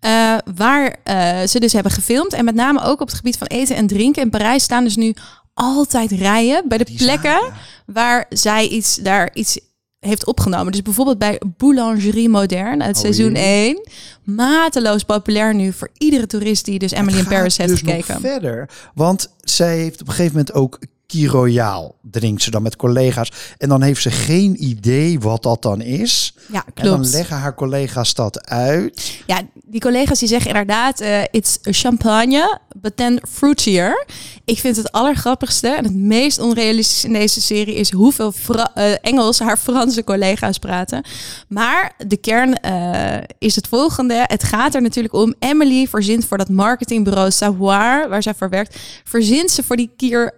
eh, 0.00 0.36
waar 0.54 0.96
eh, 1.02 1.38
ze 1.46 1.60
dus 1.60 1.72
hebben 1.72 1.92
gefilmd. 1.92 2.32
En 2.32 2.44
met 2.44 2.54
name 2.54 2.82
ook 2.82 3.00
op 3.00 3.06
het 3.06 3.16
gebied 3.16 3.38
van 3.38 3.46
eten 3.46 3.76
en 3.76 3.86
drinken. 3.86 4.22
In 4.22 4.30
Parijs 4.30 4.62
staan 4.62 4.84
dus 4.84 4.96
nu 4.96 5.14
altijd 5.54 6.10
rijen 6.10 6.62
bij 6.68 6.78
de 6.78 6.84
Die 6.84 6.96
plekken 6.96 7.52
waar 7.86 8.26
zij 8.28 8.68
iets, 8.68 8.96
daar 8.96 9.30
iets 9.34 9.58
heeft 9.98 10.26
opgenomen. 10.26 10.72
Dus 10.72 10.82
bijvoorbeeld 10.82 11.18
bij 11.18 11.40
Boulangerie 11.56 12.28
Moderne 12.28 12.84
uit 12.84 12.94
Oh, 12.96 13.00
seizoen 13.00 13.32
jee. 13.32 13.74
1. 14.24 14.36
Mateloos 14.36 15.02
populair 15.02 15.54
nu 15.54 15.72
voor 15.72 15.90
iedere 15.98 16.26
toerist 16.26 16.64
die 16.64 16.78
dus 16.78 16.90
Emily 16.90 17.18
in 17.18 17.24
Paris 17.26 17.56
heeft 17.56 17.70
dus 17.70 17.78
gekeken. 17.78 18.12
nog 18.12 18.32
verder, 18.32 18.68
want 18.94 19.34
zij 19.40 19.76
heeft 19.78 20.00
op 20.00 20.06
een 20.06 20.12
gegeven 20.14 20.36
moment 20.36 20.54
ook 20.54 20.78
Royale 21.06 21.92
drinkt 22.10 22.42
ze 22.42 22.50
dan 22.50 22.62
met 22.62 22.76
collega's. 22.76 23.32
En 23.58 23.68
dan 23.68 23.82
heeft 23.82 24.02
ze 24.02 24.10
geen 24.10 24.64
idee 24.64 25.20
wat 25.20 25.42
dat 25.42 25.62
dan 25.62 25.80
is. 25.80 26.34
Ja, 26.52 26.64
En 26.74 26.84
dan 26.84 27.06
leggen 27.10 27.36
haar 27.36 27.54
collega's 27.54 28.14
dat 28.14 28.46
uit. 28.48 29.22
Ja, 29.26 29.40
die 29.64 29.80
collega's 29.80 30.18
die 30.18 30.28
zeggen 30.28 30.48
inderdaad, 30.50 31.00
eh 31.00 31.22
it's 31.30 31.58
champagne, 31.62 32.58
but 32.76 32.96
then 32.96 33.20
fruitier. 33.28 34.04
Ik 34.44 34.58
vind 34.58 34.76
het 34.76 34.92
allergrappigste 34.92 35.68
en 35.68 35.84
het 35.84 35.94
meest 35.94 36.38
onrealistisch 36.40 37.04
in 37.04 37.12
deze 37.12 37.40
serie 37.40 37.74
is 37.74 37.90
hoeveel 37.92 38.32
Fra- 38.32 38.70
eh, 38.74 38.92
Engels 39.00 39.38
haar 39.38 39.56
Franse 39.56 40.04
collega's 40.04 40.58
praten. 40.58 41.04
Maar 41.48 41.92
de 42.06 42.16
kern 42.16 42.60
eh, 42.60 43.22
is 43.38 43.56
het 43.56 43.68
volgende. 43.68 44.24
Het 44.26 44.44
gaat 44.44 44.74
er 44.74 44.82
natuurlijk 44.82 45.14
om. 45.14 45.34
Emily 45.38 45.86
verzint 45.86 46.24
voor 46.24 46.38
dat 46.38 46.48
marketingbureau 46.48 47.30
Savoir, 47.30 48.08
waar 48.08 48.22
zij 48.22 48.34
voor 48.34 48.48
werkt, 48.48 48.78
verzint 49.04 49.50
ze 49.50 49.62
voor 49.62 49.76
die 49.76 49.90
Kier 49.96 50.32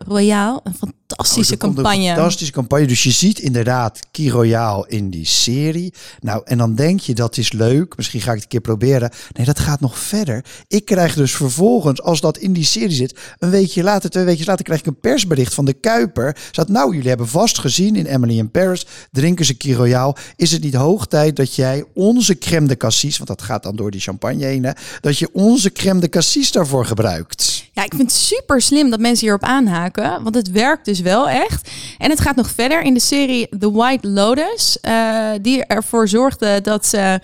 Een 0.64 0.74
fantastische 0.74 0.94
Oh, 1.40 1.50
er 1.50 1.56
komt 1.56 1.78
een 1.78 1.84
campagne. 1.84 2.14
fantastische 2.14 2.52
campagne. 2.52 2.86
Dus 2.86 3.02
je 3.02 3.10
ziet 3.10 3.38
inderdaad 3.38 4.00
Key 4.10 4.28
Royale 4.28 4.84
in 4.88 5.10
die 5.10 5.26
serie. 5.26 5.92
Nou, 6.20 6.42
en 6.44 6.58
dan 6.58 6.74
denk 6.74 7.00
je 7.00 7.14
dat 7.14 7.36
is 7.36 7.52
leuk. 7.52 7.96
Misschien 7.96 8.20
ga 8.20 8.28
ik 8.28 8.34
het 8.34 8.42
een 8.42 8.48
keer 8.48 8.60
proberen. 8.60 9.10
Nee, 9.32 9.46
dat 9.46 9.58
gaat 9.58 9.80
nog 9.80 9.98
verder. 9.98 10.44
Ik 10.68 10.84
krijg 10.84 11.14
dus 11.14 11.34
vervolgens, 11.36 12.02
als 12.02 12.20
dat 12.20 12.38
in 12.38 12.52
die 12.52 12.64
serie 12.64 12.96
zit, 12.96 13.18
een 13.38 13.50
weekje 13.50 13.82
later, 13.82 14.10
twee 14.10 14.24
weken 14.24 14.44
later, 14.46 14.64
krijg 14.64 14.80
ik 14.80 14.86
een 14.86 15.00
persbericht 15.00 15.54
van 15.54 15.64
de 15.64 15.72
Kuiper. 15.72 16.36
Zat, 16.50 16.68
nou, 16.68 16.94
jullie 16.94 17.08
hebben 17.08 17.28
vast 17.28 17.58
gezien 17.58 17.96
in 17.96 18.06
Emily 18.06 18.38
in 18.38 18.50
Paris, 18.50 18.86
drinken 19.10 19.44
ze 19.44 19.54
Key 19.54 19.72
Royale. 19.72 20.16
Is 20.36 20.52
het 20.52 20.62
niet 20.62 20.74
hoog 20.74 21.06
tijd 21.06 21.36
dat 21.36 21.54
jij 21.54 21.84
onze 21.94 22.38
crème 22.38 22.66
de 22.66 22.76
cassis, 22.76 23.16
want 23.16 23.28
dat 23.28 23.42
gaat 23.42 23.62
dan 23.62 23.76
door 23.76 23.90
die 23.90 24.00
champagne 24.00 24.44
heen, 24.44 24.64
hè, 24.64 24.72
dat 25.00 25.18
je 25.18 25.28
onze 25.32 25.72
crème 25.72 26.00
de 26.00 26.08
cassis 26.08 26.52
daarvoor 26.52 26.86
gebruikt? 26.86 27.55
Ja, 27.76 27.84
ik 27.84 27.94
vind 27.94 28.12
het 28.12 28.20
super 28.20 28.60
slim 28.60 28.90
dat 28.90 29.00
mensen 29.00 29.24
hierop 29.26 29.42
aanhaken. 29.42 30.22
Want 30.22 30.34
het 30.34 30.50
werkt 30.50 30.84
dus 30.84 31.00
wel 31.00 31.28
echt. 31.28 31.70
En 31.98 32.10
het 32.10 32.20
gaat 32.20 32.36
nog 32.36 32.50
verder 32.50 32.82
in 32.82 32.94
de 32.94 33.00
serie 33.00 33.48
The 33.58 33.72
White 33.72 34.08
Lotus. 34.08 34.80
eh, 34.80 35.30
die 35.40 35.64
ervoor 35.64 36.08
zorgde 36.08 36.60
dat 36.60 36.86
ze 36.86 37.20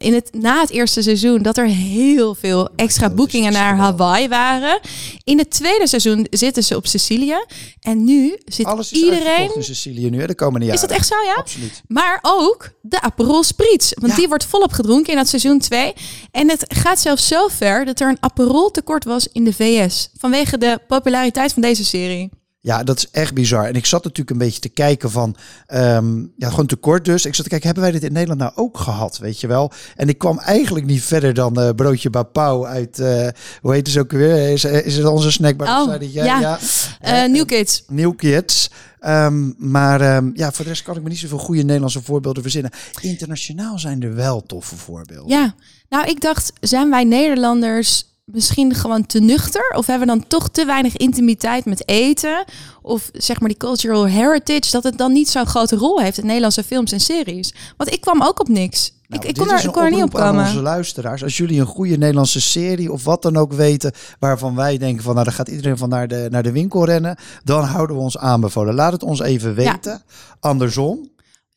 in 0.00 0.14
het, 0.14 0.28
na 0.32 0.60
het 0.60 0.70
eerste 0.70 1.02
seizoen... 1.02 1.42
dat 1.42 1.58
er 1.58 1.66
heel 1.66 2.34
veel 2.34 2.68
extra 2.76 3.10
boekingen 3.10 3.52
naar. 3.52 3.76
Hawaii 3.76 4.28
waren. 4.28 4.80
In 5.24 5.38
het 5.38 5.50
tweede 5.50 5.86
seizoen 5.88 6.26
zitten 6.30 6.62
ze 6.62 6.76
op 6.76 6.86
Sicilië. 6.86 7.44
En 7.80 8.04
nu 8.04 8.38
zit 8.44 8.66
Alles 8.66 8.92
is 8.92 9.02
iedereen... 9.02 9.54
in 9.54 9.62
Sicilië 9.64 10.10
nu, 10.10 10.20
hè, 10.20 10.26
de 10.26 10.34
komende 10.34 10.66
jaren. 10.66 10.82
Is 10.82 10.88
dat 10.88 10.98
echt 10.98 11.06
zo, 11.06 11.14
ja? 11.24 11.34
Absoluut. 11.34 11.82
Maar 11.88 12.18
ook 12.22 12.70
de 12.82 13.00
Aperol 13.00 13.42
Spritz. 13.42 13.92
Want 13.94 14.12
Ja. 14.12 14.18
die 14.18 14.28
wordt 14.28 14.44
volop 14.44 14.72
gedronken 14.72 15.12
in 15.12 15.18
dat 15.18 15.28
seizoen 15.28 15.58
2. 15.58 15.92
En 16.30 16.48
het 16.50 16.64
gaat 16.68 17.00
zelfs 17.00 17.28
zo 17.28 17.48
ver 17.48 17.84
dat 17.84 18.00
er 18.00 18.08
een 18.08 18.16
Aperol 18.20 18.70
tekort 18.70 19.04
was 19.04 19.28
in 19.32 19.44
de 19.44 19.52
VS. 19.52 20.08
Vanwege 20.18 20.58
de 20.58 20.78
populariteit 20.88 21.52
van 21.52 21.62
deze 21.62 21.84
serie. 21.84 22.30
Ja, 22.62 22.82
dat 22.82 22.96
is 22.96 23.10
echt 23.10 23.34
bizar. 23.34 23.64
En 23.64 23.74
ik 23.74 23.86
zat 23.86 24.04
natuurlijk 24.04 24.30
een 24.30 24.46
beetje 24.46 24.60
te 24.60 24.68
kijken 24.68 25.10
van, 25.10 25.36
ehm, 25.66 26.18
ja, 26.36 26.48
gewoon 26.48 26.66
tekort 26.66 27.04
dus. 27.04 27.24
Ik 27.24 27.34
zat 27.34 27.44
te 27.44 27.50
kijken, 27.50 27.66
hebben 27.66 27.84
wij 27.84 27.92
dit 27.92 28.02
in 28.02 28.12
Nederland 28.12 28.40
nou 28.40 28.52
ook 28.54 28.78
gehad, 28.78 29.18
weet 29.18 29.40
je 29.40 29.46
wel? 29.46 29.72
En 29.96 30.08
ik 30.08 30.18
kwam 30.18 30.38
eigenlijk 30.38 30.86
niet 30.86 31.02
verder 31.02 31.34
dan 31.34 31.60
eh, 31.60 31.70
broodje 31.76 32.10
bapau 32.10 32.66
uit, 32.66 32.98
eh, 32.98 33.28
hoe 33.60 33.72
heet 33.72 33.86
het 33.86 33.98
ook 33.98 34.10
weer? 34.10 34.52
Is, 34.52 34.64
is 34.64 34.96
het 34.96 35.06
onze 35.06 35.30
snackbar? 35.30 35.80
Oh, 35.80 36.12
jij? 36.12 36.24
ja. 36.24 36.58
Eh 37.00 37.24
New 37.24 37.46
Kids. 37.46 37.84
New 37.88 38.16
Kids. 38.16 38.70
Ehm, 39.00 39.50
maar 39.56 40.00
ehm, 40.00 40.30
ja, 40.34 40.52
voor 40.52 40.64
de 40.64 40.70
rest 40.70 40.82
kan 40.82 40.96
ik 40.96 41.02
me 41.02 41.08
niet 41.08 41.18
zoveel 41.18 41.38
goede 41.38 41.62
Nederlandse 41.62 42.02
voorbeelden 42.02 42.42
verzinnen. 42.42 42.70
Internationaal 43.00 43.78
zijn 43.78 44.02
er 44.02 44.14
wel 44.14 44.42
toffe 44.42 44.76
voorbeelden. 44.76 45.36
Ja. 45.36 45.54
Nou, 45.88 46.06
ik 46.06 46.20
dacht, 46.20 46.52
zijn 46.60 46.90
wij 46.90 47.04
Nederlanders 47.04 48.09
misschien 48.32 48.74
gewoon 48.74 49.06
te 49.06 49.20
nuchter? 49.20 49.74
Of 49.76 49.86
hebben 49.86 50.08
we 50.08 50.14
dan 50.14 50.24
toch 50.26 50.48
te 50.48 50.64
weinig 50.64 50.96
intimiteit 50.96 51.64
met 51.64 51.88
eten? 51.88 52.44
Of 52.82 53.10
zeg 53.12 53.40
maar 53.40 53.48
die 53.48 53.58
cultural 53.58 54.06
heritage, 54.06 54.70
dat 54.70 54.82
het 54.84 54.98
dan 54.98 55.12
niet 55.12 55.28
zo'n 55.28 55.46
grote 55.46 55.76
rol 55.76 56.00
heeft 56.00 56.18
in 56.18 56.26
Nederlandse 56.26 56.62
films 56.64 56.92
en 56.92 57.00
series? 57.00 57.54
Want 57.76 57.92
ik 57.92 58.00
kwam 58.00 58.22
ook 58.22 58.40
op 58.40 58.48
niks. 58.48 58.92
Nou, 59.06 59.22
ik, 59.22 59.28
ik 59.28 59.34
kon 59.36 59.50
er, 59.50 59.64
ik 59.64 59.72
kon 59.72 59.82
er 59.82 59.90
niet 59.90 60.02
op 60.02 60.16
aan 60.16 60.26
komen. 60.28 60.46
onze 60.46 60.60
luisteraars. 60.62 61.22
Als 61.22 61.36
jullie 61.36 61.60
een 61.60 61.66
goede 61.66 61.96
Nederlandse 61.96 62.40
serie 62.40 62.92
of 62.92 63.04
wat 63.04 63.22
dan 63.22 63.36
ook 63.36 63.52
weten, 63.52 63.92
waarvan 64.18 64.54
wij 64.54 64.78
denken 64.78 65.02
van, 65.02 65.12
nou, 65.12 65.24
daar 65.24 65.34
gaat 65.34 65.48
iedereen 65.48 65.78
van 65.78 65.88
naar 65.88 66.08
de, 66.08 66.26
naar 66.30 66.42
de 66.42 66.52
winkel 66.52 66.84
rennen, 66.84 67.16
dan 67.44 67.64
houden 67.64 67.96
we 67.96 68.02
ons 68.02 68.18
aanbevolen. 68.18 68.74
Laat 68.74 68.92
het 68.92 69.02
ons 69.02 69.20
even 69.20 69.48
Ja. 69.50 69.54
weten. 69.72 70.02
Andersom 70.40 71.08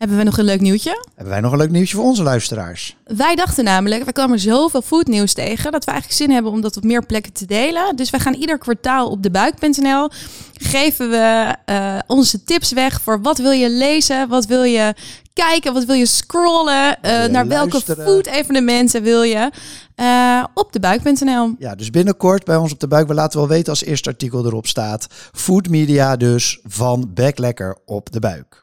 Hebben 0.04 0.22
we 0.22 0.30
nog 0.30 0.38
een 0.38 0.46
leuk 0.46 0.62
nieuwtje? 0.62 1.06
hebben 1.16 1.34
wij 1.34 1.42
nog 1.42 1.52
een 1.52 1.58
leuk 1.58 1.72
nieuwtje 1.72 1.96
voor 1.96 2.06
onze 2.06 2.24
luisteraars. 2.24 2.96
Wij 3.06 3.36
dachten 3.36 3.64
namelijk, 3.64 4.04
we 4.06 4.12
kwamen 4.12 4.40
zoveel 4.40 4.82
foodnieuws 4.82 5.34
tegen, 5.34 5.72
dat 5.72 5.86
we 5.86 5.92
eigenlijk 5.92 6.22
zin 6.22 6.32
hebben 6.32 6.52
om 6.52 6.62
dat 6.62 6.78
op 6.78 6.84
meer 6.84 7.06
plekken 7.06 7.34
te 7.34 7.46
delen. 7.46 7.96
Dus 7.96 8.10
wij 8.10 8.20
gaan 8.20 8.34
ieder 8.34 8.58
kwartaal 8.58 9.10
op 9.10 9.24
debuik.nl 9.24 10.10
geven 10.54 11.10
we 11.10 11.56
eh, 11.66 12.00
onze 12.08 12.44
tips 12.44 12.72
weg 12.72 13.02
voor 13.02 13.22
wat 13.22 13.38
wil 13.38 13.52
je 13.52 13.70
lezen, 13.70 14.28
wat 14.28 14.46
wil 14.46 14.64
je 14.64 14.94
kijken, 15.34 15.74
wat 15.74 15.86
wil 15.86 15.96
je 15.96 16.06
scrollen, 16.06 17.02
eh, 17.02 17.12
wil 17.12 17.22
je 17.22 17.30
naar 17.30 17.48
welke 17.48 17.82
food 17.82 18.26
evenementen 18.26 19.04
wil 19.04 19.24
je 19.24 19.52
eh, 19.96 20.44
op 20.54 20.74
debuik.nl. 20.74 21.56
Ja, 21.60 21.76
dus 21.76 21.90
binnenkort 21.90 22.44
bij 22.44 22.56
ons 22.56 22.72
op 22.72 22.80
de 22.80 22.88
buik. 22.88 23.08
We 23.08 23.14
laten 23.14 23.40
wel 23.40 23.48
weten 23.48 23.70
als 23.70 23.84
eerste 23.84 24.10
artikel 24.10 24.46
erop 24.46 24.68
staat. 24.68 25.08
Food 25.32 25.70
media 25.70 26.16
dus 26.16 26.60
van 26.64 27.12
Back 27.14 27.38
Lekker 27.38 27.78
op 27.86 28.12
de 28.12 28.20
buik. 28.20 28.63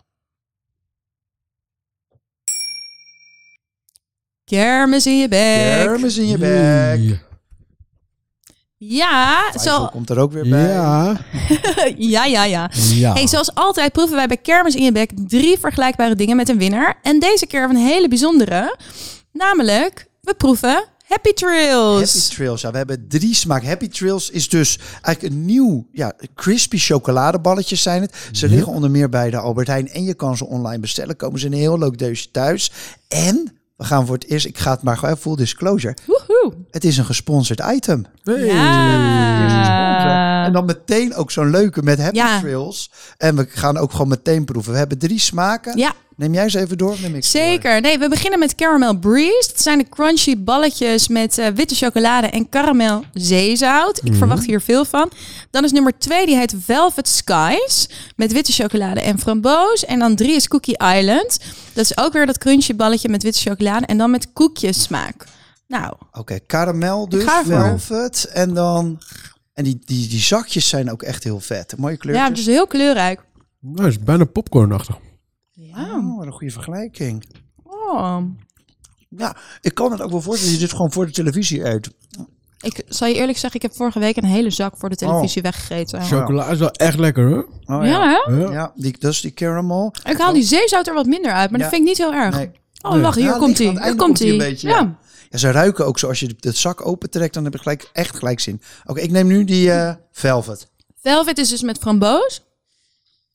Kermis 4.50 5.06
in 5.06 5.18
je 5.18 5.28
bek. 5.28 5.86
Kermis 5.86 6.16
in 6.16 6.26
je 6.28 6.38
bek. 6.38 7.18
Ja, 8.76 9.52
zo, 9.58 9.86
komt 9.86 10.10
er 10.10 10.18
ook 10.18 10.32
weer 10.32 10.48
bij. 10.48 10.68
Ja. 10.68 11.20
ja, 12.14 12.24
ja, 12.24 12.44
ja. 12.44 12.70
ja. 12.94 13.12
Hey, 13.12 13.26
zoals 13.26 13.54
altijd 13.54 13.92
proeven 13.92 14.16
wij 14.16 14.26
bij 14.26 14.36
Kermis 14.36 14.74
in 14.74 14.84
je 14.84 14.92
bek 14.92 15.10
drie 15.28 15.58
vergelijkbare 15.58 16.14
dingen 16.14 16.36
met 16.36 16.48
een 16.48 16.58
winnaar. 16.58 16.98
En 17.02 17.18
deze 17.18 17.46
keer 17.46 17.62
een 17.62 17.76
hele 17.76 18.08
bijzondere. 18.08 18.76
Namelijk, 19.32 20.06
we 20.20 20.34
proeven 20.34 20.84
Happy 21.06 21.32
Trails. 21.32 22.12
Happy 22.14 22.34
Trails. 22.34 22.60
Ja, 22.60 22.70
we 22.70 22.76
hebben 22.76 23.04
drie 23.08 23.34
smaak. 23.34 23.64
Happy 23.64 23.88
Trails 23.88 24.30
is 24.30 24.48
dus 24.48 24.78
eigenlijk 25.02 25.34
een 25.34 25.44
nieuw, 25.44 25.86
ja, 25.92 26.12
crispy 26.34 26.78
chocoladeballetjes 26.78 27.82
zijn 27.82 28.02
het. 28.02 28.14
Ze 28.32 28.48
Ja. 28.48 28.54
liggen 28.54 28.72
onder 28.72 28.90
meer 28.90 29.08
bij 29.08 29.30
de 29.30 29.36
Albert 29.38 29.66
Heijn 29.66 29.88
en 29.88 30.04
je 30.04 30.14
kan 30.14 30.36
ze 30.36 30.46
online 30.46 30.80
bestellen. 30.80 31.16
Komen 31.16 31.40
ze 31.40 31.46
in 31.46 31.52
een 31.52 31.58
heel 31.58 31.78
leuk 31.78 31.98
deusje 31.98 32.30
thuis. 32.30 32.72
En 33.08 33.59
we 33.80 33.86
gaan 33.86 34.06
voor 34.06 34.14
het 34.14 34.26
eerst, 34.26 34.46
ik 34.46 34.58
ga 34.58 34.70
het 34.70 34.82
maar 34.82 34.96
gewoon 34.96 35.16
full 35.16 35.36
disclosure. 35.36 35.96
Woehoe. 36.06 36.54
Het 36.70 36.84
is 36.84 36.98
een 36.98 37.04
gesponsord 37.04 37.62
item. 37.72 38.04
Hey. 38.24 38.44
Ja. 38.44 40.44
En 40.44 40.52
dan 40.52 40.64
meteen 40.64 41.14
ook 41.14 41.30
zo'n 41.30 41.50
leuke 41.50 41.82
met 41.82 42.00
Happy 42.00 42.16
Ja. 42.16 42.40
Trails. 42.40 42.90
En 43.16 43.36
we 43.36 43.46
gaan 43.48 43.76
ook 43.76 43.90
gewoon 43.90 44.08
meteen 44.08 44.44
proeven. 44.44 44.72
We 44.72 44.78
hebben 44.78 44.98
drie 44.98 45.18
smaken. 45.18 45.78
Ja, 45.78 45.92
Neem 46.20 46.34
jij 46.34 46.48
ze 46.48 46.58
even 46.58 46.78
door? 46.78 46.96
Neem 47.00 47.04
ik 47.04 47.12
door? 47.12 47.22
zeker. 47.22 47.80
Nee, 47.80 47.98
we 47.98 48.08
beginnen 48.08 48.38
met 48.38 48.54
Caramel 48.54 48.98
Breeze. 48.98 49.48
Dat 49.48 49.62
zijn 49.62 49.78
de 49.78 49.88
crunchy 49.88 50.38
balletjes 50.38 51.08
met 51.08 51.38
eh, 51.38 51.46
witte 51.48 51.74
chocolade 51.74 52.26
en 52.26 52.48
caramel 52.48 53.04
zeezout. 53.12 54.00
Ik 54.04 54.14
verwacht 54.14 54.46
hier 54.46 54.60
veel 54.60 54.84
van. 54.84 55.10
Dan 55.50 55.64
is 55.64 55.72
nummer 55.72 55.98
twee, 55.98 56.26
die 56.26 56.36
heet 56.36 56.54
Velvet 56.58 57.08
Skies. 57.08 57.88
Met 58.16 58.32
witte 58.32 58.52
chocolade 58.52 59.00
en 59.00 59.18
framboos. 59.18 59.84
En 59.84 59.98
dan 59.98 60.16
drie 60.16 60.34
is 60.34 60.48
Cookie 60.48 60.78
Island. 60.96 61.38
Dat 61.72 61.84
is 61.84 61.98
ook 61.98 62.12
weer 62.12 62.26
dat 62.26 62.38
crunchy 62.38 62.74
balletje 62.74 63.08
met 63.08 63.22
witte 63.22 63.40
chocolade. 63.50 63.86
En 63.86 63.98
dan 63.98 64.10
met 64.10 64.32
koekjes 64.32 64.82
smaak. 64.82 65.24
Nou, 65.66 65.92
Oké, 66.12 66.38
karamel 66.46 67.08
dus, 67.08 67.24
velvet. 67.44 68.24
En 68.32 68.54
dan... 68.54 68.98
En 69.54 69.64
die, 69.64 69.78
die, 69.84 70.08
die 70.08 70.20
zakjes 70.20 70.68
zijn 70.68 70.90
ook 70.90 71.02
echt 71.02 71.24
heel 71.24 71.40
vet. 71.40 71.74
Mooie 71.76 71.96
kleurtjes. 71.96 72.28
ja, 72.28 72.34
dus 72.34 72.46
heel 72.46 72.66
kleurrijk. 72.66 73.20
Nou, 73.60 73.88
is 73.88 73.98
bijna 73.98 74.24
popcornachtig. 74.24 74.96
Ja. 75.62 75.96
Oh, 75.96 76.16
wat 76.16 76.26
een 76.26 76.32
goede 76.32 76.52
vergelijking. 76.52 77.24
Oh. 77.64 78.18
Ja, 79.08 79.36
ik 79.60 79.74
kan 79.74 79.92
het 79.92 80.00
ook 80.02 80.10
wel 80.10 80.20
voorstellen 80.20 80.52
dat 80.52 80.60
je 80.60 80.66
dit 80.66 80.76
gewoon 80.76 80.92
voor 80.92 81.06
de 81.06 81.12
televisie 81.12 81.64
eet. 81.64 81.90
Ik 82.60 82.82
zal 82.88 83.08
je 83.08 83.14
eerlijk 83.14 83.38
zeggen, 83.38 83.60
ik 83.60 83.66
heb 83.66 83.76
vorige 83.76 83.98
week 83.98 84.16
een 84.16 84.24
hele 84.24 84.50
zak 84.50 84.74
voor 84.76 84.88
de 84.88 84.96
televisie 84.96 85.42
weggegeten. 85.42 86.02
Chocola 86.02 86.46
is 86.48 86.58
wel 86.58 86.70
echt 86.70 86.98
lekker 86.98 87.28
hoor. 87.28 87.48
Oh, 87.64 87.84
ja, 87.86 88.08
hè? 88.08 88.32
Ja. 88.34 88.52
Ja, 88.52 88.72
die, 88.74 88.96
dat 88.98 89.12
is 89.12 89.20
die 89.20 89.32
caramel. 89.32 89.94
Ik 90.04 90.18
haal 90.18 90.32
die 90.32 90.42
zeezout 90.42 90.86
er 90.86 90.94
wat 90.94 91.06
minder 91.06 91.32
uit, 91.32 91.50
maar 91.50 91.58
Ja. 91.60 91.64
dat 91.66 91.74
vind 91.74 91.88
ik 91.88 91.88
niet 91.88 91.98
heel 92.06 92.12
erg. 92.14 92.36
Nee. 92.36 92.50
Oh, 92.82 93.00
wacht, 93.00 93.16
hier 93.16 93.24
Ja, 93.24 93.38
komt 93.38 93.58
hij. 93.58 93.66
het 93.66 93.82
Hier 93.84 93.96
komt 93.96 94.18
hij 94.18 94.28
hij. 94.28 94.36
een 94.36 94.50
beetje, 94.50 94.68
ja. 94.68 94.78
ja. 94.78 94.98
Ja, 95.30 95.38
ze 95.38 95.50
ruiken 95.50 95.86
ook 95.86 95.98
zo. 95.98 96.08
Als 96.08 96.20
je 96.20 96.26
de, 96.28 96.34
de 96.38 96.52
zak 96.52 96.86
opentrekt, 96.86 97.34
dan 97.34 97.44
heb 97.44 97.52
je 97.52 97.58
gelijk, 97.58 97.90
echt 97.92 98.16
gelijk 98.16 98.40
zin. 98.40 98.60
Oké, 98.86 99.00
ik 99.00 99.10
neem 99.10 99.26
nu 99.26 99.44
die 99.44 99.72
eh, 99.72 99.94
velvet. 100.12 100.68
Velvet 101.02 101.38
is 101.38 101.48
dus 101.48 101.62
met 101.62 101.78
framboos. 101.78 102.44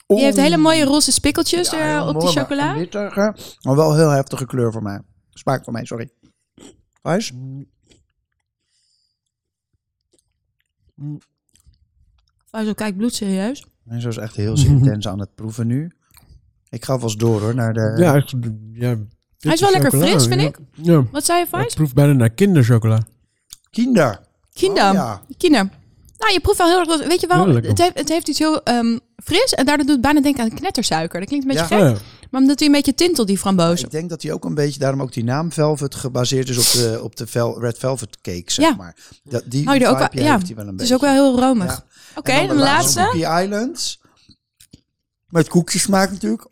Die 0.06 0.24
heeft 0.24 0.38
hele 0.38 0.58
mooie 0.58 0.84
roze 0.84 1.12
spikkeltjes 1.12 1.70
Ja, 1.72 1.78
er 2.02 2.08
op 2.08 2.14
mooi, 2.14 2.26
die 2.26 2.36
chocola. 2.40 2.72
een 2.72 2.78
wittige, 2.78 3.36
maar 3.62 3.76
wel 3.76 3.96
heel 3.96 4.10
heftige 4.10 4.46
kleur 4.46 4.72
voor 4.72 4.84
mij. 4.84 5.02
Smaak 5.30 5.64
voor 5.64 5.74
mij, 5.74 5.86
sorry. 5.86 6.10
Wijs? 7.02 7.32
Faisal 12.50 12.74
kijkt 12.76 12.98
bloedserieus. 12.98 13.66
En 13.88 14.02
zo 14.02 14.10
is 14.10 14.18
echt 14.18 14.36
heel 14.36 14.58
intens 14.66 15.08
aan 15.08 15.20
het 15.20 15.36
proeven 15.36 15.68
nu. 15.68 15.92
Ik 16.70 16.86
ga 16.86 17.00
vast 17.00 17.20
door 17.20 17.42
hoor, 17.42 17.56
naar 17.56 17.74
de... 17.74 17.94
Ja, 17.98 18.16
echt, 18.16 18.34
ja 18.74 18.96
Hij 19.38 19.54
is 19.54 19.60
wel 19.62 19.72
lekker 19.72 19.92
chocola, 19.92 20.10
fris, 20.12 20.26
vind 20.28 20.42
ja. 20.42 20.48
ik. 20.48 20.58
Ja. 20.72 21.04
Wat 21.12 21.26
zei 21.26 21.38
je, 21.40 21.46
Het 21.46 21.56
Fais? 21.56 21.74
proeft 21.74 21.94
bijna 21.94 22.14
naar 22.14 22.30
kinderchocola. 22.30 23.00
Kinder. 23.70 24.20
Kinder. 24.54 24.88
Oh, 24.88 24.94
ja. 24.94 25.22
Kinder. 25.38 25.70
Nou, 26.18 26.34
je 26.34 26.40
proeft 26.40 26.58
wel 26.58 26.68
heel 26.68 26.80
erg... 26.80 26.88
wat- 26.88 27.06
Weet 27.08 27.22
je 27.22 27.28
lekker. 27.28 27.70
het 27.70 27.78
heeft, 27.78 27.98
het 27.98 28.10
heeft 28.10 28.28
iets 28.28 28.40
heel 28.40 28.64
ehm, 28.64 28.98
fris. 29.24 29.54
En 29.54 29.66
daardoor 29.66 29.86
doet 29.86 29.96
het 29.96 30.02
bijna 30.04 30.22
denken 30.22 30.44
aan 30.44 30.54
knettersuiker. 30.54 31.20
Dat 31.20 31.28
klinkt 31.30 31.46
een 31.48 31.56
beetje 31.58 31.76
Ja. 31.76 31.88
gek. 31.88 31.96
Oh. 31.98 32.02
Maar 32.32 32.42
omdat 32.42 32.60
hij 32.60 32.68
een 32.68 32.74
beetje 32.74 32.94
tintelt, 32.94 33.28
die 33.28 33.38
framboos. 33.38 33.84
Ik 33.84 33.92
denk 33.92 34.10
dat 34.10 34.22
hij 34.22 34.32
ook 34.32 34.46
een 34.46 34.54
beetje, 34.54 34.80
daarom 34.80 35.02
ook 35.02 35.14
die 35.14 35.24
naam 35.24 35.52
Velvet, 35.52 35.96
gebaseerd 35.96 36.50
is 36.50 36.58
op 36.58 36.82
de, 36.82 37.00
op 37.04 37.16
de 37.16 37.28
vel, 37.28 37.60
Red 37.60 37.78
Velvet 37.78 38.22
cake, 38.22 38.52
zeg 38.52 38.66
Ja. 38.66 38.76
maar. 38.76 38.96
Dat, 39.24 39.44
die 39.46 39.66
Hou 39.66 39.78
je 39.80 39.84
er 39.86 39.92
ook 39.92 39.98
wel... 39.98 40.08
Ja, 40.24 40.34
heeft 40.34 40.46
hij 40.48 40.56
wel 40.56 40.64
een 40.64 40.70
het 40.70 40.78
beetje. 40.78 40.94
is 40.94 41.00
ook 41.02 41.06
wel 41.06 41.14
heel 41.14 41.40
romig. 41.40 41.66
Ja. 41.72 41.84
Oké, 42.16 42.32
En 42.32 42.48
dan 42.48 42.58
de 42.58 42.64
laatste. 42.64 43.00
Cookie 43.00 43.42
Islands. 43.44 44.02
Met 45.28 45.48
koekjesmaak 45.48 46.12
natuurlijk. 46.12 46.48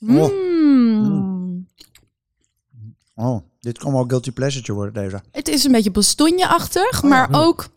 Oh. 0.00 0.30
Mm. 0.32 1.66
Oh, 3.14 3.40
dit 3.60 3.78
kan 3.78 3.92
wel 3.92 4.04
guilty 4.08 4.30
pleasure 4.32 4.72
worden, 4.72 4.94
deze. 5.02 5.22
Het 5.32 5.48
is 5.48 5.64
een 5.64 5.72
beetje 5.72 5.90
bastonje-achtig, 5.90 6.96
Oh, 6.96 7.02
ja. 7.02 7.08
maar 7.08 7.28
ook 7.44 7.62
een 7.62 7.70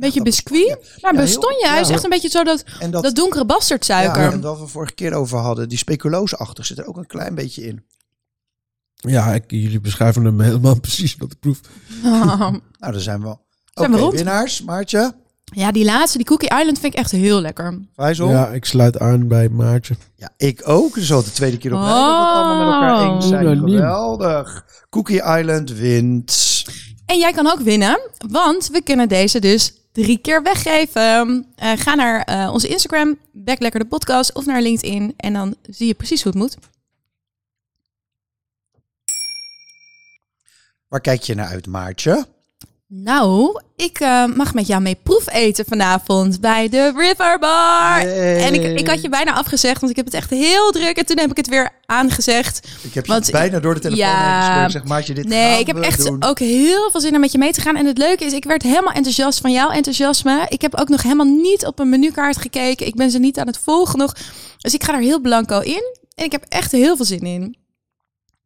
beetje 0.00 0.22
biscuit. 0.22 0.68
Maar 0.68 0.78
Ja, 0.96 1.08
heel- 1.10 1.20
bastonje, 1.26 1.66
hij 1.68 1.80
is 1.80 1.88
ja. 1.88 1.94
echt 1.94 2.04
een 2.04 2.10
beetje 2.10 2.28
zo 2.28 2.42
dat, 2.44 2.64
En 2.80 2.90
dat, 2.90 3.02
dat, 3.02 3.14
donkere 3.14 3.44
bastardsuiker. 3.44 4.22
ja, 4.22 4.30
en 4.32 4.40
wat 4.40 4.58
we 4.60 4.66
vorige 4.66 4.94
keer 4.94 5.12
over 5.14 5.38
hadden, 5.38 5.68
die 5.68 5.78
speculoos-achtig 5.78 6.66
zit 6.66 6.78
er 6.78 6.86
ook 6.86 6.96
een 6.96 7.06
klein 7.06 7.34
beetje 7.34 7.62
in. 7.66 7.84
Ja, 8.94 9.34
ik, 9.34 9.44
jullie 9.46 9.80
beschrijven 9.80 10.24
hem 10.24 10.40
helemaal 10.40 10.80
precies 10.86 11.16
wat 11.16 11.32
ik 11.32 11.38
proef. 11.40 11.60
Nou, 12.78 12.92
daar 12.92 13.00
zijn 13.00 13.20
we. 13.20 13.28
Oké, 13.28 13.38
Zijn 13.74 13.90
we 13.92 13.98
rond? 13.98 14.12
winnaars, 14.14 14.62
Maartje, 14.62 15.12
ja, 15.44 15.72
die 15.72 15.84
laatste, 15.84 16.16
die 16.18 16.26
Cookie 16.26 16.48
Island, 16.58 16.78
vind 16.78 16.92
ik 16.94 16.98
echt 16.98 17.10
heel 17.10 17.40
lekker. 17.40 17.78
Faisal. 17.94 18.28
Ja. 18.28 18.32
Ja, 18.34 18.48
ik 18.48 18.64
sluit 18.64 18.98
aan 18.98 19.28
bij 19.28 19.48
Maartje. 19.48 19.96
ik 20.36 20.68
ook. 20.68 20.94
Dus 20.94 21.12
al 21.12 21.22
de 21.24 21.30
tweede 21.32 21.56
keer 21.58 21.74
op 21.74 21.80
rij 21.80 21.88
dat 21.88 21.96
we 21.96 22.02
het 22.02 22.32
allemaal 22.32 22.56
met 22.64 22.74
elkaar 22.74 23.14
eens 23.14 23.28
zijn. 23.28 23.46
Oh, 23.46 23.52
nou, 23.52 23.64
niet. 23.64 23.74
Geweldig. 23.76 24.64
Cookie 24.90 25.22
Island 25.38 25.70
wint. 25.72 26.64
En 27.06 27.18
jij 27.18 27.32
kan 27.32 27.46
ook 27.46 27.60
winnen, 27.60 28.00
want 28.28 28.68
we 28.68 28.82
kunnen 28.82 29.08
deze 29.08 29.38
dus 29.38 29.72
drie 30.02 30.18
keer 30.18 30.42
weggeven. 30.42 31.46
Eh, 31.56 31.72
ga 31.76 31.94
naar 31.94 32.22
eh, 32.22 32.50
onze 32.52 32.68
Instagram, 32.68 33.18
Backlekker 33.32 33.80
de 33.80 33.86
podcast, 33.86 34.32
of 34.32 34.46
naar 34.46 34.62
LinkedIn. 34.62 35.14
En 35.16 35.32
dan 35.32 35.56
zie 35.62 35.86
je 35.86 35.94
precies 35.94 36.22
hoe 36.22 36.32
het 36.32 36.40
moet. 36.40 36.56
Waar 40.88 41.00
kijk 41.00 41.22
je 41.22 41.34
naar 41.34 41.46
uit, 41.46 41.66
Maartje? 41.66 42.26
Nou, 42.92 43.60
ik 43.76 44.00
eh, 44.00 44.24
mag 44.26 44.54
met 44.54 44.66
jou 44.66 44.82
mee 44.82 44.94
proefeten 45.02 45.64
vanavond 45.68 46.40
bij 46.40 46.68
de 46.68 46.92
River 46.96 47.38
Bar. 47.38 47.98
En 48.16 48.54
ik, 48.54 48.78
ik 48.80 48.88
had 48.88 49.02
je 49.02 49.08
bijna 49.08 49.32
afgezegd, 49.32 49.80
want 49.80 49.90
ik 49.90 49.96
heb 49.96 50.04
het 50.04 50.14
echt 50.14 50.30
heel 50.30 50.70
druk. 50.70 50.96
En 50.96 51.06
toen 51.06 51.18
heb 51.18 51.30
ik 51.30 51.36
het 51.36 51.48
weer 51.48 51.70
aangezegd. 51.86 52.68
Ik 52.82 52.94
heb 52.94 53.06
je 53.06 53.12
Want- 53.12 53.30
bijna 53.30 53.60
door 53.60 53.74
de 53.74 53.80
telefoon 53.80 54.04
Ja. 54.04 54.68
Zeg, 54.68 54.84
Maartje, 54.84 55.14
dit 55.14 55.28
Nee, 55.28 55.60
ik 55.60 55.66
heb 55.66 55.76
echt 55.76 56.04
doen. 56.04 56.22
ook 56.24 56.38
heel 56.38 56.90
veel 56.90 57.00
zin 57.00 57.14
om 57.14 57.20
met 57.20 57.32
je 57.32 57.38
mee 57.38 57.52
te 57.52 57.60
gaan. 57.60 57.76
En 57.76 57.86
het 57.86 57.98
leuke 57.98 58.24
is, 58.24 58.32
ik 58.32 58.44
werd 58.44 58.62
helemaal 58.62 58.92
enthousiast 58.94 59.40
van 59.40 59.52
jouw 59.52 59.70
enthousiasme. 59.70 60.46
Ik 60.48 60.60
heb 60.62 60.74
ook 60.80 60.88
nog 60.88 61.02
helemaal 61.02 61.26
niet 61.26 61.66
op 61.66 61.78
een 61.78 61.88
menukaart 61.88 62.36
gekeken. 62.36 62.86
Ik 62.86 62.94
ben 62.94 63.10
ze 63.10 63.18
niet 63.18 63.38
aan 63.38 63.46
het 63.46 63.58
volgen 63.64 63.98
nog. 63.98 64.14
Dus 64.58 64.74
ik 64.74 64.84
ga 64.84 64.92
er 64.94 65.00
heel 65.00 65.20
blanco 65.20 65.60
in. 65.60 65.82
En 66.14 66.24
ik 66.24 66.32
heb 66.32 66.44
echt 66.48 66.72
heel 66.72 66.96
veel 66.96 67.04
zin 67.04 67.20
in. 67.20 67.56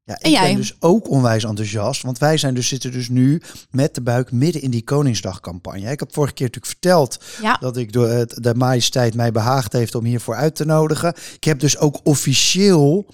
Ja, 0.07 0.15
En 0.15 0.31
ik 0.31 0.37
jij? 0.37 0.47
ben 0.47 0.57
dus 0.57 0.77
ook 0.81 1.11
onwijs 1.11 1.45
enthousiast. 1.45 2.03
Want 2.03 2.19
wij 2.19 2.37
zijn 2.37 2.55
dus, 2.55 2.69
zitten 2.69 2.93
dus 2.93 3.09
nu 3.09 3.43
met 3.71 3.95
de 3.95 4.01
buik 4.03 4.33
midden 4.33 4.63
in 4.63 4.71
die 4.71 4.85
Koningsdagcampagne. 4.85 5.91
Ik 5.91 6.01
heb 6.01 6.13
vorige 6.15 6.35
keer 6.35 6.47
natuurlijk 6.47 6.73
verteld 6.73 7.25
Ja. 7.43 7.57
dat 7.61 7.77
ik 7.77 7.93
door 7.93 8.09
het, 8.09 8.39
de 8.43 8.55
majesteit 8.55 9.15
mij 9.15 9.33
behaagd 9.33 9.73
heeft 9.73 9.95
om 9.95 10.05
hiervoor 10.05 10.35
uit 10.35 10.55
te 10.57 10.65
nodigen. 10.65 11.15
Ik 11.37 11.45
heb 11.45 11.59
dus 11.61 11.79
ook 11.79 12.01
officieel 12.03 13.07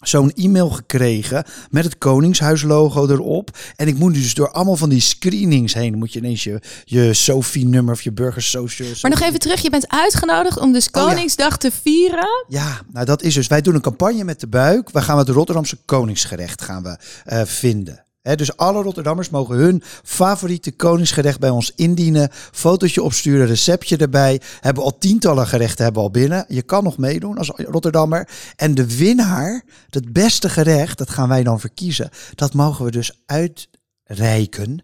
zo'n 0.00 0.32
e-mail 0.32 0.70
gekregen 0.70 1.44
met 1.70 1.84
het 1.84 1.98
Koningshuislogo 1.98 3.08
erop. 3.08 3.58
En 3.76 3.88
ik 3.88 3.98
moet 3.98 4.14
dus 4.14 4.34
door 4.34 4.50
allemaal 4.50 4.76
van 4.76 4.88
die 4.88 5.00
screenings 5.00 5.74
heen. 5.74 5.98
Moet 5.98 6.12
je 6.12 6.18
ineens 6.18 6.44
je, 6.44 6.60
je 6.84 7.14
Sophie-nummer 7.14 7.94
of 7.94 8.02
je 8.02 8.12
Burger 8.12 8.42
Social. 8.42 8.88
Maar 9.02 9.10
nog 9.10 9.20
even 9.20 9.40
terug, 9.40 9.62
je 9.62 9.70
bent 9.70 9.88
uitgenodigd 9.88 10.58
om 10.58 10.72
dus 10.72 10.88
Oh 10.90 11.02
ja. 11.02 11.08
Koningsdag 11.08 11.58
te 11.58 11.70
vieren. 11.82 12.44
Ja, 12.48 12.80
nou 12.92 13.06
dat 13.06 13.22
is 13.22 13.34
dus. 13.34 13.46
Wij 13.46 13.60
doen 13.60 13.74
een 13.74 13.80
campagne 13.80 14.24
met 14.24 14.40
de 14.40 14.48
buik. 14.48 14.90
We 14.90 15.02
gaan 15.02 15.18
het 15.18 15.28
Rotterdamse 15.28 15.78
Koningsgerecht 15.84 16.62
gaan 16.62 16.82
we 16.82 16.98
eh, 17.24 17.42
vinden. 17.44 18.04
Dus 18.22 18.56
alle 18.56 18.82
Rotterdammers 18.82 19.30
mogen 19.30 19.56
hun 19.56 19.82
favoriete 20.02 20.72
koningsgerecht 20.72 21.38
bij 21.38 21.50
ons 21.50 21.72
indienen. 21.74 22.28
Fotootje 22.32 23.02
opsturen, 23.02 23.46
receptje 23.46 23.96
erbij. 23.96 24.40
Hebben 24.60 24.82
al 24.82 24.98
tientallen 24.98 25.46
gerechten 25.46 25.84
hebben 25.84 26.02
al 26.02 26.10
binnen. 26.10 26.44
Je 26.48 26.62
kan 26.62 26.84
nog 26.84 26.98
meedoen 26.98 27.38
als 27.38 27.52
Rotterdammer. 27.54 28.28
En 28.56 28.74
de 28.74 28.96
winnaar, 28.96 29.62
het 29.88 30.12
beste 30.12 30.48
gerecht, 30.48 30.98
dat 30.98 31.10
gaan 31.10 31.28
wij 31.28 31.42
dan 31.42 31.60
verkiezen. 31.60 32.10
Dat 32.34 32.54
mogen 32.54 32.84
we 32.84 32.90
dus 32.90 33.22
uitreiken 33.26 34.82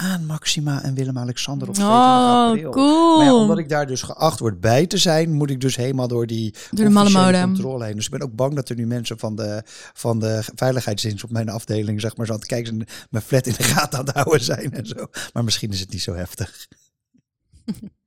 aan 0.00 0.26
Maxima 0.26 0.82
en 0.82 0.94
Willem-Alexander 0.94 1.68
op 1.68 1.74
22 1.74 2.08
Oh, 2.08 2.48
april. 2.48 2.70
cool. 2.70 3.16
Maar 3.16 3.26
ja, 3.26 3.34
omdat 3.34 3.58
ik 3.58 3.68
daar 3.68 3.86
dus 3.86 4.02
geacht 4.02 4.38
word 4.38 4.60
bij 4.60 4.86
te 4.86 4.96
zijn, 4.96 5.32
moet 5.32 5.50
ik 5.50 5.60
dus 5.60 5.76
helemaal 5.76 6.08
door 6.08 6.26
die 6.26 6.54
Door 6.70 6.88
de 6.88 7.40
controle 7.42 7.84
heen. 7.84 7.94
Dus 7.94 8.04
ik 8.04 8.10
ben 8.10 8.22
ook 8.22 8.34
bang 8.34 8.54
dat 8.54 8.68
er 8.68 8.76
nu 8.76 8.86
mensen 8.86 9.18
van 9.18 9.36
de, 9.36 9.62
van 9.92 10.18
de 10.18 10.42
veiligheidsdienst 10.54 11.24
op 11.24 11.30
mijn 11.30 11.48
afdeling, 11.48 12.00
zeg 12.00 12.16
maar, 12.16 12.26
zo 12.26 12.32
aan 12.32 12.38
het 12.38 12.48
kijken 12.48 12.66
zijn, 12.66 12.88
mijn 13.10 13.24
flat 13.24 13.46
in 13.46 13.54
de 13.56 13.62
gaten 13.62 13.98
aan 13.98 14.04
het 14.04 14.14
houden 14.14 14.44
zijn 14.44 14.72
en 14.72 14.86
zo. 14.86 15.06
Maar 15.32 15.44
misschien 15.44 15.70
is 15.70 15.80
het 15.80 15.90
niet 15.92 16.02
zo 16.02 16.14
heftig. 16.14 16.66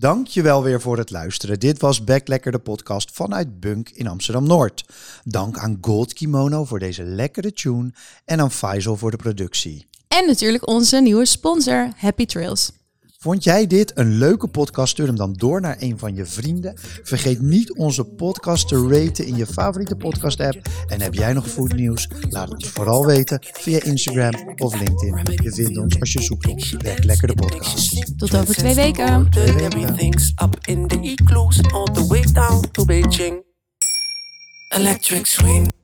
Dank 0.00 0.26
je 0.26 0.42
wel 0.42 0.62
weer 0.62 0.80
voor 0.80 0.98
het 0.98 1.10
luisteren. 1.10 1.60
Dit 1.60 1.80
was 1.80 2.04
Back 2.04 2.28
Lekker 2.28 2.52
de 2.52 2.58
podcast 2.58 3.10
vanuit 3.12 3.60
Bunk 3.60 3.90
in 3.90 4.06
Amsterdam-Noord. 4.06 4.84
Dank 5.24 5.58
aan 5.58 5.78
Gold 5.80 6.12
Kimono 6.12 6.64
voor 6.64 6.78
deze 6.78 7.02
lekkere 7.02 7.52
tune 7.52 7.92
en 8.24 8.40
aan 8.40 8.50
Faisal 8.50 8.96
voor 8.96 9.10
de 9.10 9.16
productie. 9.16 9.86
En 10.08 10.26
natuurlijk 10.26 10.68
onze 10.68 11.00
nieuwe 11.00 11.26
sponsor, 11.26 11.92
Happy 11.96 12.26
Trails. 12.26 12.79
Vond 13.22 13.44
jij 13.44 13.66
dit 13.66 13.98
een 13.98 14.18
leuke 14.18 14.48
podcast? 14.48 14.90
Stuur 14.90 15.06
hem 15.06 15.16
dan 15.16 15.32
door 15.32 15.60
naar 15.60 15.76
een 15.78 15.98
van 15.98 16.14
je 16.14 16.26
vrienden. 16.26 16.74
Vergeet 17.02 17.40
niet 17.40 17.72
onze 17.72 18.04
podcast 18.04 18.68
te 18.68 18.88
raten 18.88 19.26
in 19.26 19.36
je 19.36 19.46
favoriete 19.46 19.96
podcast 19.96 20.40
app. 20.40 20.60
En 20.86 21.00
heb 21.00 21.14
jij 21.14 21.32
nog 21.32 21.48
foodnieuws? 21.48 22.08
Laat 22.28 22.48
het 22.48 22.66
vooral 22.66 23.06
weten 23.06 23.38
via 23.52 23.82
Instagram 23.82 24.54
of 24.56 24.80
LinkedIn. 24.80 25.42
Je 25.42 25.52
vindt 25.52 25.78
ons 25.78 26.00
als 26.00 26.12
je 26.12 26.22
zoekt 26.22 26.46
op 26.46 26.60
Werk 26.78 27.04
Lekker 27.04 27.28
de 27.28 27.34
podcast. 27.34 28.18
Tot 28.18 28.36
over 28.36 28.54
twee 28.54 28.74
weken. 28.74 29.28
Everything's 29.34 30.32
up 30.42 30.56
in 30.60 30.86
the 30.86 31.00
igloos 31.00 31.60
all 31.72 31.86
the 31.92 32.06
way 32.06 32.22
down 32.32 32.70
to 32.70 32.84
Beijing. 32.84 33.42
Electric 34.68 35.26
swing. 35.26 35.79